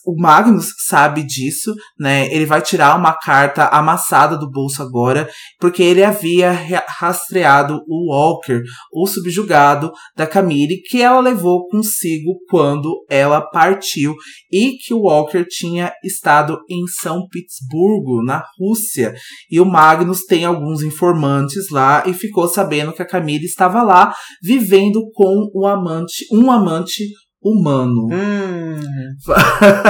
[0.05, 2.27] o Magnus sabe disso, né?
[2.33, 5.29] Ele vai tirar uma carta amassada do bolso agora,
[5.59, 6.51] porque ele havia
[6.99, 8.61] rastreado o Walker,
[8.93, 14.13] o subjugado da Camille, que ela levou consigo quando ela partiu,
[14.51, 19.15] e que o Walker tinha estado em São Petersburgo, na Rússia.
[19.49, 24.13] E o Magnus tem alguns informantes lá e ficou sabendo que a Camille estava lá
[24.41, 27.03] vivendo com o amante, um amante
[27.45, 28.09] humano.
[28.11, 28.79] Hum.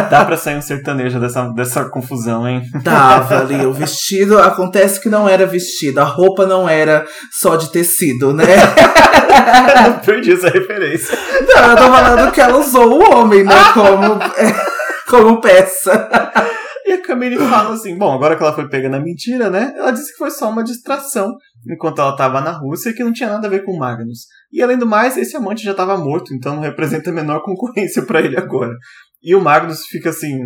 [0.10, 2.62] Dá pra sair um sertanejo dessa, dessa confusão, hein?
[2.84, 3.66] Dava ali.
[3.66, 6.00] O vestido, acontece que não era vestido.
[6.00, 8.44] A roupa não era só de tecido, né?
[9.88, 11.18] eu perdi essa referência.
[11.48, 13.56] Não, eu tô falando que ela usou o homem, né?
[13.74, 14.20] Como,
[15.08, 16.10] como peça.
[16.86, 19.74] E a Camille fala assim: bom, agora que ela foi pega na mentira, né?
[19.76, 21.34] Ela disse que foi só uma distração
[21.68, 24.28] enquanto ela estava na Rússia que não tinha nada a ver com Magnus.
[24.56, 28.02] E além do mais, esse amante já estava morto, então não representa a menor concorrência
[28.04, 28.74] para ele agora.
[29.22, 30.40] E o Magnus fica assim,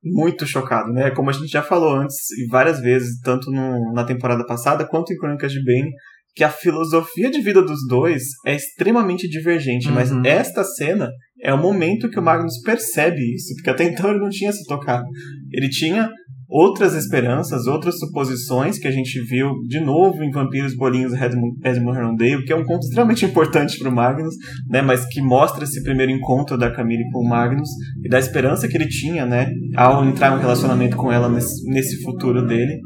[0.00, 1.10] muito chocado, né?
[1.10, 5.12] Como a gente já falou antes e várias vezes, tanto no, na temporada passada quanto
[5.12, 5.90] em Crônicas de Bane,
[6.36, 9.94] que a filosofia de vida dos dois é extremamente divergente, uhum.
[9.94, 11.10] mas esta cena
[11.42, 14.64] é o momento que o Magnus percebe isso, porque até então ele não tinha se
[14.68, 15.04] tocado.
[15.50, 16.08] Ele tinha
[16.48, 21.98] outras esperanças, outras suposições que a gente viu de novo em Vampiros Bolinhos Edmund, Edmund
[21.98, 24.34] Herondale, que é um conto extremamente importante para o Magnus,
[24.68, 27.68] né, mas que mostra esse primeiro encontro da Camille com o Magnus
[28.02, 31.68] e da esperança que ele tinha, né, ao entrar em um relacionamento com ela nesse,
[31.70, 32.80] nesse futuro dele.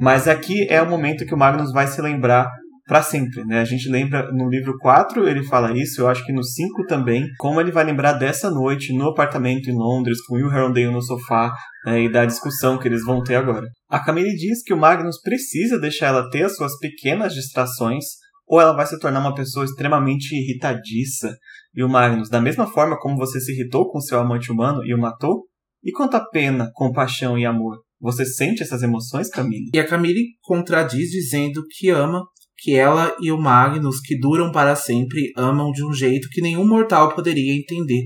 [0.00, 2.48] Mas aqui é o momento que o Magnus vai se lembrar
[2.88, 3.60] para sempre, né?
[3.60, 7.26] A gente lembra no livro 4, ele fala isso, eu acho que no 5 também,
[7.36, 11.52] como ele vai lembrar dessa noite no apartamento em Londres, com Will Herondale no sofá,
[11.84, 13.66] né, e da discussão que eles vão ter agora.
[13.90, 18.04] A Camille diz que o Magnus precisa deixar ela ter as suas pequenas distrações,
[18.46, 21.36] ou ela vai se tornar uma pessoa extremamente irritadiça.
[21.74, 24.94] E o Magnus, da mesma forma como você se irritou com seu amante humano e
[24.94, 25.44] o matou,
[25.84, 27.76] e quanto a pena, compaixão e amor?
[28.00, 29.70] Você sente essas emoções, Camille?
[29.74, 32.24] E a Camille contradiz dizendo que ama
[32.58, 36.66] que ela e o Magnus, que duram para sempre, amam de um jeito que nenhum
[36.66, 38.02] mortal poderia entender,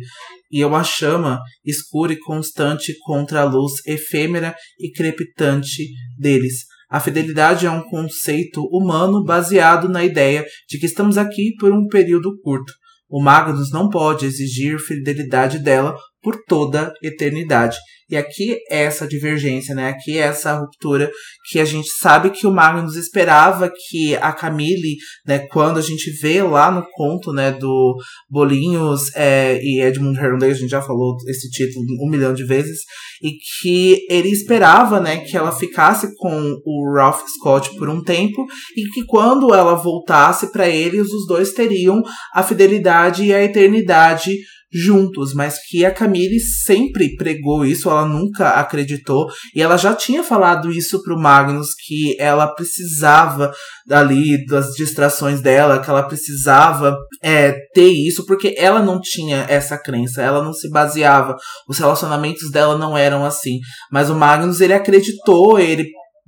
[0.51, 5.89] e é uma chama escura e constante contra a luz efêmera e crepitante
[6.19, 6.67] deles.
[6.91, 11.89] A fidelidade é um conceito humano baseado na ideia de que estamos aqui por um
[11.89, 12.71] período curto.
[13.09, 17.79] O Magnus não pode exigir fidelidade dela por toda eternidade.
[18.13, 19.89] E aqui é essa divergência, né?
[19.89, 21.11] Aqui é essa ruptura
[21.51, 26.11] que a gente sabe que o Magnus esperava que a Camille, né, quando a gente
[26.21, 27.97] vê lá no conto, né, do
[28.29, 32.81] Bolinhos é, e Edmund Hernley, a gente já falou esse título um milhão de vezes,
[33.23, 33.31] e
[33.63, 38.45] que ele esperava, né, que ela ficasse com o Ralph Scott por um tempo
[38.77, 42.03] e que quando ela voltasse para eles, os dois teriam
[42.35, 44.37] a fidelidade e a eternidade
[44.73, 50.23] juntos, mas que a Camille sempre pregou isso, ela nunca acreditou, e ela já tinha
[50.23, 53.53] falado isso pro Magnus, que ela precisava
[53.91, 59.77] ali das distrações dela, que ela precisava é, ter isso, porque ela não tinha essa
[59.77, 61.37] crença, ela não se baseava,
[61.69, 63.59] os relacionamentos dela não eram assim,
[63.91, 65.85] mas o Magnus, ele acreditou, ele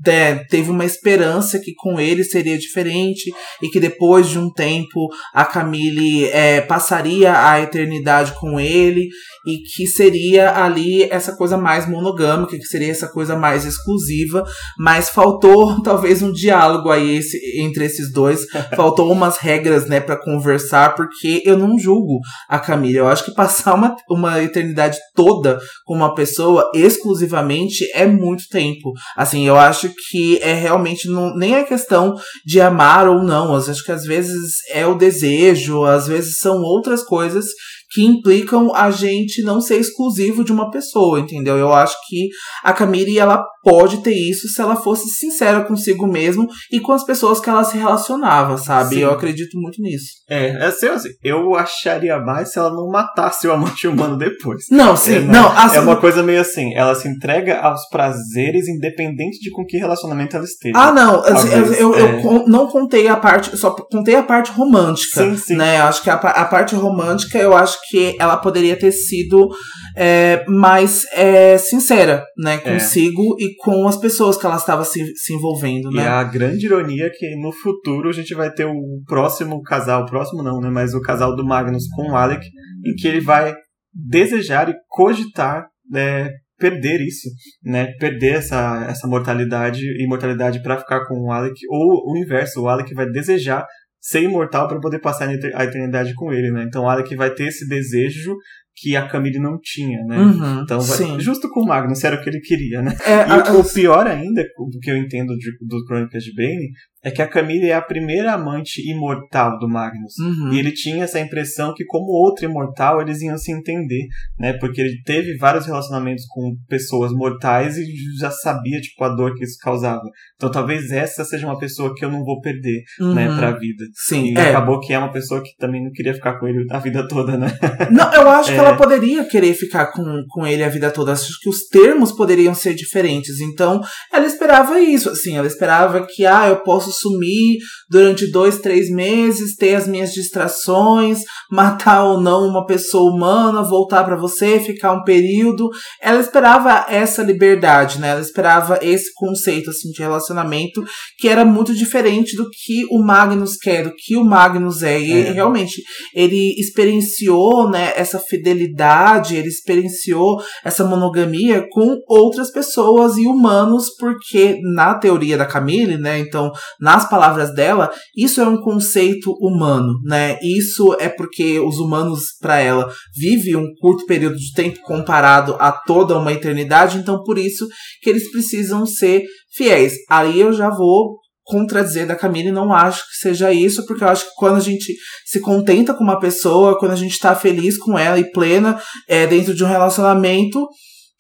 [0.07, 3.33] é, teve uma esperança que com ele seria diferente
[3.63, 9.09] e que depois de um tempo a Camille é, passaria a eternidade com ele
[9.47, 14.45] e que seria ali essa coisa mais monogâmica, que seria essa coisa mais exclusiva,
[14.79, 20.17] mas faltou talvez um diálogo aí esse, entre esses dois, faltou umas regras, né, para
[20.17, 25.59] conversar, porque eu não julgo a Camille, eu acho que passar uma, uma eternidade toda
[25.85, 28.93] com uma pessoa exclusivamente é muito tempo.
[29.17, 32.15] Assim, eu acho que é realmente não, nem é questão
[32.45, 36.57] de amar ou não, eu acho que às vezes é o desejo, às vezes são
[36.63, 37.45] outras coisas
[37.91, 41.57] que implicam a gente não ser exclusivo de uma pessoa, entendeu?
[41.57, 42.29] Eu acho que
[42.63, 47.05] a Camille ela pode ter isso se ela fosse sincera consigo mesmo e com as
[47.05, 48.97] pessoas que ela se relacionava, sabe?
[48.97, 49.01] Sim.
[49.03, 50.13] Eu acredito muito nisso.
[50.29, 54.65] É, é assim, assim, eu acharia mais se ela não matasse o amante humano depois.
[54.71, 55.51] Não, sim, é, não.
[55.57, 59.79] Assim, é uma coisa meio assim, ela se entrega aos prazeres independente de com que
[59.79, 60.75] relacionamento ela esteja.
[60.77, 62.25] Ah, não, assim, eu, eu, é...
[62.25, 65.57] eu, não contei a parte, só contei a parte romântica, sim, sim.
[65.57, 65.79] né?
[65.79, 69.49] Acho que a, a parte romântica eu acho que ela poderia ter sido
[69.97, 72.59] é, mais é, sincera, né, é.
[72.59, 73.45] consigo é.
[73.55, 76.03] E com as pessoas que ela estava se, se envolvendo, né.
[76.03, 80.03] E a grande ironia é que no futuro a gente vai ter o próximo casal,
[80.03, 82.45] o próximo não, né, mas o casal do Magnus com o Alec,
[82.85, 83.55] em que ele vai
[83.93, 87.29] desejar e cogitar né, perder isso,
[87.63, 87.93] né?
[87.99, 92.69] Perder essa, essa mortalidade e imortalidade para ficar com o Alec, ou o inverso, o
[92.69, 93.67] Alec vai desejar
[94.01, 96.65] ser imortal para poder passar a eternidade com ele, né?
[96.65, 98.37] Então o Alec vai ter esse desejo
[98.77, 100.19] que a Camille não tinha, né?
[100.19, 102.97] Uhum, então, vai, justo com o Magnus, era o que ele queria, né?
[103.05, 106.71] É, e a, o pior ainda, do que eu entendo de, do Crônicas de Bane,
[107.05, 110.15] é que a Camille é a primeira amante imortal do Magnus.
[110.19, 110.53] Uhum.
[110.53, 114.07] E ele tinha essa impressão que, como outro imortal, eles iam se entender,
[114.39, 114.55] né?
[114.55, 117.85] Porque ele teve vários relacionamentos com pessoas mortais e
[118.19, 120.03] já sabia, tipo, a dor que isso causava.
[120.37, 123.15] Então, talvez essa seja uma pessoa que eu não vou perder, né, uhum.
[123.15, 123.85] né, pra vida.
[124.07, 124.33] Sim.
[124.33, 124.49] E é.
[124.49, 127.37] acabou que é uma pessoa que também não queria ficar com ele a vida toda,
[127.37, 127.49] né?
[127.91, 128.55] Não, eu acho é.
[128.55, 131.13] que ela poderia querer ficar com, com ele a vida toda.
[131.13, 133.41] Acho que os termos poderiam ser diferentes.
[133.41, 133.81] Então,
[134.13, 135.37] ela esperava isso, assim.
[135.37, 137.59] Ela esperava que, ah, eu posso sumir
[137.89, 144.05] durante dois, três meses, ter as minhas distrações, matar ou não uma pessoa humana, voltar
[144.05, 145.69] para você, ficar um período.
[146.01, 148.11] Ela esperava essa liberdade, né?
[148.11, 150.83] Ela esperava esse conceito assim de relacionamento
[151.19, 155.01] que era muito diferente do que o Magnus quer, do que o Magnus é.
[155.01, 155.33] E é.
[155.33, 155.83] realmente
[156.15, 164.59] ele experienciou, né, essa fidelidade, ele experienciou essa monogamia com outras pessoas e humanos, porque
[164.75, 166.51] na teoria da Camille, né, então
[166.85, 170.39] nas palavras dela, isso é um conceito humano, né?
[170.43, 175.73] Isso é porque os humanos, para ela, vivem um curto período de tempo comparado a
[175.73, 177.67] toda uma eternidade, então por isso
[178.03, 179.23] que eles precisam ser
[179.57, 179.95] fiéis.
[180.11, 184.27] Aí eu já vou contradizer da Camille, não acho que seja isso, porque eu acho
[184.27, 184.95] que quando a gente
[185.25, 188.79] se contenta com uma pessoa, quando a gente tá feliz com ela e plena
[189.09, 190.69] é, dentro de um relacionamento,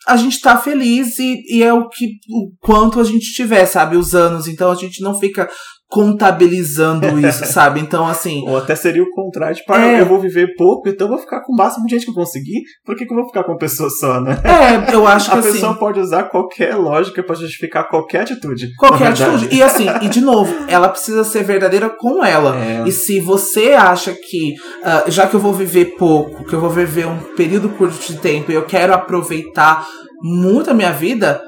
[0.06, 3.97] a gente tá feliz e, e é o que o quanto a gente tiver, sabe,
[3.97, 4.47] os anos.
[4.47, 5.51] Então a gente não fica
[5.89, 7.81] contabilizando isso, sabe?
[7.81, 8.44] Então, assim.
[8.48, 10.01] Ou até seria o contrário, tipo, ah, é...
[10.01, 12.15] eu vou viver pouco, então eu vou ficar com o máximo de gente que eu
[12.15, 14.39] conseguir, por que, que eu vou ficar com uma pessoa só, né?
[14.44, 18.74] É, eu acho que A assim, pessoa pode usar qualquer lógica para justificar qualquer atitude.
[18.77, 19.55] Qualquer atitude.
[19.55, 22.56] E assim, e de novo, ela precisa ser verdadeira com ela.
[22.56, 22.85] É.
[22.86, 26.70] E se você acha que, uh, já que eu vou viver pouco, que eu vou
[26.70, 29.86] viver um período curto de tempo e eu quero aproveitar
[30.23, 31.40] muito a minha vida,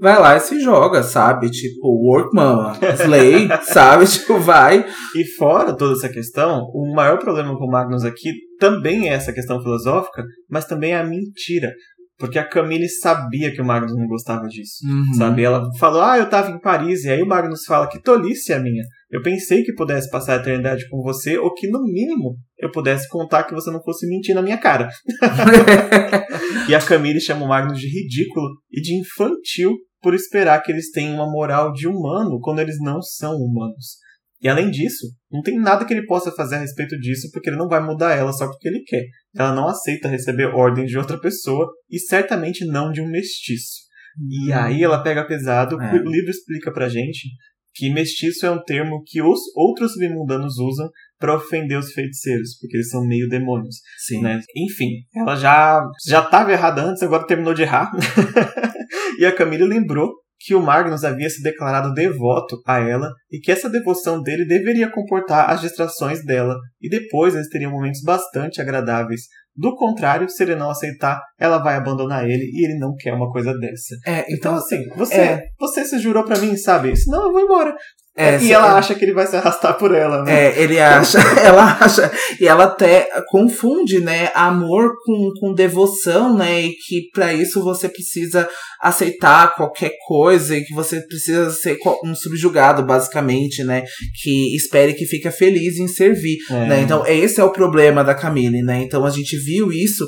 [0.00, 1.50] vai lá e se joga, sabe?
[1.50, 4.06] Tipo, work mama, slay, sabe?
[4.06, 4.84] Tipo, vai.
[5.14, 9.32] E fora toda essa questão, o maior problema com o Magnus aqui também é essa
[9.32, 11.72] questão filosófica, mas também é a mentira.
[12.18, 15.14] Porque a Camille sabia que o Magnus não gostava disso, uhum.
[15.14, 15.44] sabe?
[15.44, 18.58] Ela falou, ah, eu tava em Paris, e aí o Magnus fala que tolice a
[18.58, 18.82] minha.
[19.08, 23.08] Eu pensei que pudesse passar a eternidade com você, ou que no mínimo eu pudesse
[23.08, 24.88] contar que você não fosse mentir na minha cara.
[26.68, 30.90] e a Camille chama o Magnus de ridículo e de infantil por esperar que eles
[30.90, 33.98] tenham uma moral de humano quando eles não são humanos.
[34.40, 37.56] E além disso, não tem nada que ele possa fazer a respeito disso, porque ele
[37.56, 39.04] não vai mudar ela só porque ele quer.
[39.36, 43.88] Ela não aceita receber ordens de outra pessoa e certamente não de um mestiço.
[44.30, 44.58] E uhum.
[44.58, 45.92] aí ela pega pesado, é.
[45.92, 47.28] o livro explica pra gente
[47.74, 50.88] que mestiço é um termo que os outros submundanos usam
[51.18, 53.76] para ofender os feiticeiros, porque eles são meio demônios.
[53.98, 54.20] Sim.
[54.20, 54.40] Né?
[54.56, 57.90] Enfim, ela já já estava errada antes, agora terminou de errar.
[59.18, 63.50] e a Camila lembrou que o Magnus havia se declarado devoto a ela e que
[63.50, 69.22] essa devoção dele deveria comportar as distrações dela, e depois eles teriam momentos bastante agradáveis.
[69.56, 73.30] Do contrário, se ele não aceitar, ela vai abandonar ele e ele não quer uma
[73.32, 73.96] coisa dessa.
[74.06, 75.42] É, então, então assim, você, é.
[75.58, 76.94] você se jurou para mim, sabe?
[76.94, 77.74] Senão eu vou embora.
[78.18, 78.78] É, e ela é...
[78.78, 80.48] acha que ele vai se arrastar por ela, né?
[80.48, 86.62] É, ele acha, ela acha, e ela até confunde, né, amor com, com devoção, né,
[86.62, 88.48] e que para isso você precisa
[88.82, 93.84] aceitar qualquer coisa e que você precisa ser um subjugado, basicamente, né,
[94.20, 96.66] que espere que fica feliz em servir, é.
[96.66, 100.04] né, então esse é o problema da Camille, né, então a gente viu isso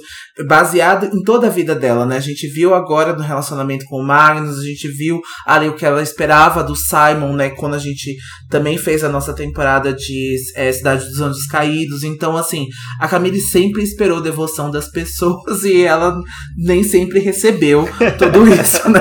[0.49, 4.07] baseado em toda a vida dela, né, a gente viu agora no relacionamento com o
[4.07, 8.00] Magnus, a gente viu ali o que ela esperava do Simon, né, quando a gente
[8.01, 8.17] gente
[8.49, 12.03] também fez a nossa temporada de é, Cidade dos Anjos Caídos.
[12.03, 12.67] Então, assim,
[12.99, 16.17] a Camille sempre esperou devoção das pessoas e ela
[16.57, 19.01] nem sempre recebeu tudo isso, né?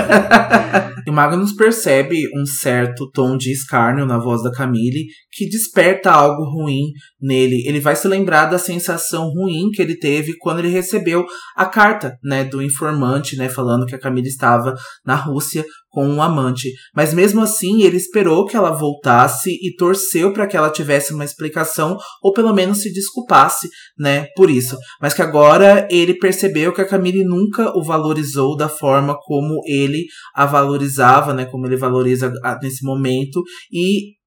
[1.06, 5.08] e o Magnus percebe um certo tom de escárnio na voz da Camille
[5.40, 6.92] que desperta algo ruim
[7.22, 7.64] nele.
[7.66, 11.26] Ele vai se lembrar da sensação ruim que ele teve quando ele recebeu
[11.56, 14.76] a carta, né, do informante, né, falando que a Camille estava
[15.06, 16.74] na Rússia com um amante.
[16.94, 21.24] Mas mesmo assim, ele esperou que ela voltasse e torceu para que ela tivesse uma
[21.24, 24.78] explicação ou pelo menos se desculpasse, né, por isso.
[25.02, 30.04] Mas que agora ele percebeu que a Camille nunca o valorizou da forma como ele
[30.36, 32.30] a valorizava, né, como ele valoriza
[32.62, 33.42] nesse momento
[33.72, 34.19] e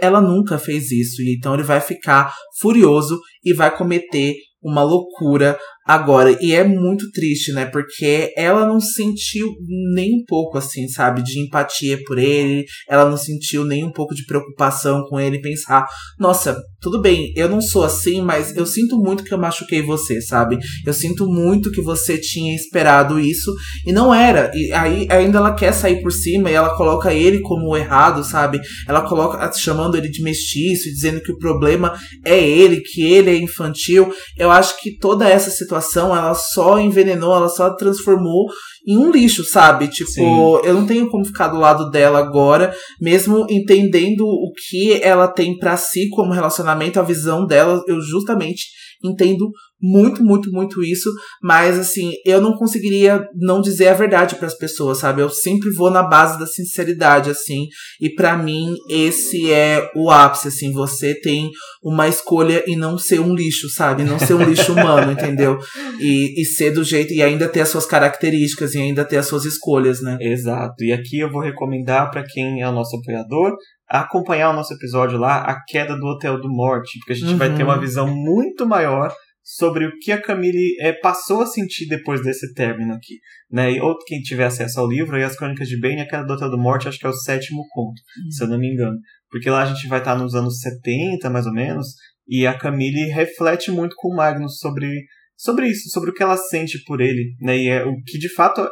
[0.00, 6.36] ela nunca fez isso, então ele vai ficar furioso e vai cometer uma loucura agora.
[6.38, 7.64] E é muito triste, né?
[7.64, 9.48] Porque ela não sentiu
[9.94, 12.66] nem um pouco, assim, sabe, de empatia por ele.
[12.86, 15.40] Ela não sentiu nem um pouco de preocupação com ele.
[15.40, 15.86] Pensar,
[16.18, 20.20] nossa, tudo bem, eu não sou assim, mas eu sinto muito que eu machuquei você,
[20.20, 20.58] sabe?
[20.84, 23.54] Eu sinto muito que você tinha esperado isso
[23.86, 24.50] e não era.
[24.54, 28.60] E aí ainda ela quer sair por cima e ela coloca ele como errado, sabe?
[28.86, 33.36] Ela coloca chamando ele de mestiço, dizendo que o problema é ele, que ele é
[33.36, 34.12] infantil.
[34.36, 38.46] Eu acho que toda essa situação situação, ela só envenenou, ela só transformou
[38.86, 39.88] em um lixo, sabe?
[39.88, 40.60] Tipo, Sim.
[40.64, 45.58] eu não tenho como ficar do lado dela agora, mesmo entendendo o que ela tem
[45.58, 48.66] para si como relacionamento, a visão dela, eu justamente
[49.02, 49.50] entendo
[49.80, 51.08] muito, muito, muito isso,
[51.40, 55.22] mas assim, eu não conseguiria não dizer a verdade para as pessoas, sabe?
[55.22, 57.66] Eu sempre vou na base da sinceridade, assim,
[58.00, 61.50] e para mim esse é o ápice, assim, você tem
[61.82, 64.02] uma escolha e não ser um lixo, sabe?
[64.02, 65.58] Não ser um lixo humano, entendeu?
[66.00, 69.26] E, e ser do jeito, e ainda ter as suas características, e ainda ter as
[69.26, 70.18] suas escolhas, né?
[70.20, 73.52] Exato, e aqui eu vou recomendar para quem é o nosso apoiador,
[73.88, 77.38] acompanhar o nosso episódio lá, A Queda do Hotel do Morte, porque a gente uhum.
[77.38, 77.80] vai ter uma uhum.
[77.80, 79.12] visão muito maior
[79.42, 83.14] sobre o que a Camille é, passou a sentir depois desse término aqui.
[83.50, 83.72] Né?
[83.72, 86.50] E, ou quem tiver acesso ao livro, aí as Crônicas de Bane, aquela do Hotel
[86.50, 88.30] do Morte, acho que é o sétimo conto, uhum.
[88.30, 88.98] se eu não me engano.
[89.30, 91.94] Porque lá a gente vai estar nos anos 70, mais ou menos,
[92.28, 96.36] e a Camille reflete muito com o Magnus sobre, sobre isso, sobre o que ela
[96.36, 97.34] sente por ele.
[97.40, 97.58] Né?
[97.58, 98.68] E é o que de fato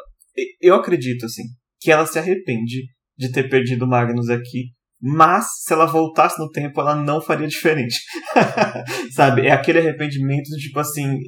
[0.60, 1.44] eu acredito, assim,
[1.80, 2.82] que ela se arrepende
[3.16, 4.75] de ter perdido o Magnus aqui
[5.08, 8.00] mas se ela voltasse no tempo, ela não faria diferente.
[9.14, 9.46] Sabe?
[9.46, 11.18] É aquele arrependimento tipo assim,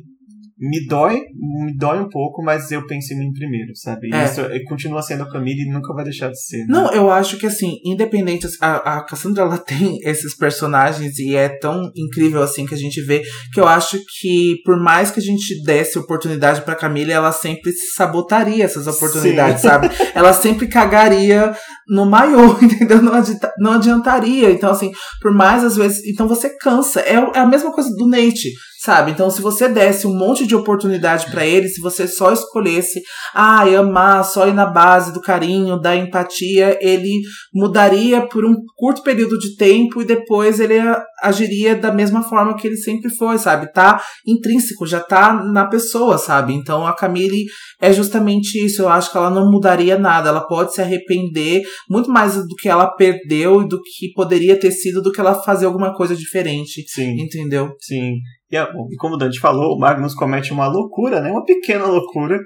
[0.61, 4.13] me dói, me dói um pouco, mas eu penso em mim primeiro, sabe?
[4.13, 4.25] É.
[4.25, 6.59] Isso continua sendo a Camille e nunca vai deixar de ser.
[6.59, 6.67] Né?
[6.69, 11.49] Não, eu acho que assim, independente, a, a Cassandra ela tem esses personagens e é
[11.49, 13.23] tão incrível assim que a gente vê
[13.53, 17.73] que eu acho que por mais que a gente desse oportunidade para Camille, ela sempre
[17.95, 19.69] sabotaria essas oportunidades, Sim.
[19.69, 19.91] sabe?
[20.13, 21.55] ela sempre cagaria
[21.87, 23.01] no maior, entendeu?
[23.01, 24.51] Não, adianta, não adiantaria.
[24.51, 24.91] Então assim,
[25.23, 27.01] por mais às vezes, então você cansa.
[27.01, 28.49] É, é a mesma coisa do Nate
[28.79, 29.11] sabe?
[29.11, 33.03] Então, se você desse um monte de oportunidade para ele se você só escolhesse,
[33.35, 37.21] ah, amar, só ir na base do carinho, da empatia, ele
[37.53, 40.79] mudaria por um curto período de tempo e depois ele
[41.23, 43.73] agiria da mesma forma que ele sempre foi, sabe?
[43.73, 46.55] Tá intrínseco, já tá na pessoa, sabe?
[46.55, 47.47] Então a Camille
[47.81, 48.83] é justamente isso.
[48.83, 50.29] Eu acho que ela não mudaria nada.
[50.29, 54.71] Ela pode se arrepender muito mais do que ela perdeu e do que poderia ter
[54.71, 56.85] sido do que ela fazer alguma coisa diferente.
[56.89, 57.21] Sim.
[57.21, 57.71] Entendeu?
[57.81, 58.15] Sim.
[58.51, 61.31] E, e como o Dante falou, o Magnus comete uma loucura, né?
[61.31, 62.39] Uma pequena loucura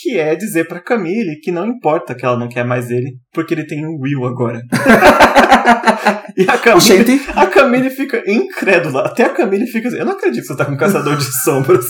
[0.00, 3.54] que é dizer para Camille que não importa que ela não quer mais ele, porque
[3.54, 4.60] ele tem um Will agora.
[6.36, 9.02] e a Camille, a Camille fica incrédula.
[9.02, 11.24] Até a Camille fica assim: Eu não acredito que você tá com um caçador de
[11.42, 11.86] sombras.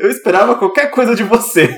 [0.00, 1.68] Eu esperava qualquer coisa de você.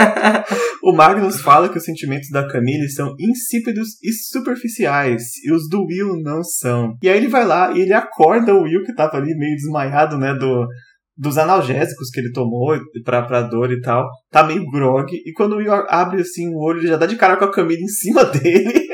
[0.82, 5.84] o Magnus fala que os sentimentos da Camille são insípidos e superficiais, e os do
[5.84, 6.96] Will não são.
[7.02, 10.16] E aí ele vai lá e ele acorda o Will, que tava ali meio desmaiado,
[10.16, 10.66] né, do,
[11.16, 14.08] dos analgésicos que ele tomou pra, pra dor e tal.
[14.30, 17.16] Tá meio grog, e quando o Will abre assim o olho, ele já dá de
[17.16, 18.87] cara com a Camille em cima dele.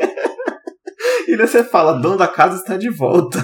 [1.34, 3.38] E você fala, dono da casa está de volta.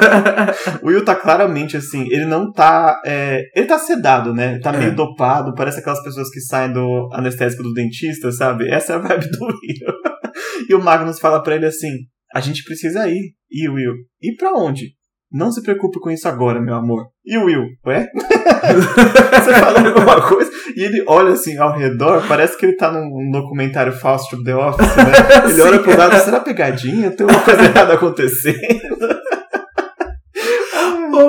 [0.82, 3.02] o Will tá claramente assim, ele não tá.
[3.04, 4.58] É, ele tá sedado, né?
[4.60, 4.94] Tá meio é.
[4.94, 8.66] dopado, parece aquelas pessoas que saem do anestésico do dentista, sabe?
[8.70, 9.94] Essa é a vibe do Will.
[10.70, 11.92] e o Magnus fala para ele assim:
[12.34, 13.34] a gente precisa ir.
[13.50, 13.92] E o Will,
[14.22, 14.94] ir pra onde?
[15.30, 17.08] Não se preocupe com isso agora, meu amor.
[17.24, 18.08] E o Will, ué?
[18.16, 23.30] Você fala alguma coisa e ele olha assim ao redor, parece que ele tá num
[23.30, 25.12] documentário falso tipo The Office, né?
[25.50, 27.10] Ele olha pro lado, será pegadinha?
[27.10, 28.56] Tem uma coisa errada acontecendo?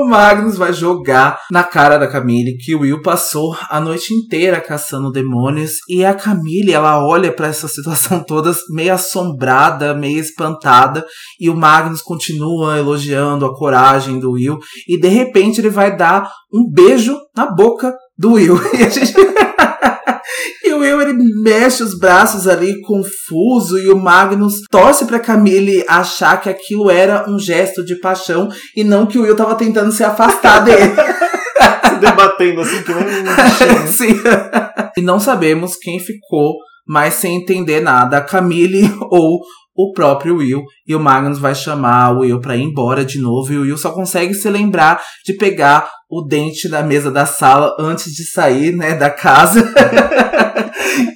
[0.09, 5.11] Magnus vai jogar na cara da Camille que o Will passou a noite inteira caçando
[5.11, 11.05] demônios e a Camille ela olha para essa situação toda meio assombrada, meio espantada
[11.39, 14.57] e o Magnus continua elogiando a coragem do Will
[14.87, 18.59] e de repente ele vai dar um beijo na boca do Will.
[18.73, 19.13] E a gente
[20.79, 26.41] o Will, ele mexe os braços ali, confuso, e o Magnus torce pra Camille achar
[26.41, 30.03] que aquilo era um gesto de paixão e não que o Will tava tentando se
[30.03, 30.95] afastar dele.
[31.87, 34.19] se debatendo assim, que nem um Sim.
[34.97, 36.55] E não sabemos quem ficou
[36.89, 39.41] mas sem entender nada, a Camille ou
[39.75, 40.63] o próprio Will.
[40.87, 43.53] E o Magnus vai chamar o Will para ir embora de novo.
[43.53, 47.75] E o Will só consegue se lembrar de pegar o dente da mesa da sala
[47.79, 49.63] antes de sair, né, da casa.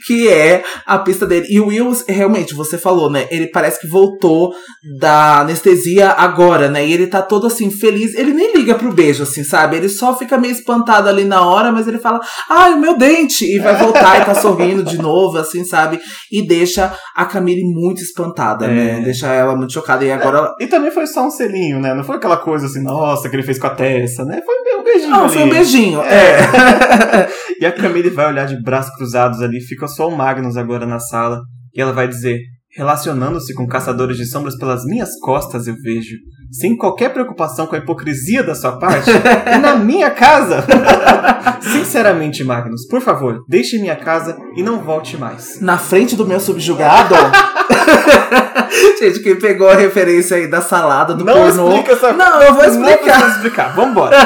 [0.06, 1.48] que é a pista dele.
[1.49, 3.28] E o Will, realmente, você falou, né?
[3.32, 4.53] Ele parece que voltou
[4.99, 6.86] da anestesia agora, né?
[6.86, 8.14] E ele tá todo assim, feliz.
[8.15, 9.78] Ele nem liga pro beijo, assim, sabe?
[9.78, 13.45] Ele só fica meio espantado ali na hora, mas ele fala, ai, o meu dente!
[13.45, 15.99] E vai voltar e tá sorrindo de novo, assim, sabe?
[16.32, 18.74] E deixa a Camille muito espantada, né?
[18.74, 18.94] é.
[18.95, 19.02] né?
[19.02, 20.06] Deixa ela muito chocada.
[20.06, 20.53] E agora.
[20.60, 20.64] É.
[20.64, 21.94] E também foi só um selinho, né?
[21.94, 24.41] Não foi aquela coisa assim, nossa, que ele fez com a Tessa, né?
[24.45, 25.10] Foi um beijinho.
[25.10, 25.34] Não, ali.
[25.34, 26.01] foi um beijinho.
[26.01, 26.39] É.
[26.39, 27.30] é.
[27.60, 30.99] e a Camille vai olhar de braços cruzados ali, fica só o Magnus agora na
[30.99, 31.41] sala,
[31.73, 32.39] e ela vai dizer:
[32.76, 36.18] Relacionando-se com caçadores de sombras pelas minhas costas, eu vejo,
[36.51, 40.65] sem qualquer preocupação com a hipocrisia da sua parte, e na minha casa!
[41.61, 45.61] Sinceramente, Magnus, por favor, deixe minha casa e não volte mais.
[45.61, 47.15] Na frente do meu subjugado?
[48.99, 51.69] Gente, quem pegou a referência aí da salada do não pornô...
[51.69, 52.14] Explica essa...
[52.14, 53.19] Não, eu vou explicar.
[53.19, 54.18] Não explicar, vambora.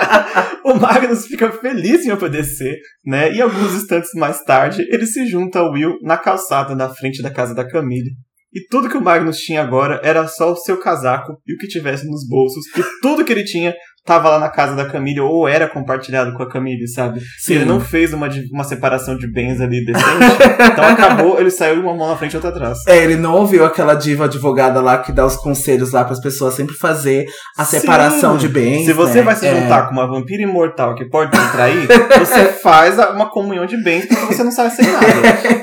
[0.64, 3.32] o Magnus fica feliz em obedecer, né?
[3.32, 7.30] E alguns instantes mais tarde, ele se junta ao Will na calçada na frente da
[7.30, 8.10] casa da Camille.
[8.54, 11.66] E tudo que o Magnus tinha agora era só o seu casaco e o que
[11.66, 12.66] tivesse nos bolsos.
[12.76, 16.42] E tudo que ele tinha tava lá na casa da Camille ou era compartilhado com
[16.42, 17.20] a Camille, sabe?
[17.38, 17.54] Sim.
[17.54, 20.06] Ele não fez uma, uma separação de bens ali decente.
[20.72, 22.78] então acabou, ele saiu uma mão na frente e outra atrás.
[22.88, 26.20] É, ele não ouviu aquela diva advogada lá que dá os conselhos lá para as
[26.20, 27.26] pessoas sempre fazer
[27.56, 27.80] a Sim.
[27.80, 28.86] separação de bens.
[28.86, 29.22] Se você né?
[29.22, 29.60] vai se é.
[29.60, 29.86] juntar é.
[29.86, 31.86] com uma vampira imortal que pode te trair,
[32.18, 35.06] você faz uma comunhão de bens porque você não sabe ser nada.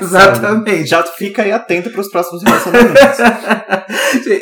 [0.00, 0.86] Exatamente.
[0.86, 3.18] Já fica aí atento para os próximos relacionamentos.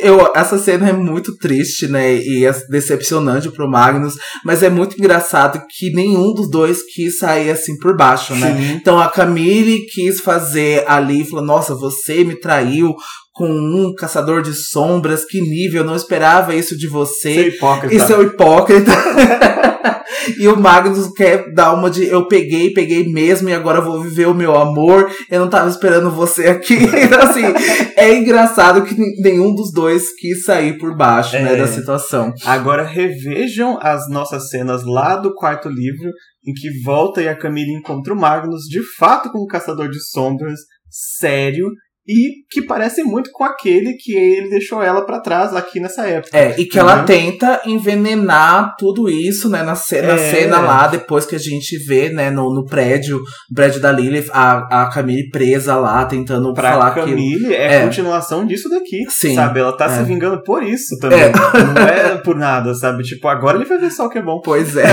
[0.01, 2.17] Eu, essa cena é muito triste, né?
[2.17, 4.15] E é decepcionante pro Magnus,
[4.45, 8.57] mas é muito engraçado que nenhum dos dois quis sair assim por baixo, né?
[8.57, 8.73] Sim.
[8.75, 12.95] Então a Camille quis fazer ali, falou: Nossa, você me traiu
[13.39, 17.35] com um caçador de sombras, que nível, eu não esperava isso de você.
[17.35, 17.95] Seu hipócrita.
[17.95, 18.91] Isso é o hipócrita.
[20.37, 24.27] e o Magnus quer dar uma de eu peguei, peguei mesmo e agora vou viver
[24.27, 25.09] o meu amor.
[25.31, 26.77] Eu não tava esperando você aqui.
[27.09, 27.45] Então, assim,
[27.97, 31.45] é engraçado que nenhum dos dois quis sair por baixo, né, é.
[31.45, 32.33] né, da situação.
[32.45, 36.11] Agora revejam as nossas cenas lá do quarto livro,
[36.45, 40.59] em que volta e a Camille encontra o Magnus de fato como caçador de sombras,
[40.91, 41.69] sério,
[42.09, 46.37] e que parece muito com aquele que ele deixou ela para trás aqui nessa época.
[46.37, 50.33] É, e que ela tenta envenenar tudo isso, né, na cena, é.
[50.33, 54.31] cena lá, depois que a gente vê, né, no, no prédio, no prédio da Lilith,
[54.33, 57.01] a, a Camille presa lá, tentando pra falar que...
[57.01, 59.61] Camille é, é continuação disso daqui, Sim, sabe?
[59.61, 59.99] Ela tá é.
[59.99, 61.21] se vingando por isso também.
[61.21, 61.29] É.
[61.75, 63.03] Não é por nada, sabe?
[63.03, 64.41] Tipo, agora ele vai ver só o que é bom.
[64.43, 64.87] Pois é.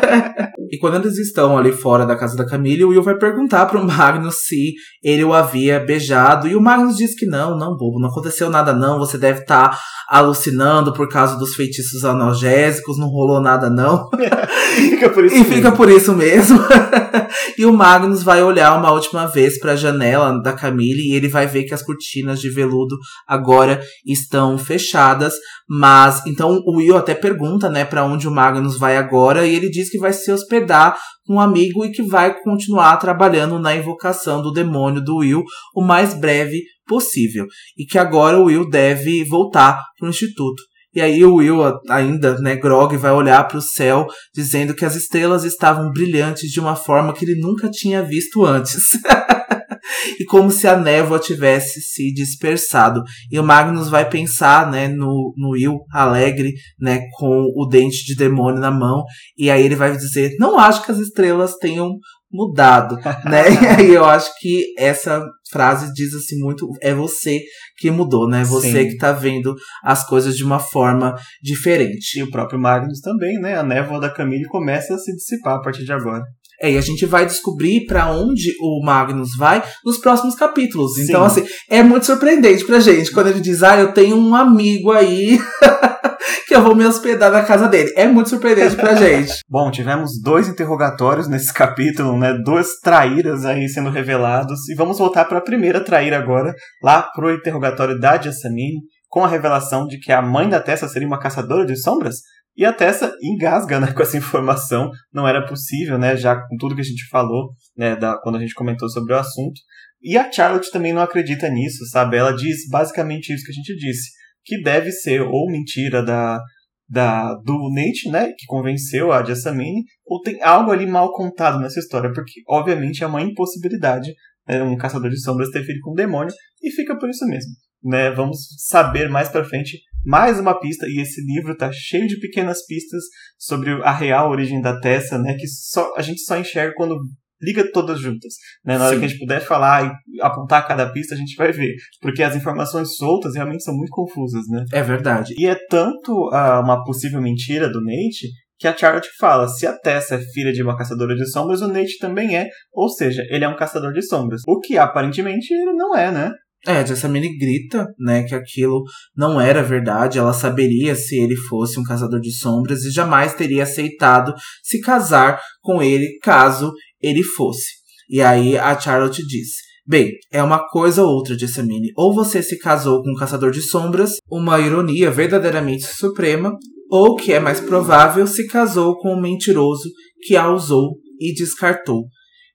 [0.72, 3.84] e quando eles estão ali fora da casa da Camille, o Will vai perguntar pro
[3.84, 8.08] Magnus se ele o havia beijado, e o Magnus diz que não, não, bobo, não
[8.08, 9.78] aconteceu nada não, você deve estar tá
[10.08, 14.08] alucinando por causa dos feitiços analgésicos, não rolou nada não.
[14.76, 16.58] fica por isso, e fica por isso mesmo.
[17.58, 21.28] e o Magnus vai olhar uma última vez para a janela da Camille e ele
[21.28, 22.96] vai ver que as cortinas de veludo
[23.26, 25.34] agora estão fechadas,
[25.68, 29.70] mas então o Will até pergunta, né, para onde o Magnus vai agora e ele
[29.70, 30.96] diz que vai se hospedar
[31.26, 35.42] com um amigo e que vai continuar trabalhando na invocação do demônio do Will
[35.74, 37.46] o mais breve possível
[37.76, 40.62] e que agora o Will deve voltar para o instituto.
[40.96, 41.58] E aí o Will,
[41.90, 46.58] ainda, né, Grog, vai olhar para o céu, dizendo que as estrelas estavam brilhantes de
[46.58, 48.92] uma forma que ele nunca tinha visto antes.
[50.18, 53.02] e como se a névoa tivesse se dispersado.
[53.30, 58.16] E o Magnus vai pensar, né, no, no Will alegre, né, com o dente de
[58.16, 59.04] demônio na mão,
[59.36, 61.98] e aí ele vai dizer: "Não acho que as estrelas tenham
[62.30, 63.44] mudado, né?
[63.50, 67.40] e aí eu acho que essa frase diz assim muito, é você
[67.78, 68.44] que mudou, né?
[68.44, 68.88] Você Sim.
[68.88, 72.18] que tá vendo as coisas de uma forma diferente.
[72.18, 73.56] E o próprio Magnus também, né?
[73.56, 76.24] A névoa da Camille começa a se dissipar a partir de agora.
[76.60, 80.94] É, e a gente vai descobrir para onde o Magnus vai nos próximos capítulos.
[80.94, 81.04] Sim.
[81.04, 84.90] Então, assim, é muito surpreendente pra gente quando ele diz: Ah, eu tenho um amigo
[84.92, 85.38] aí
[86.46, 87.92] que eu vou me hospedar na casa dele.
[87.96, 89.32] É muito surpreendente pra gente.
[89.48, 92.34] Bom, tivemos dois interrogatórios nesse capítulo, né?
[92.44, 94.68] Duas traíras aí sendo revelados.
[94.68, 99.28] E vamos voltar para a primeira traíra agora, lá pro interrogatório da Jessamine, com a
[99.28, 102.16] revelação de que a mãe da Tessa seria uma caçadora de sombras.
[102.56, 104.90] E a Tessa engasga né, com essa informação.
[105.12, 106.16] Não era possível, né?
[106.16, 107.96] Já com tudo que a gente falou, né?
[107.96, 109.60] Da, quando a gente comentou sobre o assunto.
[110.02, 112.16] E a Charlotte também não acredita nisso, sabe?
[112.16, 114.10] Ela diz basicamente isso que a gente disse
[114.44, 116.40] que deve ser ou mentira da,
[116.88, 121.80] da do Nate, né, que convenceu a Jessamine, ou tem algo ali mal contado nessa
[121.80, 124.12] história, porque obviamente é uma impossibilidade
[124.48, 127.50] né, um caçador de sombras ter filho com um demônio, e fica por isso mesmo.
[127.82, 128.10] Né?
[128.10, 132.64] Vamos saber mais pra frente mais uma pista, e esse livro tá cheio de pequenas
[132.64, 133.02] pistas
[133.36, 136.96] sobre a real origem da Tessa, né, que só, a gente só enxerga quando
[137.42, 138.34] liga todas juntas.
[138.64, 138.78] Né?
[138.78, 139.00] Na hora Sim.
[139.00, 141.74] que a gente puder falar e apontar cada pista, a gente vai ver.
[142.00, 144.64] Porque as informações soltas realmente são muito confusas, né?
[144.72, 145.34] É verdade.
[145.36, 148.28] E é tanto uh, uma possível mentira do Nate
[148.58, 151.68] que a Charlotte fala: se a Tessa é filha de uma caçadora de sombras, o
[151.68, 152.48] Nate também é.
[152.72, 154.42] Ou seja, ele é um caçador de sombras.
[154.46, 156.32] O que aparentemente ele não é, né?
[156.64, 158.82] É, Jessamine grita, né, que aquilo
[159.16, 160.18] não era verdade.
[160.18, 165.40] Ela saberia se ele fosse um caçador de sombras e jamais teria aceitado se casar
[165.60, 167.66] com ele caso ele fosse.
[168.08, 169.48] E aí a Charlotte diz:
[169.86, 171.92] Bem, é uma coisa ou outra, Jessamine.
[171.96, 176.52] Ou você se casou com um caçador de sombras, uma ironia verdadeiramente suprema,
[176.90, 179.88] ou, que é mais provável, se casou com um mentiroso
[180.22, 182.06] que a usou e descartou.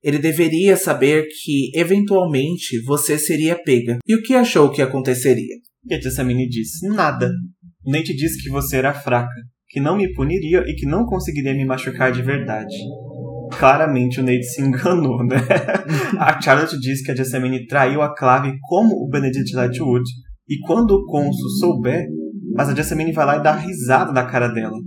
[0.03, 3.99] Ele deveria saber que, eventualmente, você seria pega.
[4.07, 5.55] E o que achou que aconteceria?
[5.89, 7.31] E a Jessamine disse: Nada.
[7.85, 9.33] Nem disse que você era fraca,
[9.67, 12.75] que não me puniria e que não conseguiria me machucar de verdade
[13.57, 15.37] claramente o Nate se enganou, né?
[16.17, 20.09] a Charlotte diz que a Jessamine traiu a Clave como o Benedict Lightwood,
[20.49, 22.07] e quando o Consul souber,
[22.55, 24.77] mas a Jessamine vai lá e dá risada na cara dela.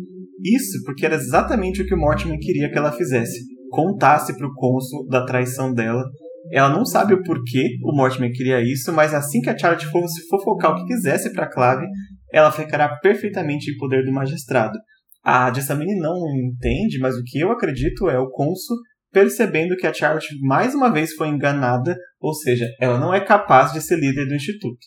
[0.43, 3.41] Isso porque era exatamente o que o Mortimer queria que ela fizesse,
[3.75, 6.05] contasse pro Consul da traição dela.
[6.53, 10.27] Ela não sabe o porquê o Mortimer queria isso, mas assim que a Charlotte fosse
[10.29, 11.87] fofocar o que quisesse pra Clave,
[12.33, 14.79] ela ficará perfeitamente em poder do magistrado.
[15.25, 18.77] A Jessamine não entende, mas o que eu acredito é o Consul
[19.11, 23.73] percebendo que a Charlotte mais uma vez foi enganada, ou seja, ela não é capaz
[23.73, 24.87] de ser líder do instituto.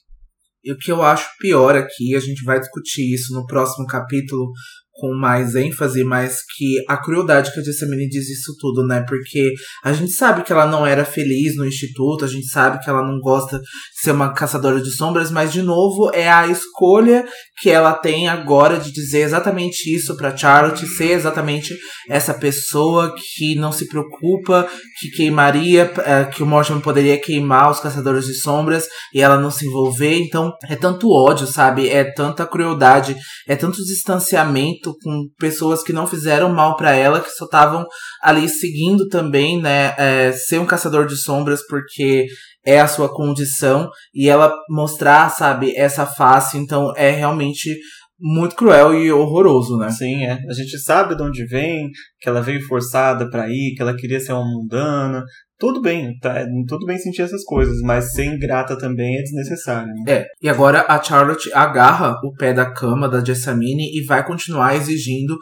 [0.64, 4.52] E o que eu acho pior aqui, a gente vai discutir isso no próximo capítulo,
[4.98, 9.06] com mais ênfase, mas que a crueldade que a Jessamine diz isso tudo, né?
[9.08, 9.54] Porque
[9.84, 13.04] a gente sabe que ela não era feliz no instituto, a gente sabe que ela
[13.04, 13.66] não gosta de
[14.02, 17.26] ser uma caçadora de sombras, mas de novo é a escolha
[17.62, 21.76] que ela tem agora de dizer exatamente isso para Charlotte, ser exatamente
[22.10, 24.68] essa pessoa que não se preocupa,
[25.00, 29.52] que queimaria, é, que o Mortimer poderia queimar os caçadores de sombras e ela não
[29.52, 30.18] se envolver.
[30.20, 31.88] Então é tanto ódio, sabe?
[31.88, 33.16] É tanta crueldade,
[33.48, 37.86] é tanto distanciamento com pessoas que não fizeram mal para ela, que só estavam
[38.22, 42.28] ali seguindo também, né, é, ser um caçador de sombras porque
[42.66, 47.78] é a sua condição e ela mostrar, sabe, essa face, então é realmente
[48.20, 49.90] muito cruel e horroroso, né?
[49.92, 50.40] Sim, é.
[50.50, 51.90] A gente sabe de onde vem,
[52.20, 55.24] que ela veio forçada para ir, que ela queria ser uma mundana.
[55.60, 56.46] Tudo bem, tá?
[56.68, 59.88] Tudo bem sentir essas coisas, mas ser ingrata também é desnecessário.
[59.88, 60.04] Né?
[60.08, 60.26] É.
[60.42, 65.36] E agora a Charlotte agarra o pé da cama da Jessamine e vai continuar exigindo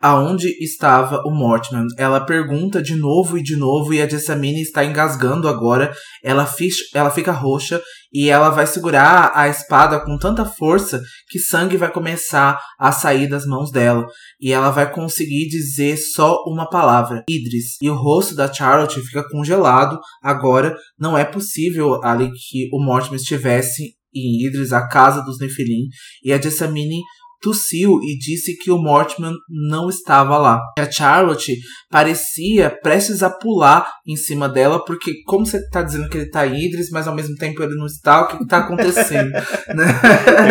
[0.00, 1.86] aonde estava o Mortman.
[1.98, 5.92] Ela pergunta de novo e de novo e a Jessamine está engasgando agora.
[6.24, 6.48] Ela,
[6.94, 7.82] ela fica roxa
[8.12, 13.28] e ela vai segurar a espada com tanta força que sangue vai começar a sair
[13.28, 14.06] das mãos dela.
[14.40, 17.76] E ela vai conseguir dizer só uma palavra, Idris.
[17.82, 20.00] E o rosto da Charlotte fica congelado.
[20.22, 25.86] Agora não é possível ali que o Mortimer estivesse em Idris, a casa dos Nephilim,
[26.24, 27.00] e a Jessamine
[27.40, 30.60] tossiu e disse que o Mortimer não estava lá.
[30.78, 31.56] A Charlotte
[31.90, 36.46] parecia prestes a pular em cima dela, porque como você está dizendo que ele está
[36.46, 39.30] em Idris, mas ao mesmo tempo ele não está, o que está acontecendo?
[39.74, 39.84] né?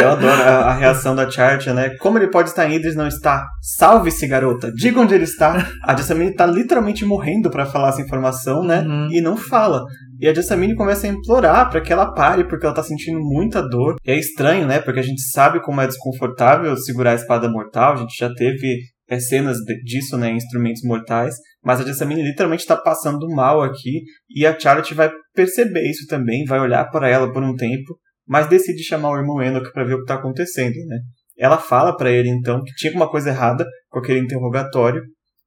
[0.01, 1.89] Eu adoro a, a, reação da Charlotte, né?
[1.97, 3.47] Como ele pode estar em Idris não está?
[3.61, 4.71] Salve-se, garota!
[4.73, 5.69] Diga onde ele está!
[5.83, 8.81] A Jessamine está literalmente morrendo para falar essa informação, né?
[8.81, 9.09] Uhum.
[9.11, 9.85] E não fala.
[10.19, 13.61] E a Jessamine começa a implorar para que ela pare, porque ela tá sentindo muita
[13.61, 13.95] dor.
[14.03, 14.79] E é estranho, né?
[14.79, 17.93] Porque a gente sabe como é desconfortável segurar a espada mortal.
[17.93, 20.31] A gente já teve é, cenas disso, né?
[20.31, 21.35] Em instrumentos mortais.
[21.63, 24.01] Mas a Jessamine literalmente tá passando mal aqui.
[24.29, 27.97] E a Charlotte vai perceber isso também, vai olhar para ela por um tempo.
[28.27, 30.99] Mas decide chamar o irmão Enoch para ver o que tá acontecendo, né?
[31.37, 35.01] Ela fala para ele então que tinha alguma coisa errada com aquele interrogatório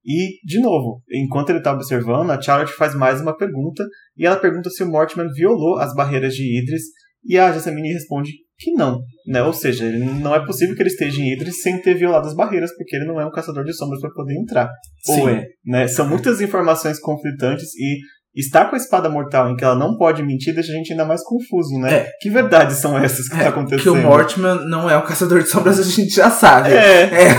[0.05, 3.85] e, de novo, enquanto ele está observando, a Charlotte faz mais uma pergunta
[4.17, 6.83] e ela pergunta se o Mortimer violou as barreiras de Idris
[7.25, 9.43] e a Jessamine responde que não, né?
[9.43, 12.75] Ou seja, não é possível que ele esteja em Idris sem ter violado as barreiras,
[12.77, 14.71] porque ele não é um caçador de sombras para poder entrar.
[15.05, 15.21] Sim.
[15.21, 15.89] Ou é, né?
[15.89, 17.99] São muitas informações conflitantes e
[18.35, 21.05] estar com a espada mortal em que ela não pode mentir deixa a gente ainda
[21.05, 21.95] mais confuso, né?
[21.95, 22.11] É.
[22.21, 23.83] Que verdades são essas que é, tá acontecendo?
[23.83, 26.71] Que o Mortimer não é um caçador de sombras, a gente já sabe.
[26.71, 27.03] É.
[27.03, 27.35] é.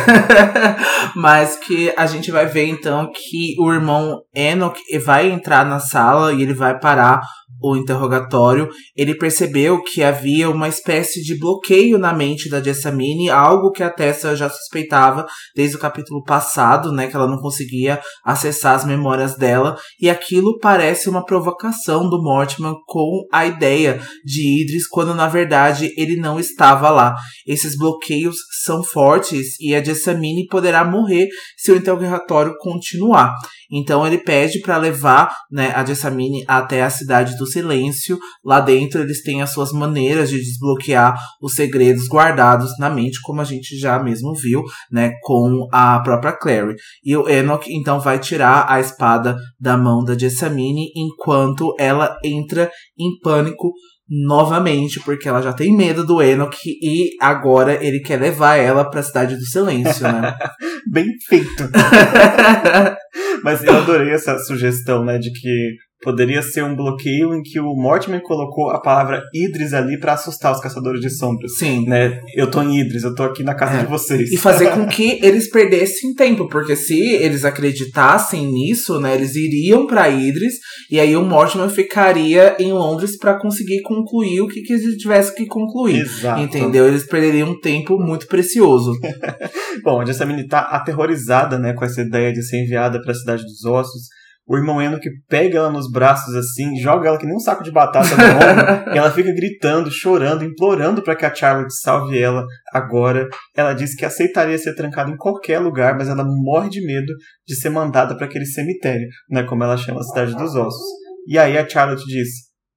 [1.15, 6.33] Mas que a gente vai ver então que o irmão Enoch vai entrar na sala
[6.33, 7.21] e ele vai parar
[7.63, 13.71] o interrogatório, ele percebeu que havia uma espécie de bloqueio na mente da Jessamine, algo
[13.71, 15.25] que a Tessa já suspeitava
[15.55, 20.59] desde o capítulo passado, né, que ela não conseguia acessar as memórias dela, e aquilo
[20.59, 26.39] parece uma provocação do Mortimer com a ideia de Idris, quando na verdade ele não
[26.39, 27.15] estava lá.
[27.47, 31.27] Esses bloqueios são fortes e a Jessamine poderá morrer
[31.57, 33.33] se o interrogatório continuar.
[33.73, 38.19] Então ele pede para levar né, a Jessamine até a cidade do silêncio.
[38.45, 43.41] Lá dentro eles têm as suas maneiras de desbloquear os segredos guardados na mente, como
[43.41, 46.75] a gente já mesmo viu, né, com a própria Clary.
[47.03, 52.69] E o Enoch então vai tirar a espada da mão da Jessamine enquanto ela entra
[52.95, 53.71] em pânico
[54.09, 58.99] novamente, porque ela já tem medo do Enoch e agora ele quer levar ela para
[58.99, 60.35] a cidade do silêncio, né?
[60.91, 61.63] Bem feito.
[63.43, 67.73] Mas eu adorei essa sugestão, né, de que Poderia ser um bloqueio em que o
[67.73, 71.57] Mortimer colocou a palavra Idris ali para assustar os caçadores de sombras.
[71.57, 71.85] Sim.
[71.87, 72.19] Né?
[72.35, 73.83] Eu tô em Idris, eu tô aqui na casa é.
[73.83, 74.31] de vocês.
[74.31, 79.87] E fazer com que eles perdessem tempo, porque se eles acreditassem nisso, né, eles iriam
[79.87, 80.55] para Idris
[80.89, 85.35] e aí o Mortimer ficaria em Londres para conseguir concluir o que, que eles tivessem
[85.35, 86.01] que concluir.
[86.01, 86.41] Exato.
[86.41, 86.87] Entendeu?
[86.87, 88.91] Eles perderiam um tempo muito precioso.
[89.83, 93.43] Bom, a Jessamine tá aterrorizada, né, com essa ideia de ser enviada para a cidade
[93.43, 94.03] dos ossos
[94.45, 97.71] o irmão Enoch pega ela nos braços assim, joga ela que nem um saco de
[97.71, 102.45] batata no ombro, e ela fica gritando, chorando, implorando para que a Charlotte salve ela
[102.73, 103.27] agora.
[103.55, 107.13] Ela diz que aceitaria ser trancada em qualquer lugar, mas ela morre de medo
[107.47, 110.87] de ser mandada para aquele cemitério, né, como ela chama a cidade dos ossos.
[111.25, 112.27] E aí a Charlotte diz: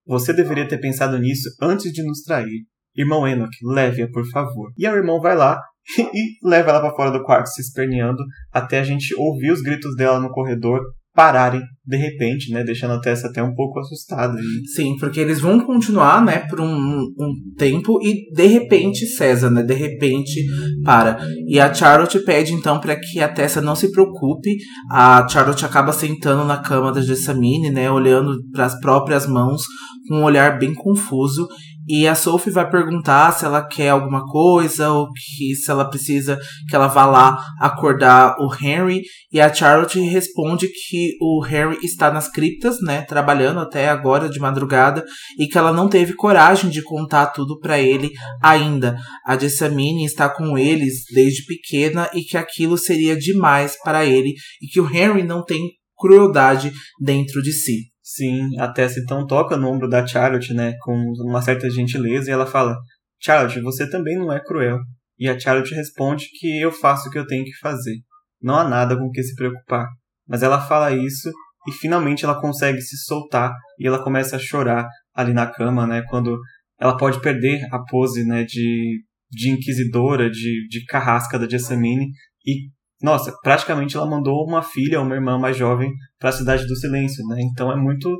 [0.06, 2.64] "Você deveria ter pensado nisso antes de nos trair.
[2.96, 5.60] Irmão Enoch, leve-a, por favor." E o irmão vai lá
[5.98, 8.22] e leva ela para fora do quarto, se esperneando,
[8.52, 10.80] até a gente ouvir os gritos dela no corredor
[11.16, 12.62] pararem de repente, né?
[12.64, 14.36] Deixando a Tessa até um pouco assustada.
[14.74, 19.62] Sim, porque eles vão continuar, né, por um, um tempo e de repente César, né?
[19.62, 20.44] De repente
[20.84, 21.18] para.
[21.46, 24.56] E a Charlotte pede então para que a Tessa não se preocupe.
[24.90, 27.90] A Charlotte acaba sentando na cama da Jessamine, né?
[27.90, 29.62] Olhando para as próprias mãos
[30.08, 31.48] com um olhar bem confuso
[31.88, 36.38] e a Sophie vai perguntar se ela quer alguma coisa ou que se ela precisa
[36.68, 39.02] que ela vá lá acordar o Henry.
[39.30, 44.40] E a Charlotte responde que o Henry está nas criptas, né, trabalhando até agora de
[44.40, 45.04] madrugada
[45.38, 48.10] e que ela não teve coragem de contar tudo para ele
[48.42, 48.96] ainda.
[49.24, 54.66] A Jessamine está com eles desde pequena e que aquilo seria demais para ele e
[54.66, 55.60] que o Henry não tem
[55.96, 57.95] crueldade dentro de si.
[58.08, 60.92] Sim, a Tessa então toca no ombro da Charlotte, né, com
[61.28, 62.76] uma certa gentileza, e ela fala:
[63.20, 64.78] Charlotte, você também não é cruel.
[65.18, 67.96] E a Charlotte responde que eu faço o que eu tenho que fazer.
[68.40, 69.88] Não há nada com que se preocupar.
[70.24, 71.28] Mas ela fala isso
[71.66, 76.04] e finalmente ela consegue se soltar e ela começa a chorar ali na cama, né,
[76.08, 76.38] quando
[76.78, 82.06] ela pode perder a pose, né, de, de inquisidora, de, de carrasca da Jessamine
[82.46, 82.70] e
[83.02, 87.24] nossa, praticamente ela mandou uma filha, uma irmã mais jovem, para a cidade do silêncio,
[87.26, 87.36] né?
[87.42, 88.16] Então é muito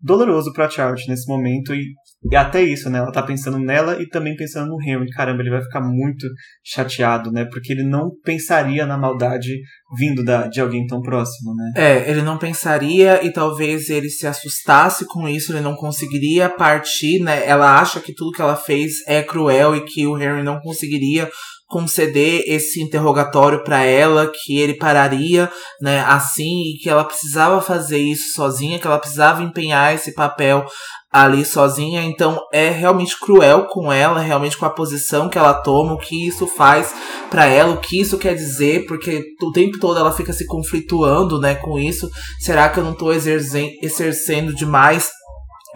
[0.00, 1.92] doloroso para Charlotte nesse momento e,
[2.30, 2.98] e, até isso, né?
[2.98, 5.08] Ela tá pensando nela e também pensando no Henry.
[5.10, 6.26] Caramba, ele vai ficar muito
[6.64, 7.44] chateado, né?
[7.44, 9.60] Porque ele não pensaria na maldade
[9.98, 11.72] vindo da, de alguém tão próximo, né?
[11.76, 17.20] É, ele não pensaria e talvez ele se assustasse com isso, ele não conseguiria partir,
[17.20, 17.46] né?
[17.46, 21.28] Ela acha que tudo que ela fez é cruel e que o Henry não conseguiria
[21.72, 25.50] conceder esse interrogatório para ela, que ele pararia,
[25.80, 30.66] né, assim, e que ela precisava fazer isso sozinha, que ela precisava empenhar esse papel
[31.10, 35.94] ali sozinha, então é realmente cruel com ela, realmente com a posição que ela toma,
[35.94, 36.94] o que isso faz
[37.30, 41.40] para ela, o que isso quer dizer, porque o tempo todo ela fica se conflituando,
[41.40, 42.08] né, com isso.
[42.40, 45.10] Será que eu não tô exercendo demais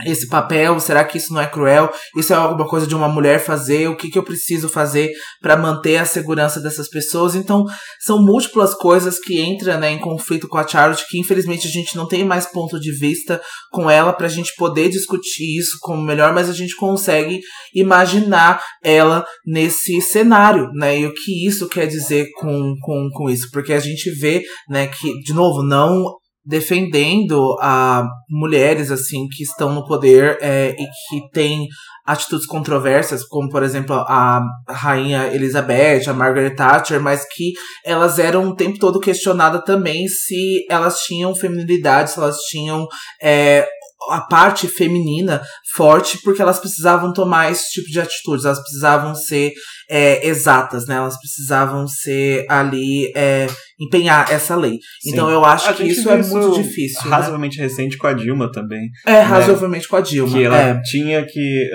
[0.04, 0.78] esse papel?
[0.78, 1.90] Será que isso não é cruel?
[2.16, 3.88] Isso é alguma coisa de uma mulher fazer?
[3.88, 5.10] O que, que eu preciso fazer
[5.40, 7.34] para manter a segurança dessas pessoas?
[7.34, 7.64] Então,
[8.00, 11.96] são múltiplas coisas que entram né, em conflito com a Charlotte, que infelizmente a gente
[11.96, 13.40] não tem mais ponto de vista
[13.70, 17.40] com ela para a gente poder discutir isso como melhor, mas a gente consegue
[17.74, 21.00] imaginar ela nesse cenário, né?
[21.00, 23.48] E o que isso quer dizer com, com, com isso?
[23.50, 26.16] Porque a gente vê, né, que, de novo, não
[26.46, 31.66] defendendo a mulheres assim que estão no poder é, e que têm
[32.06, 37.52] atitudes controversas, como por exemplo a rainha Elizabeth, a Margaret Thatcher, mas que
[37.84, 42.86] elas eram o tempo todo questionadas também se elas tinham feminilidade, se elas tinham
[43.20, 43.66] é,
[44.10, 45.42] a parte feminina
[45.74, 49.52] forte, porque elas precisavam tomar esse tipo de atitudes, elas precisavam ser
[49.90, 50.96] é, exatas, né?
[50.96, 53.46] Elas precisavam ser ali é,
[53.80, 54.78] empenhar essa lei.
[55.00, 55.12] Sim.
[55.12, 57.04] Então eu acho a que isso é muito difícil.
[57.04, 57.10] Né?
[57.10, 57.64] Razoavelmente né?
[57.64, 58.88] recente com a Dilma também.
[59.06, 59.20] É, né?
[59.22, 60.32] razoavelmente com a Dilma.
[60.32, 60.80] Que ela é.
[60.82, 61.70] tinha que.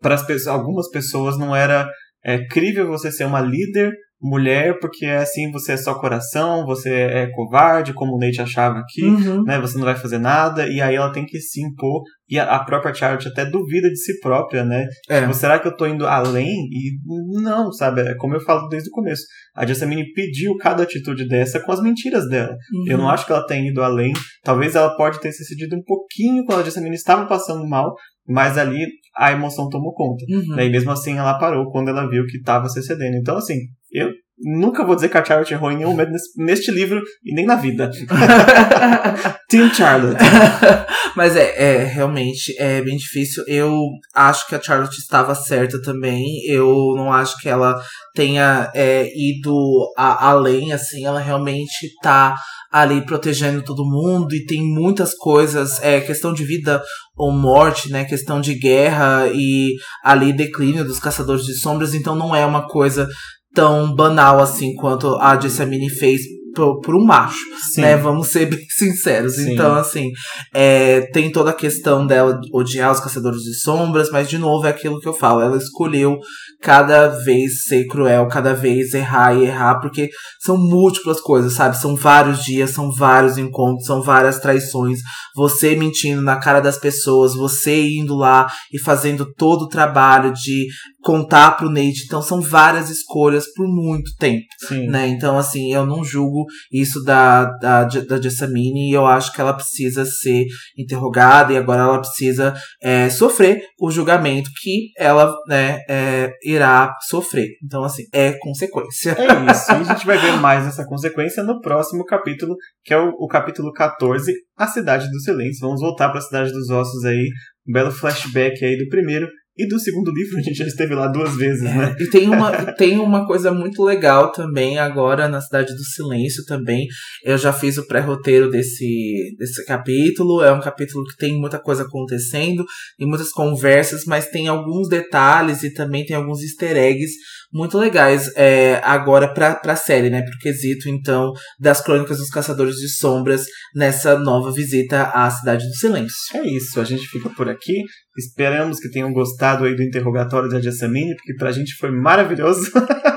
[0.00, 0.16] Para
[0.48, 1.88] algumas pessoas não era
[2.24, 7.30] é, crível você ser uma líder mulher, porque assim você é só coração, você é
[7.30, 9.42] covarde, como o Nate achava aqui, uhum.
[9.44, 9.58] né?
[9.60, 12.64] Você não vai fazer nada, e aí ela tem que se impor, e a, a
[12.64, 14.86] própria Charlotte até duvida de si própria, né?
[15.08, 15.22] É.
[15.22, 16.68] Tipo, será que eu tô indo além?
[16.70, 16.98] E
[17.40, 18.02] não, sabe?
[18.02, 19.22] É como eu falo desde o começo.
[19.56, 22.54] A Jessamine pediu cada atitude dessa com as mentiras dela.
[22.72, 22.84] Uhum.
[22.86, 24.12] Eu não acho que ela tenha ido além.
[24.44, 27.94] Talvez ela pode ter se cedido um pouquinho quando a Jessamine estava passando mal,
[28.28, 28.86] mas ali
[29.16, 30.24] a emoção tomou conta.
[30.28, 30.56] Uhum.
[30.56, 30.66] Né?
[30.66, 33.16] E mesmo assim ela parou quando ela viu que estava se cedendo.
[33.16, 33.56] Então, assim,
[33.92, 34.10] eu
[34.42, 37.56] nunca vou dizer que a Charlotte errou em nenhum momento neste livro e nem na
[37.56, 37.90] vida.
[39.48, 40.18] Team Charlotte.
[41.14, 43.44] Mas é, é, realmente é bem difícil.
[43.46, 43.74] Eu
[44.14, 46.24] acho que a Charlotte estava certa também.
[46.46, 47.80] Eu não acho que ela
[48.14, 49.54] tenha é, ido
[49.96, 51.04] a, além, assim.
[51.04, 52.36] Ela realmente tá
[52.70, 56.80] ali protegendo todo mundo e tem muitas coisas, é questão de vida
[57.16, 62.34] ou morte, né, questão de guerra e ali declínio dos caçadores de sombras, então não
[62.34, 63.08] é uma coisa
[63.54, 66.22] tão banal assim quanto a Jessamine fez
[66.54, 67.38] por, um macho,
[67.72, 67.82] Sim.
[67.82, 67.96] né?
[67.96, 69.36] Vamos ser bem sinceros.
[69.36, 69.52] Sim.
[69.52, 70.10] Então, assim,
[70.52, 74.70] é, tem toda a questão dela odiar os caçadores de sombras, mas de novo é
[74.70, 75.40] aquilo que eu falo.
[75.40, 76.18] Ela escolheu
[76.60, 80.10] cada vez ser cruel, cada vez errar e errar, porque
[80.40, 81.76] são múltiplas coisas, sabe?
[81.76, 84.98] São vários dias, são vários encontros, são várias traições.
[85.34, 90.66] Você mentindo na cara das pessoas, você indo lá e fazendo todo o trabalho de
[91.02, 92.04] contar pro Nate.
[92.04, 94.86] Então são várias escolhas por muito tempo, Sim.
[94.88, 95.08] né?
[95.08, 99.54] Então assim, eu não julgo isso da, da, da Jessamine e eu acho que ela
[99.54, 100.46] precisa ser
[100.76, 107.48] interrogada e agora ela precisa é, sofrer o julgamento que ela né, é, irá sofrer.
[107.64, 109.16] Então assim, é consequência.
[109.18, 109.70] É isso.
[109.72, 112.54] E a gente vai ver mais essa consequência no próximo capítulo,
[112.84, 115.60] que é o, o capítulo 14, A Cidade do Silêncio.
[115.60, 117.28] Vamos voltar para a Cidade dos Ossos aí,
[117.68, 119.28] um belo flashback aí do primeiro
[119.60, 121.96] e do segundo livro a gente já esteve lá duas vezes, é, né?
[121.98, 126.86] E tem uma, tem uma coisa muito legal também agora na Cidade do Silêncio também.
[127.22, 130.42] Eu já fiz o pré-roteiro desse, desse capítulo.
[130.42, 132.64] É um capítulo que tem muita coisa acontecendo,
[132.98, 137.12] tem muitas conversas, mas tem alguns detalhes e também tem alguns easter eggs
[137.52, 140.22] muito legais é, agora pra, pra série, né?
[140.22, 145.74] Pro quesito, então, das Crônicas dos Caçadores de Sombras nessa nova visita à Cidade do
[145.74, 146.16] Silêncio.
[146.34, 147.82] É isso, a gente fica por aqui.
[148.16, 152.70] Esperamos que tenham gostado aí do interrogatório da Jessamine, porque pra gente foi maravilhoso.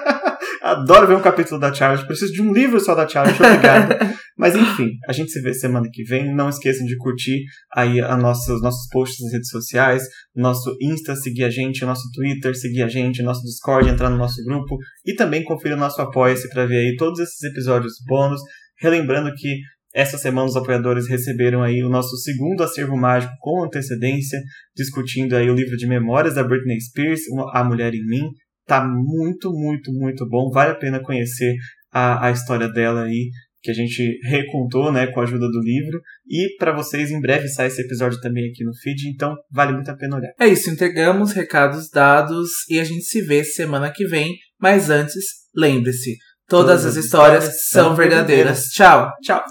[0.63, 2.07] Adoro ver um capítulo da Charlotte.
[2.07, 3.95] Preciso de um livro só da Charlotte, obrigado.
[4.37, 6.33] Mas enfim, a gente se vê semana que vem.
[6.33, 7.43] Não esqueçam de curtir
[7.75, 10.03] aí a nossa, os nossos posts nas redes sociais,
[10.33, 14.41] nosso Insta, seguir a gente, nosso Twitter, seguir a gente, nosso Discord, entrar no nosso
[14.45, 18.41] grupo e também conferir o nosso Apoia-se para ver aí todos esses episódios bônus.
[18.79, 19.59] Relembrando que
[19.93, 24.39] essa semana os apoiadores receberam aí o nosso segundo acervo mágico com antecedência,
[24.75, 27.21] discutindo aí o livro de memórias da Britney Spears,
[27.53, 28.29] A Mulher em Mim.
[28.65, 30.49] Tá muito, muito, muito bom.
[30.49, 31.53] Vale a pena conhecer
[31.91, 33.29] a, a história dela aí,
[33.61, 36.01] que a gente recontou, né, com a ajuda do livro.
[36.27, 39.89] E para vocês, em breve sai esse episódio também aqui no feed, então vale muito
[39.91, 40.33] a pena olhar.
[40.39, 44.33] É isso, entregamos recados dados e a gente se vê semana que vem.
[44.59, 45.23] Mas antes,
[45.55, 46.15] lembre-se,
[46.47, 48.65] Todas, as histórias são verdadeiras.
[48.65, 49.09] Tchau.
[49.21, 49.43] Tchau.